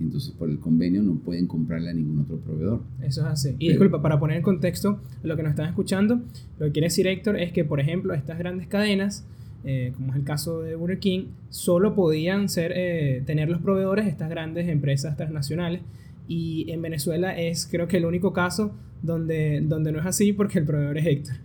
entonces 0.05 0.33
por 0.33 0.51
el 0.51 0.59
convenio 0.59 1.03
no 1.03 1.15
pueden 1.17 1.47
comprarle 1.47 1.91
a 1.91 1.95
ningún 1.95 2.21
otro 2.21 2.39
proveedor. 2.39 2.83
Eso 3.03 3.23
es 3.23 3.27
así. 3.27 3.57
Y 3.59 3.69
disculpa, 3.69 4.03
para 4.03 4.19
poner 4.19 4.37
en 4.37 4.43
contexto 4.43 5.01
lo 5.23 5.37
que 5.37 5.43
nos 5.43 5.51
están 5.51 5.69
escuchando, 5.69 6.21
lo 6.59 6.67
que 6.67 6.73
quiere 6.73 6.87
decir 6.87 7.07
Héctor 7.07 7.39
es 7.39 7.53
que, 7.53 7.65
por 7.65 7.81
ejemplo, 7.81 8.15
estas 8.15 8.39
grandes 8.39 8.67
cadenas, 8.67 9.25
eh, 9.65 9.93
como 9.97 10.13
es 10.13 10.17
el 10.17 10.25
caso 10.25 10.63
de 10.63 10.77
Burger 10.77 10.99
King, 10.99 11.25
solo 11.51 11.95
podían 11.95 12.49
ser, 12.49 12.73
eh, 12.75 13.23
tener 13.27 13.49
los 13.49 13.61
proveedores 13.61 14.07
estas 14.07 14.31
grandes 14.31 14.69
empresas 14.69 15.17
transnacionales. 15.17 15.83
Y 16.29 16.71
en 16.71 16.83
Venezuela 16.83 17.39
es 17.39 17.67
creo 17.71 17.89
que 17.89 17.97
el 17.97 18.05
único 18.05 18.33
caso 18.33 18.73
donde, 19.03 19.63
donde 19.63 19.93
no 19.93 20.01
es 20.01 20.07
así 20.07 20.33
porque 20.33 20.59
el 20.59 20.65
proveedor 20.65 20.99
es 20.99 21.07
Héctor. 21.07 21.37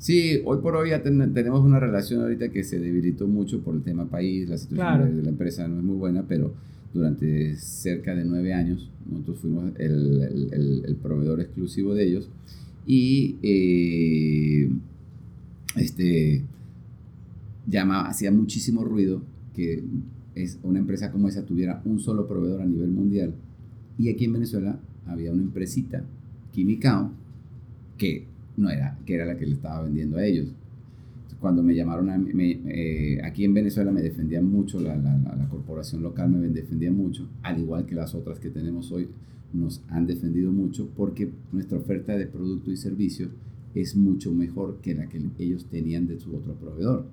Sí, 0.00 0.40
hoy 0.46 0.58
por 0.62 0.76
hoy 0.76 0.90
ya 0.90 1.02
tenemos 1.02 1.60
una 1.60 1.78
relación 1.78 2.22
ahorita 2.22 2.48
que 2.48 2.64
se 2.64 2.78
debilitó 2.78 3.28
mucho 3.28 3.60
por 3.60 3.74
el 3.74 3.82
tema 3.82 4.06
país, 4.06 4.48
la 4.48 4.56
situación 4.56 5.14
de 5.14 5.22
la 5.22 5.28
empresa 5.28 5.68
no 5.68 5.76
es 5.76 5.84
muy 5.84 5.96
buena, 5.96 6.24
pero 6.26 6.54
durante 6.92 7.56
cerca 7.56 8.14
de 8.14 8.24
nueve 8.24 8.52
años. 8.52 8.90
Nosotros 9.10 9.38
fuimos 9.38 9.72
el, 9.78 10.82
el, 10.86 10.96
proveedor 10.96 11.40
exclusivo 11.40 11.94
de 11.94 12.04
ellos. 12.06 12.28
Y 12.86 13.36
eh, 13.42 14.70
este, 15.76 16.42
llamaba, 17.66 18.08
hacía 18.08 18.30
muchísimo 18.30 18.84
ruido 18.84 19.22
que 19.54 19.84
es 20.34 20.58
una 20.62 20.78
empresa 20.78 21.10
como 21.10 21.28
esa 21.28 21.44
tuviera 21.44 21.82
un 21.84 22.00
solo 22.00 22.26
proveedor 22.26 22.62
a 22.62 22.66
nivel 22.66 22.90
mundial. 22.90 23.34
Y 23.98 24.08
aquí 24.08 24.24
en 24.24 24.32
Venezuela 24.34 24.78
había 25.06 25.32
una 25.32 25.42
empresita, 25.42 26.04
Quimicao, 26.52 27.10
que 27.98 28.24
no 28.56 28.70
era, 28.70 28.98
que 29.04 29.14
era 29.14 29.26
la 29.26 29.36
que 29.36 29.46
le 29.46 29.54
estaba 29.54 29.82
vendiendo 29.82 30.18
a 30.18 30.24
ellos 30.24 30.54
cuando 31.40 31.62
me 31.62 31.74
llamaron 31.74 32.10
a, 32.10 32.22
eh, 32.36 33.20
aquí 33.24 33.44
en 33.44 33.54
Venezuela 33.54 33.90
me 33.90 34.02
defendía 34.02 34.42
mucho, 34.42 34.78
la, 34.80 34.96
la, 34.96 35.16
la, 35.16 35.48
corporación 35.48 36.02
local 36.02 36.30
me 36.30 36.48
defendía 36.48 36.92
mucho, 36.92 37.28
al 37.42 37.58
igual 37.58 37.86
que 37.86 37.94
las 37.94 38.14
otras 38.14 38.38
que 38.38 38.50
tenemos 38.50 38.92
hoy 38.92 39.08
nos 39.52 39.82
han 39.88 40.06
defendido 40.06 40.52
mucho 40.52 40.90
porque 40.96 41.30
nuestra 41.50 41.78
oferta 41.78 42.16
de 42.16 42.26
producto 42.26 42.70
y 42.70 42.76
servicio 42.76 43.28
es 43.74 43.96
mucho 43.96 44.32
mejor 44.32 44.80
que 44.82 44.94
la 44.94 45.08
que 45.08 45.20
ellos 45.38 45.66
tenían 45.66 46.06
de 46.06 46.18
su 46.18 46.34
otro 46.34 46.54
proveedor. 46.54 47.06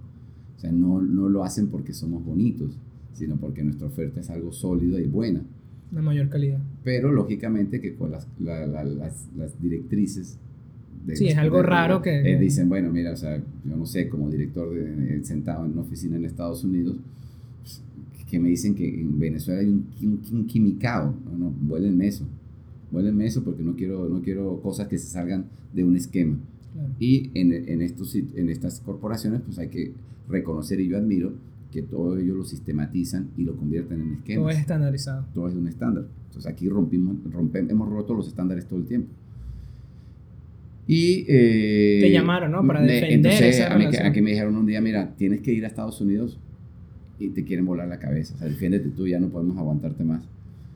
O 0.57 0.59
sea, 0.59 0.71
no, 0.71 1.01
no 1.01 1.29
lo 1.29 1.43
hacen 1.43 1.67
porque 1.67 1.93
somos 1.93 2.25
bonitos, 2.25 2.77
sino 3.13 3.37
porque 3.37 3.63
nuestra 3.63 3.87
oferta 3.87 4.19
es 4.19 4.29
algo 4.29 4.51
sólido 4.51 4.99
y 4.99 5.07
buena. 5.07 5.43
La 5.91 6.01
mayor 6.01 6.29
calidad. 6.29 6.59
Pero 6.83 7.11
lógicamente 7.11 7.79
que 7.79 7.95
con 7.95 8.11
las, 8.11 8.27
las, 8.39 9.27
las 9.35 9.61
directrices 9.61 10.39
sí, 11.13 11.27
es 11.27 11.37
algo 11.37 11.61
raro 11.61 12.01
que... 12.01 12.33
Eh, 12.33 12.39
dicen, 12.39 12.69
bueno, 12.69 12.91
mira, 12.91 13.11
o 13.11 13.15
sea, 13.15 13.37
yo 13.37 13.75
no 13.75 13.85
sé, 13.85 14.09
como 14.09 14.29
director 14.29 14.73
de, 14.73 15.17
eh, 15.17 15.23
sentado 15.23 15.65
en 15.65 15.71
una 15.71 15.81
oficina 15.81 16.17
en 16.17 16.25
Estados 16.25 16.63
Unidos, 16.63 16.97
pues, 17.61 17.81
que 18.25 18.39
me 18.39 18.49
dicen 18.49 18.75
que 18.75 18.87
en 18.87 19.19
Venezuela 19.19 19.61
hay 19.61 19.67
un, 19.67 19.87
un, 20.31 20.45
quimicao, 20.45 21.15
no, 21.25 21.37
no, 21.37 21.53
vuélenme 21.61 22.07
eso, 22.07 22.25
vuélenme 22.91 23.25
eso 23.25 23.43
porque 23.43 23.63
no 23.63 23.75
quiero, 23.75 24.07
no 24.09 24.21
quiero 24.21 24.59
cosas 24.61 24.87
que 24.87 24.97
se 24.97 25.07
salgan 25.07 25.45
de 25.73 25.83
un 25.83 25.95
esquema. 25.95 26.37
Y 26.99 27.31
en, 27.33 27.51
en, 27.51 27.81
estos, 27.81 28.13
en 28.13 28.49
estas 28.49 28.81
corporaciones 28.81 29.41
pues 29.43 29.57
hay 29.57 29.69
que 29.69 29.93
reconocer 30.29 30.79
y 30.79 30.87
yo 30.87 30.97
admiro 30.97 31.33
que 31.71 31.81
todo 31.81 32.17
ello 32.17 32.35
lo 32.35 32.45
sistematizan 32.45 33.29
y 33.37 33.43
lo 33.43 33.55
convierten 33.55 34.01
en 34.01 34.13
esquemas. 34.13 34.43
Todo 34.43 34.49
es 34.51 34.59
estandarizado. 34.59 35.25
Todo 35.33 35.47
es 35.47 35.55
un 35.55 35.67
estándar. 35.67 36.05
Entonces 36.27 36.51
aquí 36.51 36.69
rompimos, 36.69 37.15
rompemos, 37.31 37.71
hemos 37.71 37.89
roto 37.89 38.13
los 38.13 38.27
estándares 38.27 38.67
todo 38.67 38.79
el 38.79 38.85
tiempo. 38.85 39.09
Y, 40.87 41.25
eh, 41.27 41.99
Te 42.01 42.11
llamaron, 42.11 42.51
¿no? 42.51 42.65
Para 42.65 42.81
defender 42.81 43.11
entonces, 43.11 43.57
esa 43.57 43.73
a 43.73 43.77
mí, 43.77 43.85
Aquí 43.85 44.21
me 44.21 44.31
dijeron 44.31 44.55
un 44.55 44.65
día, 44.65 44.79
mira, 44.79 45.13
tienes 45.17 45.41
que 45.41 45.51
ir 45.51 45.65
a 45.65 45.67
Estados 45.67 45.99
Unidos 45.99 46.39
y 47.19 47.29
te 47.29 47.43
quieren 47.43 47.65
volar 47.65 47.87
la 47.89 47.99
cabeza. 47.99 48.35
O 48.35 48.37
sea, 48.37 48.47
defiéndete 48.47 48.89
tú, 48.89 49.05
ya 49.05 49.19
no 49.19 49.27
podemos 49.27 49.57
aguantarte 49.57 50.03
más. 50.03 50.23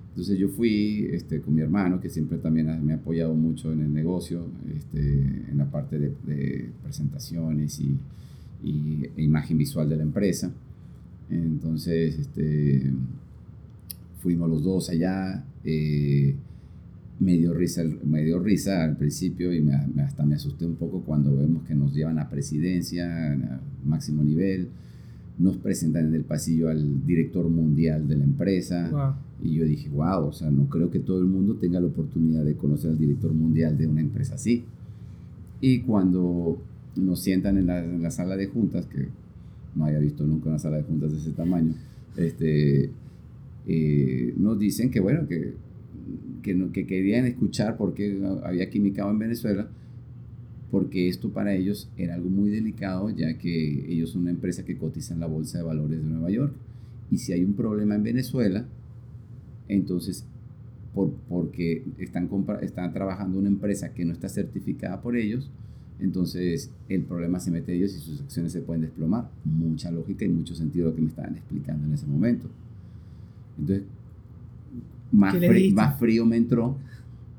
Entonces 0.09 0.37
yo 0.37 0.49
fui 0.49 1.07
este, 1.13 1.39
con 1.39 1.55
mi 1.55 1.61
hermano, 1.61 2.01
que 2.01 2.09
siempre 2.09 2.37
también 2.37 2.85
me 2.85 2.91
ha 2.91 2.97
apoyado 2.97 3.33
mucho 3.33 3.71
en 3.71 3.81
el 3.81 3.93
negocio, 3.93 4.45
este, 4.75 4.99
en 4.99 5.57
la 5.57 5.71
parte 5.71 5.97
de, 5.97 6.11
de 6.25 6.69
presentaciones 6.83 7.79
y, 7.79 7.97
y, 8.61 9.05
e 9.15 9.23
imagen 9.23 9.57
visual 9.57 9.87
de 9.87 9.95
la 9.95 10.03
empresa. 10.03 10.51
Entonces, 11.29 12.19
este, 12.19 12.91
fuimos 14.21 14.49
los 14.49 14.63
dos 14.63 14.89
allá. 14.89 15.45
Eh, 15.63 16.35
me 17.21 17.37
dio 17.37 17.53
risa, 17.53 17.83
me 18.03 18.23
dio 18.23 18.39
risa 18.39 18.83
al 18.83 18.97
principio 18.97 19.53
y 19.53 19.61
me, 19.61 19.75
hasta 20.01 20.25
me 20.25 20.35
asusté 20.35 20.65
un 20.65 20.75
poco 20.75 21.01
cuando 21.01 21.37
vemos 21.37 21.63
que 21.67 21.75
nos 21.75 21.93
llevan 21.93 22.17
a 22.17 22.27
presidencia, 22.27 23.31
a 23.31 23.61
máximo 23.85 24.23
nivel, 24.23 24.69
nos 25.37 25.57
presentan 25.57 26.07
en 26.07 26.15
el 26.15 26.23
pasillo 26.23 26.69
al 26.69 27.05
director 27.05 27.47
mundial 27.47 28.07
de 28.07 28.15
la 28.15 28.23
empresa 28.23 29.15
y 29.41 29.53
yo 29.53 29.65
dije, 29.65 29.87
wow, 29.89 30.25
o 30.25 30.33
sea, 30.33 30.49
no 30.49 30.67
creo 30.67 30.89
que 30.89 30.99
todo 30.99 31.19
el 31.19 31.27
mundo 31.27 31.55
tenga 31.55 31.79
la 31.79 31.87
oportunidad 31.87 32.43
de 32.43 32.55
conocer 32.55 32.89
al 32.89 32.97
director 32.97 33.31
mundial 33.33 33.77
de 33.77 33.85
una 33.85 34.01
empresa 34.01 34.35
así. 34.35 34.63
Y 35.61 35.81
cuando 35.81 36.59
nos 36.95 37.21
sientan 37.21 37.59
en 37.59 37.67
la, 37.67 37.83
en 37.83 38.01
la 38.01 38.09
sala 38.09 38.35
de 38.35 38.47
juntas, 38.47 38.87
que 38.87 39.09
no 39.75 39.85
había 39.85 39.99
visto 39.99 40.25
nunca 40.25 40.49
una 40.49 40.59
sala 40.59 40.77
de 40.77 40.83
juntas 40.83 41.11
de 41.11 41.19
ese 41.19 41.31
tamaño, 41.31 41.75
este, 42.17 42.89
eh, 43.67 44.33
nos 44.37 44.57
dicen 44.57 44.89
que 44.89 44.99
bueno, 44.99 45.27
que 45.27 45.53
que, 46.41 46.69
que 46.71 46.85
querían 46.85 47.25
escuchar 47.25 47.77
por 47.77 47.93
qué 47.93 48.21
había 48.43 48.69
quimicado 48.69 49.11
en 49.11 49.19
Venezuela, 49.19 49.69
porque 50.69 51.09
esto 51.09 51.29
para 51.29 51.53
ellos 51.53 51.89
era 51.97 52.15
algo 52.15 52.29
muy 52.29 52.49
delicado, 52.49 53.09
ya 53.09 53.37
que 53.37 53.91
ellos 53.91 54.11
son 54.11 54.21
una 54.21 54.31
empresa 54.31 54.63
que 54.63 54.77
cotiza 54.77 55.13
en 55.13 55.19
la 55.19 55.27
Bolsa 55.27 55.57
de 55.57 55.63
Valores 55.65 56.01
de 56.01 56.09
Nueva 56.09 56.29
York. 56.29 56.53
Y 57.11 57.17
si 57.17 57.33
hay 57.33 57.43
un 57.43 57.53
problema 57.53 57.95
en 57.95 58.03
Venezuela, 58.03 58.65
entonces, 59.67 60.25
por, 60.93 61.11
porque 61.27 61.83
están, 61.97 62.29
están 62.61 62.93
trabajando 62.93 63.37
una 63.37 63.49
empresa 63.49 63.93
que 63.93 64.05
no 64.05 64.13
está 64.13 64.29
certificada 64.29 65.01
por 65.01 65.17
ellos, 65.17 65.49
entonces 65.99 66.71
el 66.89 67.03
problema 67.03 67.39
se 67.39 67.51
mete 67.51 67.73
a 67.73 67.75
ellos 67.75 67.93
y 67.95 67.99
sus 67.99 68.21
acciones 68.21 68.53
se 68.53 68.61
pueden 68.61 68.81
desplomar. 68.81 69.29
Mucha 69.45 69.91
lógica 69.91 70.25
y 70.25 70.29
mucho 70.29 70.55
sentido 70.55 70.89
lo 70.89 70.95
que 70.95 71.01
me 71.01 71.09
estaban 71.09 71.35
explicando 71.35 71.85
en 71.85 71.93
ese 71.93 72.07
momento. 72.07 72.47
Entonces, 73.59 73.85
más, 75.11 75.35
más 75.73 75.99
frío 75.99 76.25
me 76.25 76.37
entró 76.37 76.77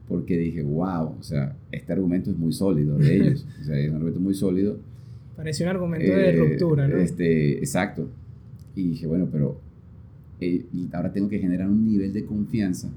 porque 0.08 0.36
dije, 0.36 0.62
wow, 0.62 1.14
o 1.18 1.22
sea, 1.22 1.56
este 1.70 1.92
argumento 1.92 2.30
es 2.30 2.36
muy 2.36 2.52
sólido 2.52 2.98
de 2.98 3.16
ellos, 3.16 3.46
o 3.60 3.64
sea, 3.64 3.78
es 3.78 3.88
un 3.88 3.94
argumento 3.94 4.20
muy 4.20 4.34
sólido. 4.34 4.78
Parece 5.36 5.64
un 5.64 5.70
argumento 5.70 6.12
de 6.12 6.28
eh, 6.28 6.36
ruptura, 6.36 6.86
¿no? 6.86 6.96
Este, 6.98 7.58
exacto. 7.58 8.10
Y 8.76 8.88
dije, 8.88 9.06
bueno, 9.06 9.28
pero 9.32 9.58
eh, 10.40 10.66
ahora 10.92 11.12
tengo 11.12 11.28
que 11.28 11.38
generar 11.38 11.68
un 11.68 11.86
nivel 11.86 12.12
de 12.12 12.26
confianza 12.26 12.90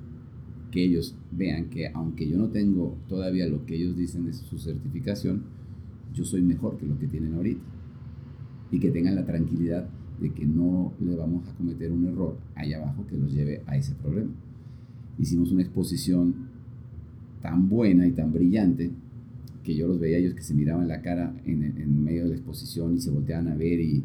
que 0.72 0.84
ellos 0.84 1.16
vean 1.32 1.70
que 1.70 1.88
aunque 1.88 2.28
yo 2.28 2.38
no 2.38 2.50
tengo 2.50 2.98
todavía 3.08 3.48
lo 3.48 3.66
que 3.66 3.76
ellos 3.76 3.96
dicen 3.96 4.26
de 4.26 4.34
su 4.34 4.58
certificación, 4.58 5.44
yo 6.14 6.26
soy 6.26 6.42
mejor 6.42 6.78
que 6.78 6.86
lo 6.86 7.00
que 7.00 7.08
tienen 7.08 7.36
ahorita. 7.36 7.64
y 8.72 8.80
que 8.80 8.92
tengan 8.92 9.16
la 9.16 9.26
tranquilidad 9.26 9.88
de 10.20 10.34
que 10.34 10.46
no 10.46 10.92
le 11.00 11.16
vamos 11.16 11.48
a 11.48 11.54
cometer 11.56 11.92
un 11.92 12.08
error 12.08 12.36
ahí 12.56 12.74
abajo 12.74 13.06
que 13.08 13.16
los 13.16 13.32
lleve 13.32 13.62
a 13.68 13.78
ese 13.78 13.94
problema. 13.96 14.32
Hicimos 15.18 15.52
una 15.52 15.62
exposición 15.62 16.34
tan 17.42 17.70
buena 17.70 18.08
y 18.08 18.12
tan 18.12 18.34
brillante 18.34 18.92
que 19.64 19.76
yo 19.76 19.88
los 19.88 20.00
veía 20.00 20.18
ellos 20.18 20.34
que 20.34 20.44
se 20.44 20.54
miraban 20.54 20.88
la 20.88 21.02
cara 21.02 21.34
en, 21.46 21.64
en 21.64 22.04
medio 22.04 22.24
de 22.24 22.30
la 22.30 22.36
exposición 22.36 22.96
y 22.96 23.00
se 23.00 23.12
volteaban 23.12 23.48
a 23.48 23.56
ver 23.56 23.80
y... 23.80 24.04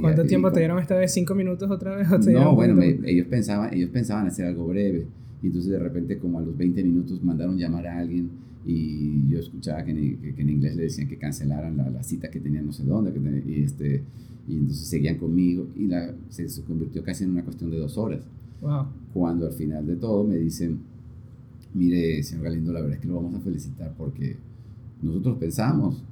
¿Cuánto 0.00 0.24
tiempo 0.24 0.50
te 0.50 0.58
dieron 0.58 0.80
esta 0.80 0.96
vez? 0.96 1.12
¿Cinco 1.12 1.36
minutos 1.36 1.70
otra 1.70 1.96
vez? 1.96 2.08
no, 2.26 2.56
bueno, 2.56 2.82
ellos, 2.82 3.28
pensaban, 3.28 3.72
ellos 3.72 3.90
pensaban 3.90 4.26
hacer 4.26 4.46
algo 4.46 4.66
breve 4.66 5.06
y 5.42 5.46
entonces 5.46 5.70
de 5.70 5.78
repente 5.78 6.18
como 6.18 6.40
a 6.40 6.42
los 6.42 6.56
20 6.56 6.82
minutos 6.82 7.22
mandaron 7.22 7.56
llamar 7.56 7.86
a 7.86 7.98
alguien 7.98 8.30
y 8.66 9.28
yo 9.28 9.38
escuchaba 9.38 9.84
que 9.84 9.92
en, 9.92 10.34
que, 10.34 10.42
en 10.42 10.50
inglés 10.50 10.74
le 10.74 10.84
decían 10.84 11.06
que 11.06 11.16
cancelaran 11.16 11.76
la, 11.76 11.88
la, 11.88 12.02
cita 12.02 12.28
que 12.30 12.40
tenían 12.40 12.66
no 12.66 12.72
sé 12.72 12.82
dónde 12.82 13.12
que 13.12 13.20
y, 13.48 13.62
este, 13.62 14.02
y 14.48 14.56
entonces 14.56 14.88
seguían 14.88 15.18
conmigo 15.18 15.68
y 15.76 15.86
la, 15.86 16.12
se, 16.30 16.48
se, 16.48 16.62
convirtió 16.62 17.04
casi 17.04 17.22
en 17.22 17.30
una 17.30 17.44
cuestión 17.44 17.70
de 17.70 17.78
dos 17.78 17.96
horas. 17.96 18.20
Wow. 18.60 18.86
Cuando 19.12 19.46
al 19.46 19.52
final 19.52 19.86
de 19.86 19.96
todo 19.96 20.24
me 20.24 20.36
dicen, 20.36 20.80
mire, 21.74 22.22
señor 22.22 22.44
Galindo, 22.44 22.72
la 22.72 22.80
verdad 22.80 22.96
es 22.96 23.00
que 23.00 23.08
lo 23.08 23.16
vamos 23.16 23.34
a 23.34 23.40
felicitar 23.40 23.94
porque 23.96 24.36
nosotros 25.02 25.36
pensamos 25.38 26.02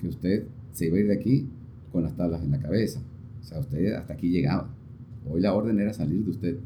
que 0.00 0.08
usted 0.08 0.44
se 0.72 0.86
iba 0.86 0.96
a 0.96 1.00
ir 1.00 1.06
de 1.08 1.14
aquí 1.14 1.48
con 1.92 2.02
las 2.02 2.16
tablas 2.16 2.42
en 2.42 2.50
la 2.50 2.60
cabeza. 2.60 3.00
O 3.40 3.44
sea, 3.44 3.60
usted 3.60 3.94
hasta 3.94 4.14
aquí 4.14 4.30
llegaba. 4.30 4.68
Hoy 5.28 5.40
la 5.40 5.54
orden 5.54 5.78
era 5.80 5.92
salir 5.92 6.24
de 6.24 6.30
usted. 6.30 6.58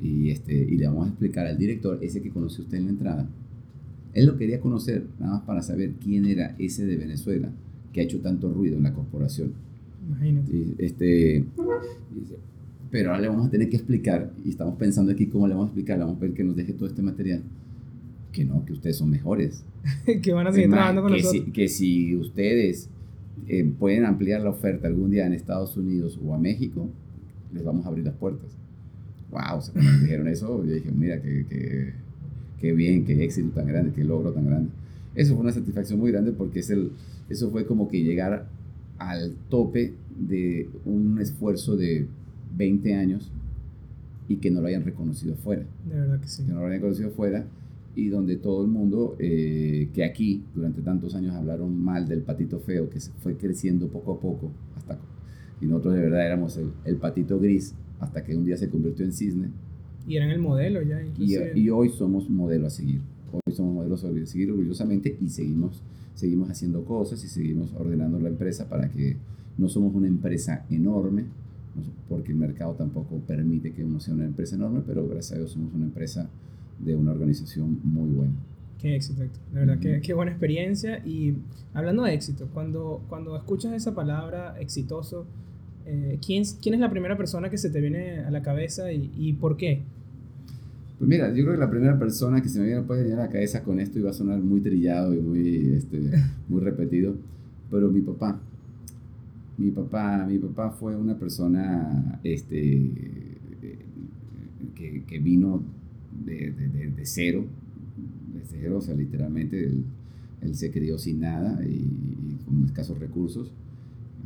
Y, 0.00 0.30
este, 0.30 0.54
y 0.54 0.76
le 0.76 0.86
vamos 0.86 1.06
a 1.06 1.08
explicar 1.10 1.46
al 1.46 1.58
director, 1.58 1.98
ese 2.00 2.22
que 2.22 2.30
conoció 2.30 2.64
usted 2.64 2.78
en 2.78 2.84
la 2.84 2.90
entrada. 2.90 3.28
Él 4.14 4.26
lo 4.26 4.36
quería 4.36 4.60
conocer, 4.60 5.06
nada 5.18 5.34
más 5.34 5.42
para 5.42 5.62
saber 5.62 5.94
quién 6.02 6.24
era 6.24 6.56
ese 6.58 6.86
de 6.86 6.96
Venezuela 6.96 7.50
que 7.92 8.00
ha 8.00 8.04
hecho 8.04 8.20
tanto 8.20 8.50
ruido 8.50 8.76
en 8.76 8.84
la 8.84 8.94
corporación. 8.94 9.52
Imagínate. 10.06 10.56
Y, 10.56 10.74
este, 10.78 11.44
pero 12.90 13.10
ahora 13.10 13.22
le 13.22 13.28
vamos 13.28 13.46
a 13.46 13.50
tener 13.50 13.68
que 13.68 13.76
explicar, 13.76 14.30
y 14.44 14.50
estamos 14.50 14.76
pensando 14.76 15.12
aquí 15.12 15.26
cómo 15.26 15.46
le 15.46 15.54
vamos 15.54 15.68
a 15.68 15.70
explicar, 15.70 15.98
le 15.98 16.04
vamos 16.04 16.16
a 16.16 16.20
pedir 16.20 16.34
que 16.34 16.44
nos 16.44 16.56
deje 16.56 16.72
todo 16.72 16.88
este 16.88 17.02
material, 17.02 17.42
que 18.32 18.44
no, 18.44 18.64
que 18.64 18.72
ustedes 18.72 18.96
son 18.96 19.10
mejores. 19.10 19.64
que 20.22 20.32
van 20.32 20.46
a 20.46 20.52
seguir 20.52 20.70
trabajando 20.70 21.02
con 21.02 21.12
que 21.12 21.18
nosotros. 21.18 21.44
Si, 21.44 21.52
que 21.52 21.68
si 21.68 22.16
ustedes 22.16 22.88
eh, 23.48 23.70
pueden 23.78 24.04
ampliar 24.04 24.40
la 24.40 24.50
oferta 24.50 24.88
algún 24.88 25.10
día 25.10 25.26
en 25.26 25.32
Estados 25.32 25.76
Unidos 25.76 26.18
o 26.24 26.34
a 26.34 26.38
México, 26.38 26.88
les 27.52 27.64
vamos 27.64 27.84
a 27.86 27.88
abrir 27.88 28.04
las 28.04 28.14
puertas. 28.14 28.50
Wow, 29.30 29.58
o 29.58 29.60
sea, 29.60 29.72
cuando 29.72 29.92
me 29.92 30.00
dijeron 30.00 30.28
eso, 30.28 30.64
yo 30.64 30.72
dije, 30.72 30.90
mira, 30.90 31.20
qué 31.22 31.94
que, 32.60 32.72
bien, 32.72 33.04
qué 33.04 33.24
éxito 33.24 33.50
tan 33.50 33.66
grande, 33.66 33.92
qué 33.94 34.04
logro 34.04 34.32
tan 34.32 34.46
grande. 34.46 34.70
Eso 35.14 35.34
fue 35.34 35.42
una 35.42 35.52
satisfacción 35.52 35.98
muy 35.98 36.10
grande 36.10 36.32
porque 36.32 36.60
es 36.60 36.70
el, 36.70 36.92
eso 37.28 37.50
fue 37.50 37.64
como 37.64 37.88
que 37.88 38.02
llegar 38.02 38.48
al 38.98 39.34
tope 39.48 39.94
de 40.18 40.68
un 40.84 41.20
esfuerzo 41.20 41.76
de 41.76 42.06
20 42.56 42.94
años 42.94 43.30
y 44.28 44.36
que 44.36 44.50
no 44.50 44.60
lo 44.60 44.68
hayan 44.68 44.84
reconocido 44.84 45.34
fuera. 45.36 45.64
De 45.88 45.98
verdad 45.98 46.20
que 46.20 46.28
sí. 46.28 46.44
Que 46.44 46.52
no 46.52 46.60
lo 46.60 46.66
hayan 46.66 46.78
reconocido 46.78 47.10
fuera 47.10 47.46
y 47.94 48.08
donde 48.08 48.36
todo 48.36 48.62
el 48.62 48.70
mundo, 48.70 49.16
eh, 49.18 49.88
que 49.92 50.04
aquí 50.04 50.44
durante 50.54 50.80
tantos 50.82 51.14
años 51.14 51.34
hablaron 51.34 51.76
mal 51.76 52.08
del 52.08 52.22
patito 52.22 52.60
feo, 52.60 52.88
que 52.88 53.00
se 53.00 53.10
fue 53.18 53.36
creciendo 53.36 53.88
poco 53.88 54.12
a 54.12 54.20
poco, 54.20 54.52
hasta, 54.76 54.98
y 55.60 55.66
nosotros 55.66 55.94
de 55.94 56.00
verdad 56.00 56.24
éramos 56.24 56.56
el, 56.56 56.70
el 56.84 56.96
patito 56.96 57.38
gris, 57.40 57.74
hasta 57.98 58.24
que 58.24 58.36
un 58.36 58.44
día 58.44 58.56
se 58.56 58.70
convirtió 58.70 59.04
en 59.04 59.12
cisne. 59.12 59.48
Y 60.06 60.16
eran 60.16 60.30
el 60.30 60.38
modelo 60.38 60.82
ya. 60.82 61.02
Y, 61.18 61.36
y, 61.54 61.70
hoy 61.70 61.90
somos 61.90 62.30
modelo 62.30 62.66
a 62.66 62.70
seguir. 62.70 63.00
Hoy 63.32 63.52
somos 63.52 63.74
modelos 63.74 64.02
a 64.04 64.26
seguir 64.26 64.50
orgullosamente 64.50 65.16
y 65.20 65.28
seguimos, 65.28 65.82
seguimos 66.14 66.48
haciendo 66.48 66.84
cosas 66.84 67.22
y 67.22 67.28
seguimos 67.28 67.74
ordenando 67.74 68.18
la 68.18 68.28
empresa 68.28 68.68
para 68.68 68.88
que 68.90 69.16
no 69.58 69.68
somos 69.68 69.94
una 69.94 70.08
empresa 70.08 70.64
enorme, 70.70 71.24
porque 72.08 72.32
el 72.32 72.38
mercado 72.38 72.74
tampoco 72.74 73.18
permite 73.26 73.72
que 73.72 73.84
uno 73.84 74.00
sea 74.00 74.14
una 74.14 74.24
empresa 74.24 74.56
enorme, 74.56 74.82
pero 74.86 75.06
gracias 75.08 75.32
a 75.32 75.38
Dios 75.38 75.52
somos 75.52 75.72
una 75.74 75.84
empresa 75.86 76.28
de 76.78 76.94
una 76.94 77.12
organización 77.12 77.80
muy 77.84 78.10
buena. 78.10 78.32
Qué 78.80 78.96
éxito, 78.96 79.22
Héctor. 79.22 79.42
De 79.52 79.60
verdad, 79.60 79.78
qué, 79.78 80.00
qué, 80.00 80.14
buena 80.14 80.30
experiencia. 80.30 81.04
Y 81.04 81.34
hablando 81.74 82.02
de 82.02 82.14
éxito, 82.14 82.48
cuando, 82.52 83.04
cuando 83.08 83.36
escuchas 83.36 83.74
esa 83.74 83.94
palabra 83.94 84.58
exitoso, 84.58 85.26
eh, 85.84 86.18
¿quién, 86.24 86.44
¿quién 86.62 86.74
es 86.74 86.80
la 86.80 86.90
primera 86.90 87.16
persona 87.16 87.50
que 87.50 87.58
se 87.58 87.68
te 87.68 87.80
viene 87.80 88.20
a 88.20 88.30
la 88.30 88.42
cabeza 88.42 88.92
y, 88.92 89.12
y, 89.18 89.34
por 89.34 89.56
qué? 89.56 89.82
Pues 90.98 91.08
mira, 91.08 91.28
yo 91.28 91.42
creo 91.44 91.54
que 91.54 91.60
la 91.60 91.70
primera 91.70 91.98
persona 91.98 92.40
que 92.42 92.48
se 92.48 92.58
me 92.58 92.66
viene, 92.66 92.82
puede 92.82 93.02
venir 93.02 93.18
a 93.18 93.24
la 93.24 93.28
cabeza 93.28 93.62
con 93.62 93.80
esto 93.80 93.98
iba 93.98 94.10
a 94.10 94.14
sonar 94.14 94.38
muy 94.38 94.60
trillado 94.60 95.14
y 95.14 95.18
muy, 95.20 95.74
este, 95.74 95.98
muy 96.48 96.60
repetido, 96.60 97.16
pero 97.70 97.90
mi 97.90 98.00
papá. 98.00 98.40
Mi 99.60 99.70
papá, 99.70 100.24
mi 100.26 100.38
papá 100.38 100.70
fue 100.70 100.96
una 100.96 101.18
persona 101.18 102.18
este, 102.24 103.38
que, 104.74 105.04
que 105.06 105.18
vino 105.18 105.62
de, 106.24 106.52
de, 106.52 106.90
de, 106.90 107.04
cero, 107.04 107.44
cero, 108.48 108.78
o 108.78 108.80
sea, 108.80 108.94
literalmente 108.94 109.62
él, 109.62 109.84
él 110.40 110.54
se 110.54 110.70
crió 110.70 110.96
sin 110.96 111.20
nada 111.20 111.62
y, 111.62 112.38
con 112.46 112.64
escasos 112.64 112.98
recursos 112.98 113.52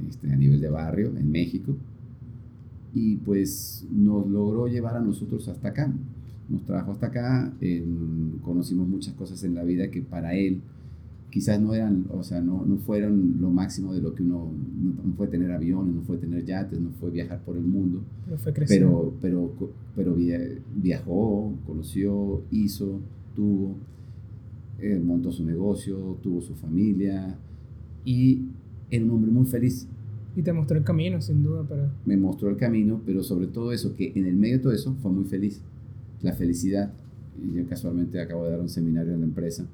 este, 0.09 0.33
a 0.33 0.37
nivel 0.37 0.61
de 0.61 0.71
barrio 0.71 1.17
en 1.17 1.33
México. 1.33 1.75
Y 2.95 3.17
pues 3.17 3.89
nos 3.91 4.29
logró 4.29 4.69
llevar 4.69 4.97
a 4.97 5.01
nosotros 5.01 5.49
hasta 5.49 5.71
acá, 5.71 5.93
nos 6.49 6.65
trajo 6.65 6.93
hasta 6.93 7.07
acá, 7.09 7.53
eh, 7.61 7.85
conocimos 8.43 8.87
muchas 8.87 9.15
cosas 9.15 9.43
en 9.43 9.57
la 9.57 9.65
vida 9.65 9.91
que 9.91 10.01
para 10.01 10.37
él 10.37 10.61
quizás 11.35 11.61
no 11.61 11.75
eran, 11.75 12.07
o 12.11 12.23
sea, 12.23 12.41
no, 12.41 12.65
no 12.65 12.77
fueron 12.77 13.39
lo 13.41 13.51
máximo 13.51 13.93
de 13.93 14.01
lo 14.01 14.15
que 14.15 14.23
uno, 14.23 14.53
no, 14.81 15.15
fue 15.17 15.27
tener 15.27 15.51
aviones, 15.51 15.93
no 15.93 16.03
fue 16.03 16.17
tener 16.17 16.45
yates, 16.45 16.81
no 16.81 16.91
fue 17.01 17.11
viajar 17.11 17.41
por 17.41 17.57
el 17.57 17.65
mundo. 17.65 18.05
Pero 18.25 18.39
fue 18.39 18.53
pero, 18.53 19.15
pero, 19.21 19.53
pero 19.97 20.17
viajó, 20.77 21.53
conoció, 21.67 22.43
hizo, 22.53 23.01
tuvo, 23.35 23.75
eh, 24.79 25.03
montó 25.05 25.33
su 25.33 25.45
negocio, 25.45 26.19
tuvo 26.23 26.41
su 26.41 26.55
familia 26.55 27.37
y 28.05 28.45
era 28.89 29.05
un 29.05 29.11
hombre 29.11 29.33
muy 29.33 29.47
feliz. 29.47 29.89
Y 30.37 30.43
te 30.43 30.53
mostró 30.53 30.79
el 30.79 30.85
camino, 30.85 31.21
sin 31.21 31.43
duda, 31.43 31.65
para... 31.65 31.93
Me 32.07 32.17
mostró 32.17 32.49
el 32.49 32.57
camino, 32.57 33.01
pero 33.05 33.25
sobre 33.25 33.49
todo 33.49 33.73
eso, 33.73 33.97
que 33.97 34.13
en 34.15 34.27
el 34.27 34.37
medio 34.37 34.59
de 34.59 34.63
todo 34.63 34.73
eso 34.73 34.95
fue 35.03 35.11
muy 35.11 35.25
feliz. 35.25 35.61
La 36.23 36.33
felicidad, 36.33 36.93
y 37.43 37.57
yo 37.57 37.67
casualmente 37.67 38.21
acabo 38.21 38.45
de 38.45 38.53
dar 38.53 38.61
un 38.61 38.69
seminario 38.69 39.15
en 39.15 39.19
la 39.19 39.27
empresa, 39.27 39.67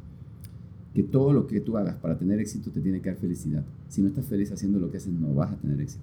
que 0.94 1.02
todo 1.02 1.32
lo 1.32 1.46
que 1.46 1.60
tú 1.60 1.76
hagas 1.76 1.96
para 1.96 2.18
tener 2.18 2.40
éxito 2.40 2.70
te 2.70 2.80
tiene 2.80 3.00
que 3.00 3.10
dar 3.10 3.18
felicidad. 3.18 3.62
Si 3.88 4.02
no 4.02 4.08
estás 4.08 4.26
feliz 4.26 4.50
haciendo 4.50 4.78
lo 4.78 4.90
que 4.90 4.96
haces, 4.96 5.12
no 5.12 5.32
vas 5.34 5.52
a 5.52 5.56
tener 5.56 5.80
éxito. 5.80 6.02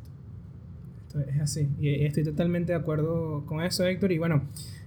Esto 1.08 1.20
es 1.22 1.42
así. 1.42 1.68
Y 1.80 1.90
estoy 2.06 2.24
totalmente 2.24 2.74
de 2.74 2.80
acuerdo 2.80 3.44
con 3.46 3.62
eso, 3.62 3.86
Héctor. 3.86 4.12
Y 4.12 4.18
bueno, 4.18 4.44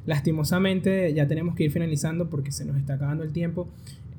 lastimosamente 0.07 1.13
ya 1.13 1.27
tenemos 1.29 1.55
que 1.55 1.65
ir 1.65 1.71
finalizando 1.71 2.31
porque 2.31 2.53
se 2.53 2.65
nos 2.65 2.77
está 2.77 2.95
acabando 2.95 3.25
el 3.25 3.33
tiempo. 3.33 3.69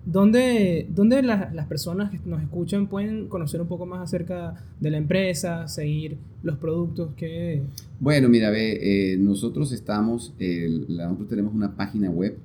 ¿Dónde, 0.06 0.88
dónde 0.90 1.22
las, 1.22 1.54
las 1.54 1.68
personas 1.68 2.10
que 2.10 2.20
nos 2.26 2.42
escuchan 2.42 2.88
pueden 2.88 3.28
conocer 3.28 3.62
un 3.62 3.68
poco 3.68 3.86
más 3.86 4.02
acerca 4.02 4.56
de 4.80 4.90
la 4.90 4.98
empresa, 4.98 5.68
seguir 5.68 6.18
los 6.42 6.58
productos 6.58 7.14
que... 7.16 7.62
Bueno, 8.00 8.28
mira, 8.28 8.50
ve, 8.50 9.14
eh, 9.14 9.18
nosotros 9.18 9.72
estamos, 9.72 10.34
eh, 10.40 10.68
nosotros 10.88 11.30
tenemos 11.30 11.54
una 11.54 11.76
página 11.76 12.10
web 12.10 12.36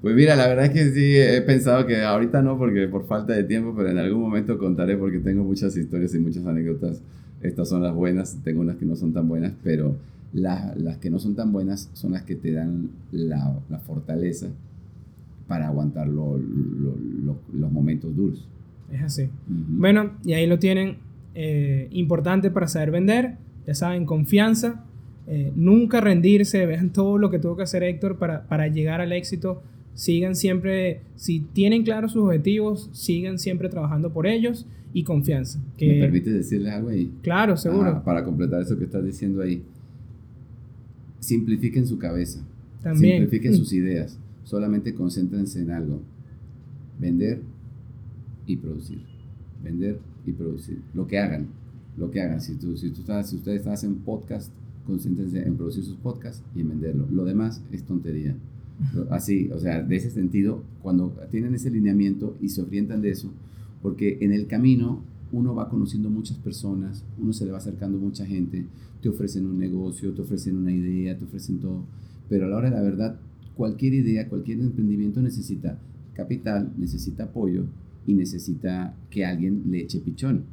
pues 0.00 0.14
mira, 0.14 0.36
la 0.36 0.46
verdad 0.46 0.66
es 0.66 0.70
que 0.70 0.92
sí, 0.92 1.16
he 1.16 1.42
pensado 1.42 1.86
que 1.86 2.02
ahorita 2.02 2.40
no, 2.42 2.56
porque 2.56 2.86
por 2.86 3.06
falta 3.06 3.32
de 3.32 3.42
tiempo, 3.42 3.74
pero 3.76 3.90
en 3.90 3.98
algún 3.98 4.20
momento 4.20 4.56
contaré 4.56 4.96
porque 4.96 5.18
tengo 5.18 5.42
muchas 5.42 5.76
historias 5.76 6.14
y 6.14 6.20
muchas 6.20 6.46
anécdotas. 6.46 7.02
Estas 7.42 7.68
son 7.68 7.82
las 7.82 7.94
buenas, 7.94 8.38
tengo 8.44 8.60
unas 8.60 8.76
que 8.76 8.84
no 8.84 8.94
son 8.94 9.12
tan 9.12 9.28
buenas, 9.28 9.52
pero 9.64 9.96
la, 10.32 10.72
las 10.76 10.98
que 10.98 11.10
no 11.10 11.18
son 11.18 11.34
tan 11.34 11.50
buenas 11.52 11.90
son 11.94 12.12
las 12.12 12.22
que 12.22 12.36
te 12.36 12.52
dan 12.52 12.90
la, 13.10 13.58
la 13.68 13.80
fortaleza 13.80 14.46
para 15.46 15.68
aguantar 15.68 16.08
lo, 16.08 16.38
lo, 16.38 16.96
lo, 17.24 17.38
los 17.52 17.72
momentos 17.72 18.14
duros. 18.14 18.48
Es 18.92 19.02
así. 19.02 19.22
Uh 19.22 19.26
-huh. 19.26 19.64
Bueno, 19.78 20.12
y 20.24 20.32
ahí 20.32 20.46
lo 20.46 20.58
tienen. 20.58 20.96
Eh, 21.34 21.88
importante 21.90 22.50
para 22.50 22.66
saber 22.66 22.90
vender. 22.90 23.36
Ya 23.66 23.74
saben, 23.74 24.06
confianza. 24.06 24.84
Eh, 25.26 25.52
nunca 25.54 26.00
rendirse. 26.00 26.64
Vean 26.66 26.90
todo 26.90 27.18
lo 27.18 27.30
que 27.30 27.38
tuvo 27.38 27.56
que 27.56 27.64
hacer 27.64 27.82
Héctor 27.82 28.16
para, 28.16 28.46
para 28.46 28.68
llegar 28.68 29.00
al 29.00 29.12
éxito. 29.12 29.62
Sigan 29.94 30.34
siempre, 30.34 31.00
si 31.16 31.40
tienen 31.40 31.82
claros 31.82 32.12
sus 32.12 32.24
objetivos, 32.24 32.90
sigan 32.92 33.38
siempre 33.38 33.68
trabajando 33.70 34.12
por 34.12 34.26
ellos 34.26 34.66
y 34.92 35.04
confianza. 35.04 35.58
Que... 35.78 35.86
¿Me 35.86 36.00
permite 36.00 36.30
decirles 36.30 36.72
algo 36.72 36.90
ahí? 36.90 37.10
Claro, 37.22 37.56
seguro. 37.56 38.02
para 38.04 38.22
completar 38.22 38.60
eso 38.60 38.78
que 38.78 38.84
estás 38.84 39.04
diciendo 39.04 39.42
ahí. 39.42 39.62
Simplifiquen 41.18 41.86
su 41.86 41.98
cabeza. 41.98 42.44
También. 42.82 43.20
Simplifiquen 43.22 43.54
sus 43.56 43.72
ideas. 43.80 44.18
Solamente 44.46 44.94
concéntrense 44.94 45.60
en 45.60 45.72
algo. 45.72 46.00
Vender 47.00 47.42
y 48.46 48.56
producir. 48.56 49.02
Vender 49.62 49.98
y 50.24 50.30
producir. 50.30 50.80
Lo 50.94 51.08
que 51.08 51.18
hagan. 51.18 51.48
Lo 51.96 52.12
que 52.12 52.20
hagan. 52.20 52.40
Si, 52.40 52.54
tú, 52.54 52.76
si, 52.76 52.90
tú 52.90 53.00
estás, 53.00 53.28
si 53.28 53.36
ustedes 53.36 53.66
hacen 53.66 53.96
podcast, 53.96 54.52
concéntrense 54.86 55.44
en 55.44 55.56
producir 55.56 55.82
sus 55.82 55.96
podcasts 55.96 56.44
y 56.54 56.60
en 56.60 56.68
venderlo. 56.68 57.08
Lo 57.10 57.24
demás 57.24 57.60
es 57.72 57.82
tontería. 57.82 58.36
Así, 59.10 59.50
o 59.50 59.58
sea, 59.58 59.82
de 59.82 59.96
ese 59.96 60.12
sentido, 60.12 60.62
cuando 60.80 61.12
tienen 61.32 61.52
ese 61.56 61.70
lineamiento 61.70 62.36
y 62.40 62.50
se 62.50 62.62
orientan 62.62 63.02
de 63.02 63.10
eso, 63.10 63.32
porque 63.82 64.18
en 64.20 64.32
el 64.32 64.46
camino 64.46 65.02
uno 65.32 65.56
va 65.56 65.68
conociendo 65.68 66.08
muchas 66.08 66.36
personas, 66.36 67.04
uno 67.18 67.32
se 67.32 67.46
le 67.46 67.50
va 67.50 67.58
acercando 67.58 67.98
mucha 67.98 68.24
gente, 68.24 68.64
te 69.02 69.08
ofrecen 69.08 69.46
un 69.46 69.58
negocio, 69.58 70.12
te 70.12 70.22
ofrecen 70.22 70.56
una 70.56 70.70
idea, 70.70 71.18
te 71.18 71.24
ofrecen 71.24 71.58
todo, 71.58 71.82
pero 72.28 72.46
a 72.46 72.48
la 72.48 72.56
hora 72.58 72.70
de 72.70 72.76
la 72.76 72.82
verdad, 72.82 73.18
cualquier 73.56 73.94
idea, 73.94 74.28
cualquier 74.28 74.60
emprendimiento 74.60 75.20
necesita 75.22 75.78
capital, 76.14 76.72
necesita 76.78 77.24
apoyo 77.24 77.64
y 78.06 78.14
necesita 78.14 78.94
que 79.10 79.24
alguien 79.24 79.64
le 79.70 79.80
eche 79.80 80.00
pichón. 80.00 80.44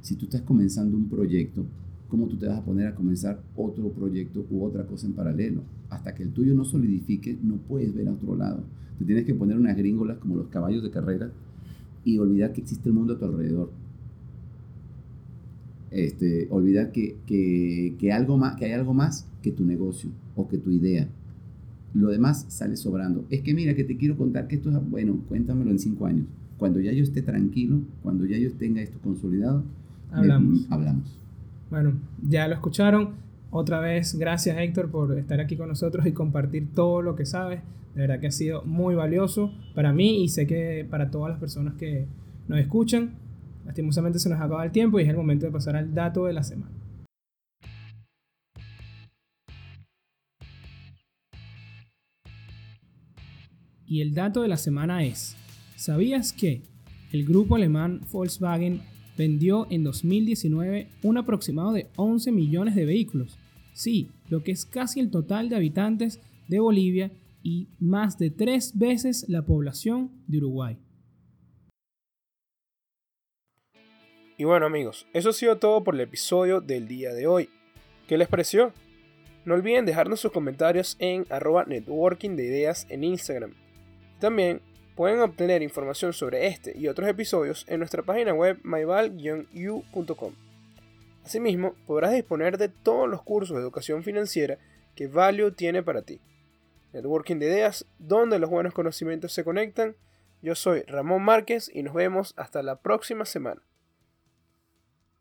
Si 0.00 0.16
tú 0.16 0.24
estás 0.24 0.42
comenzando 0.42 0.96
un 0.96 1.08
proyecto, 1.08 1.64
¿cómo 2.08 2.26
tú 2.26 2.36
te 2.36 2.46
vas 2.46 2.58
a 2.58 2.64
poner 2.64 2.88
a 2.88 2.94
comenzar 2.94 3.40
otro 3.56 3.90
proyecto 3.90 4.44
u 4.50 4.64
otra 4.64 4.84
cosa 4.84 5.06
en 5.06 5.12
paralelo? 5.12 5.62
Hasta 5.90 6.14
que 6.14 6.22
el 6.22 6.30
tuyo 6.30 6.54
no 6.54 6.64
solidifique, 6.64 7.38
no 7.42 7.56
puedes 7.56 7.94
ver 7.94 8.08
a 8.08 8.12
otro 8.12 8.36
lado. 8.36 8.64
Te 8.98 9.04
tienes 9.04 9.24
que 9.24 9.34
poner 9.34 9.56
unas 9.56 9.76
gringolas 9.76 10.18
como 10.18 10.36
los 10.36 10.48
caballos 10.48 10.82
de 10.82 10.90
carrera 10.90 11.30
y 12.04 12.18
olvidar 12.18 12.52
que 12.52 12.62
existe 12.62 12.88
el 12.88 12.94
mundo 12.94 13.14
a 13.14 13.18
tu 13.18 13.24
alrededor. 13.24 13.70
Este, 15.90 16.48
olvidar 16.50 16.90
que, 16.90 17.16
que, 17.26 18.12
algo 18.12 18.38
más, 18.38 18.56
que 18.56 18.64
hay 18.64 18.72
algo 18.72 18.94
más 18.94 19.28
que 19.42 19.52
tu 19.52 19.64
negocio 19.64 20.10
o 20.34 20.48
que 20.48 20.58
tu 20.58 20.70
idea. 20.70 21.08
Lo 21.94 22.08
demás 22.08 22.46
sale 22.48 22.76
sobrando. 22.76 23.24
Es 23.30 23.42
que 23.42 23.54
mira, 23.54 23.74
que 23.74 23.84
te 23.84 23.96
quiero 23.96 24.16
contar 24.16 24.48
que 24.48 24.56
esto 24.56 24.70
es, 24.70 24.90
bueno, 24.90 25.18
cuéntamelo 25.28 25.70
en 25.70 25.78
cinco 25.78 26.06
años. 26.06 26.26
Cuando 26.58 26.80
ya 26.80 26.92
yo 26.92 27.02
esté 27.02 27.22
tranquilo, 27.22 27.80
cuando 28.02 28.24
ya 28.24 28.38
yo 28.38 28.52
tenga 28.52 28.80
esto 28.80 28.98
consolidado, 29.02 29.64
hablamos. 30.10 30.66
hablamos. 30.70 31.18
Bueno, 31.70 31.94
ya 32.28 32.48
lo 32.48 32.54
escucharon. 32.54 33.10
Otra 33.50 33.80
vez, 33.80 34.14
gracias 34.18 34.56
Héctor 34.56 34.90
por 34.90 35.18
estar 35.18 35.40
aquí 35.40 35.56
con 35.56 35.68
nosotros 35.68 36.06
y 36.06 36.12
compartir 36.12 36.68
todo 36.74 37.02
lo 37.02 37.16
que 37.16 37.26
sabes. 37.26 37.60
De 37.94 38.00
verdad 38.00 38.20
que 38.20 38.28
ha 38.28 38.32
sido 38.32 38.62
muy 38.64 38.94
valioso 38.94 39.52
para 39.74 39.92
mí 39.92 40.22
y 40.24 40.28
sé 40.28 40.46
que 40.46 40.86
para 40.88 41.10
todas 41.10 41.30
las 41.30 41.38
personas 41.38 41.74
que 41.74 42.06
nos 42.48 42.58
escuchan. 42.58 43.10
Lastimosamente 43.66 44.18
se 44.18 44.28
nos 44.28 44.40
acaba 44.40 44.64
el 44.64 44.72
tiempo 44.72 44.98
y 44.98 45.02
es 45.02 45.08
el 45.08 45.16
momento 45.16 45.46
de 45.46 45.52
pasar 45.52 45.76
al 45.76 45.94
dato 45.94 46.24
de 46.24 46.32
la 46.32 46.42
semana. 46.42 46.72
Y 53.92 54.00
el 54.00 54.14
dato 54.14 54.40
de 54.40 54.48
la 54.48 54.56
semana 54.56 55.04
es, 55.04 55.36
¿sabías 55.76 56.32
que 56.32 56.62
el 57.12 57.26
grupo 57.26 57.56
alemán 57.56 58.00
Volkswagen 58.10 58.80
vendió 59.18 59.66
en 59.68 59.84
2019 59.84 60.88
un 61.02 61.18
aproximado 61.18 61.72
de 61.72 61.88
11 61.96 62.32
millones 62.32 62.74
de 62.74 62.86
vehículos? 62.86 63.38
Sí, 63.74 64.08
lo 64.30 64.42
que 64.42 64.52
es 64.52 64.64
casi 64.64 64.98
el 64.98 65.10
total 65.10 65.50
de 65.50 65.56
habitantes 65.56 66.22
de 66.48 66.58
Bolivia 66.58 67.10
y 67.42 67.68
más 67.80 68.16
de 68.16 68.30
tres 68.30 68.78
veces 68.78 69.26
la 69.28 69.44
población 69.44 70.10
de 70.26 70.38
Uruguay. 70.38 70.78
Y 74.38 74.44
bueno 74.44 74.64
amigos, 74.64 75.06
eso 75.12 75.28
ha 75.28 75.34
sido 75.34 75.58
todo 75.58 75.84
por 75.84 75.96
el 75.96 76.00
episodio 76.00 76.62
del 76.62 76.88
día 76.88 77.12
de 77.12 77.26
hoy. 77.26 77.50
¿Qué 78.08 78.16
les 78.16 78.28
pareció? 78.28 78.72
No 79.44 79.52
olviden 79.52 79.84
dejarnos 79.84 80.20
sus 80.20 80.32
comentarios 80.32 80.96
en 80.98 81.26
arroba 81.28 81.66
networking 81.66 82.36
de 82.36 82.46
ideas 82.46 82.86
en 82.88 83.04
Instagram. 83.04 83.52
También 84.22 84.62
pueden 84.94 85.18
obtener 85.18 85.62
información 85.62 86.12
sobre 86.12 86.46
este 86.46 86.78
y 86.78 86.86
otros 86.86 87.08
episodios 87.08 87.64
en 87.66 87.80
nuestra 87.80 88.04
página 88.04 88.32
web 88.32 88.56
myval-u.com. 88.62 90.32
Asimismo, 91.24 91.74
podrás 91.88 92.12
disponer 92.12 92.56
de 92.56 92.68
todos 92.68 93.08
los 93.08 93.20
cursos 93.22 93.56
de 93.56 93.62
educación 93.64 94.04
financiera 94.04 94.58
que 94.94 95.08
Value 95.08 95.50
tiene 95.50 95.82
para 95.82 96.02
ti. 96.02 96.20
Networking 96.92 97.40
de 97.40 97.46
Ideas, 97.46 97.84
donde 97.98 98.38
los 98.38 98.48
buenos 98.48 98.74
conocimientos 98.74 99.32
se 99.32 99.42
conectan. 99.42 99.96
Yo 100.40 100.54
soy 100.54 100.82
Ramón 100.82 101.24
Márquez 101.24 101.68
y 101.74 101.82
nos 101.82 101.92
vemos 101.92 102.32
hasta 102.36 102.62
la 102.62 102.76
próxima 102.76 103.24
semana. 103.24 103.60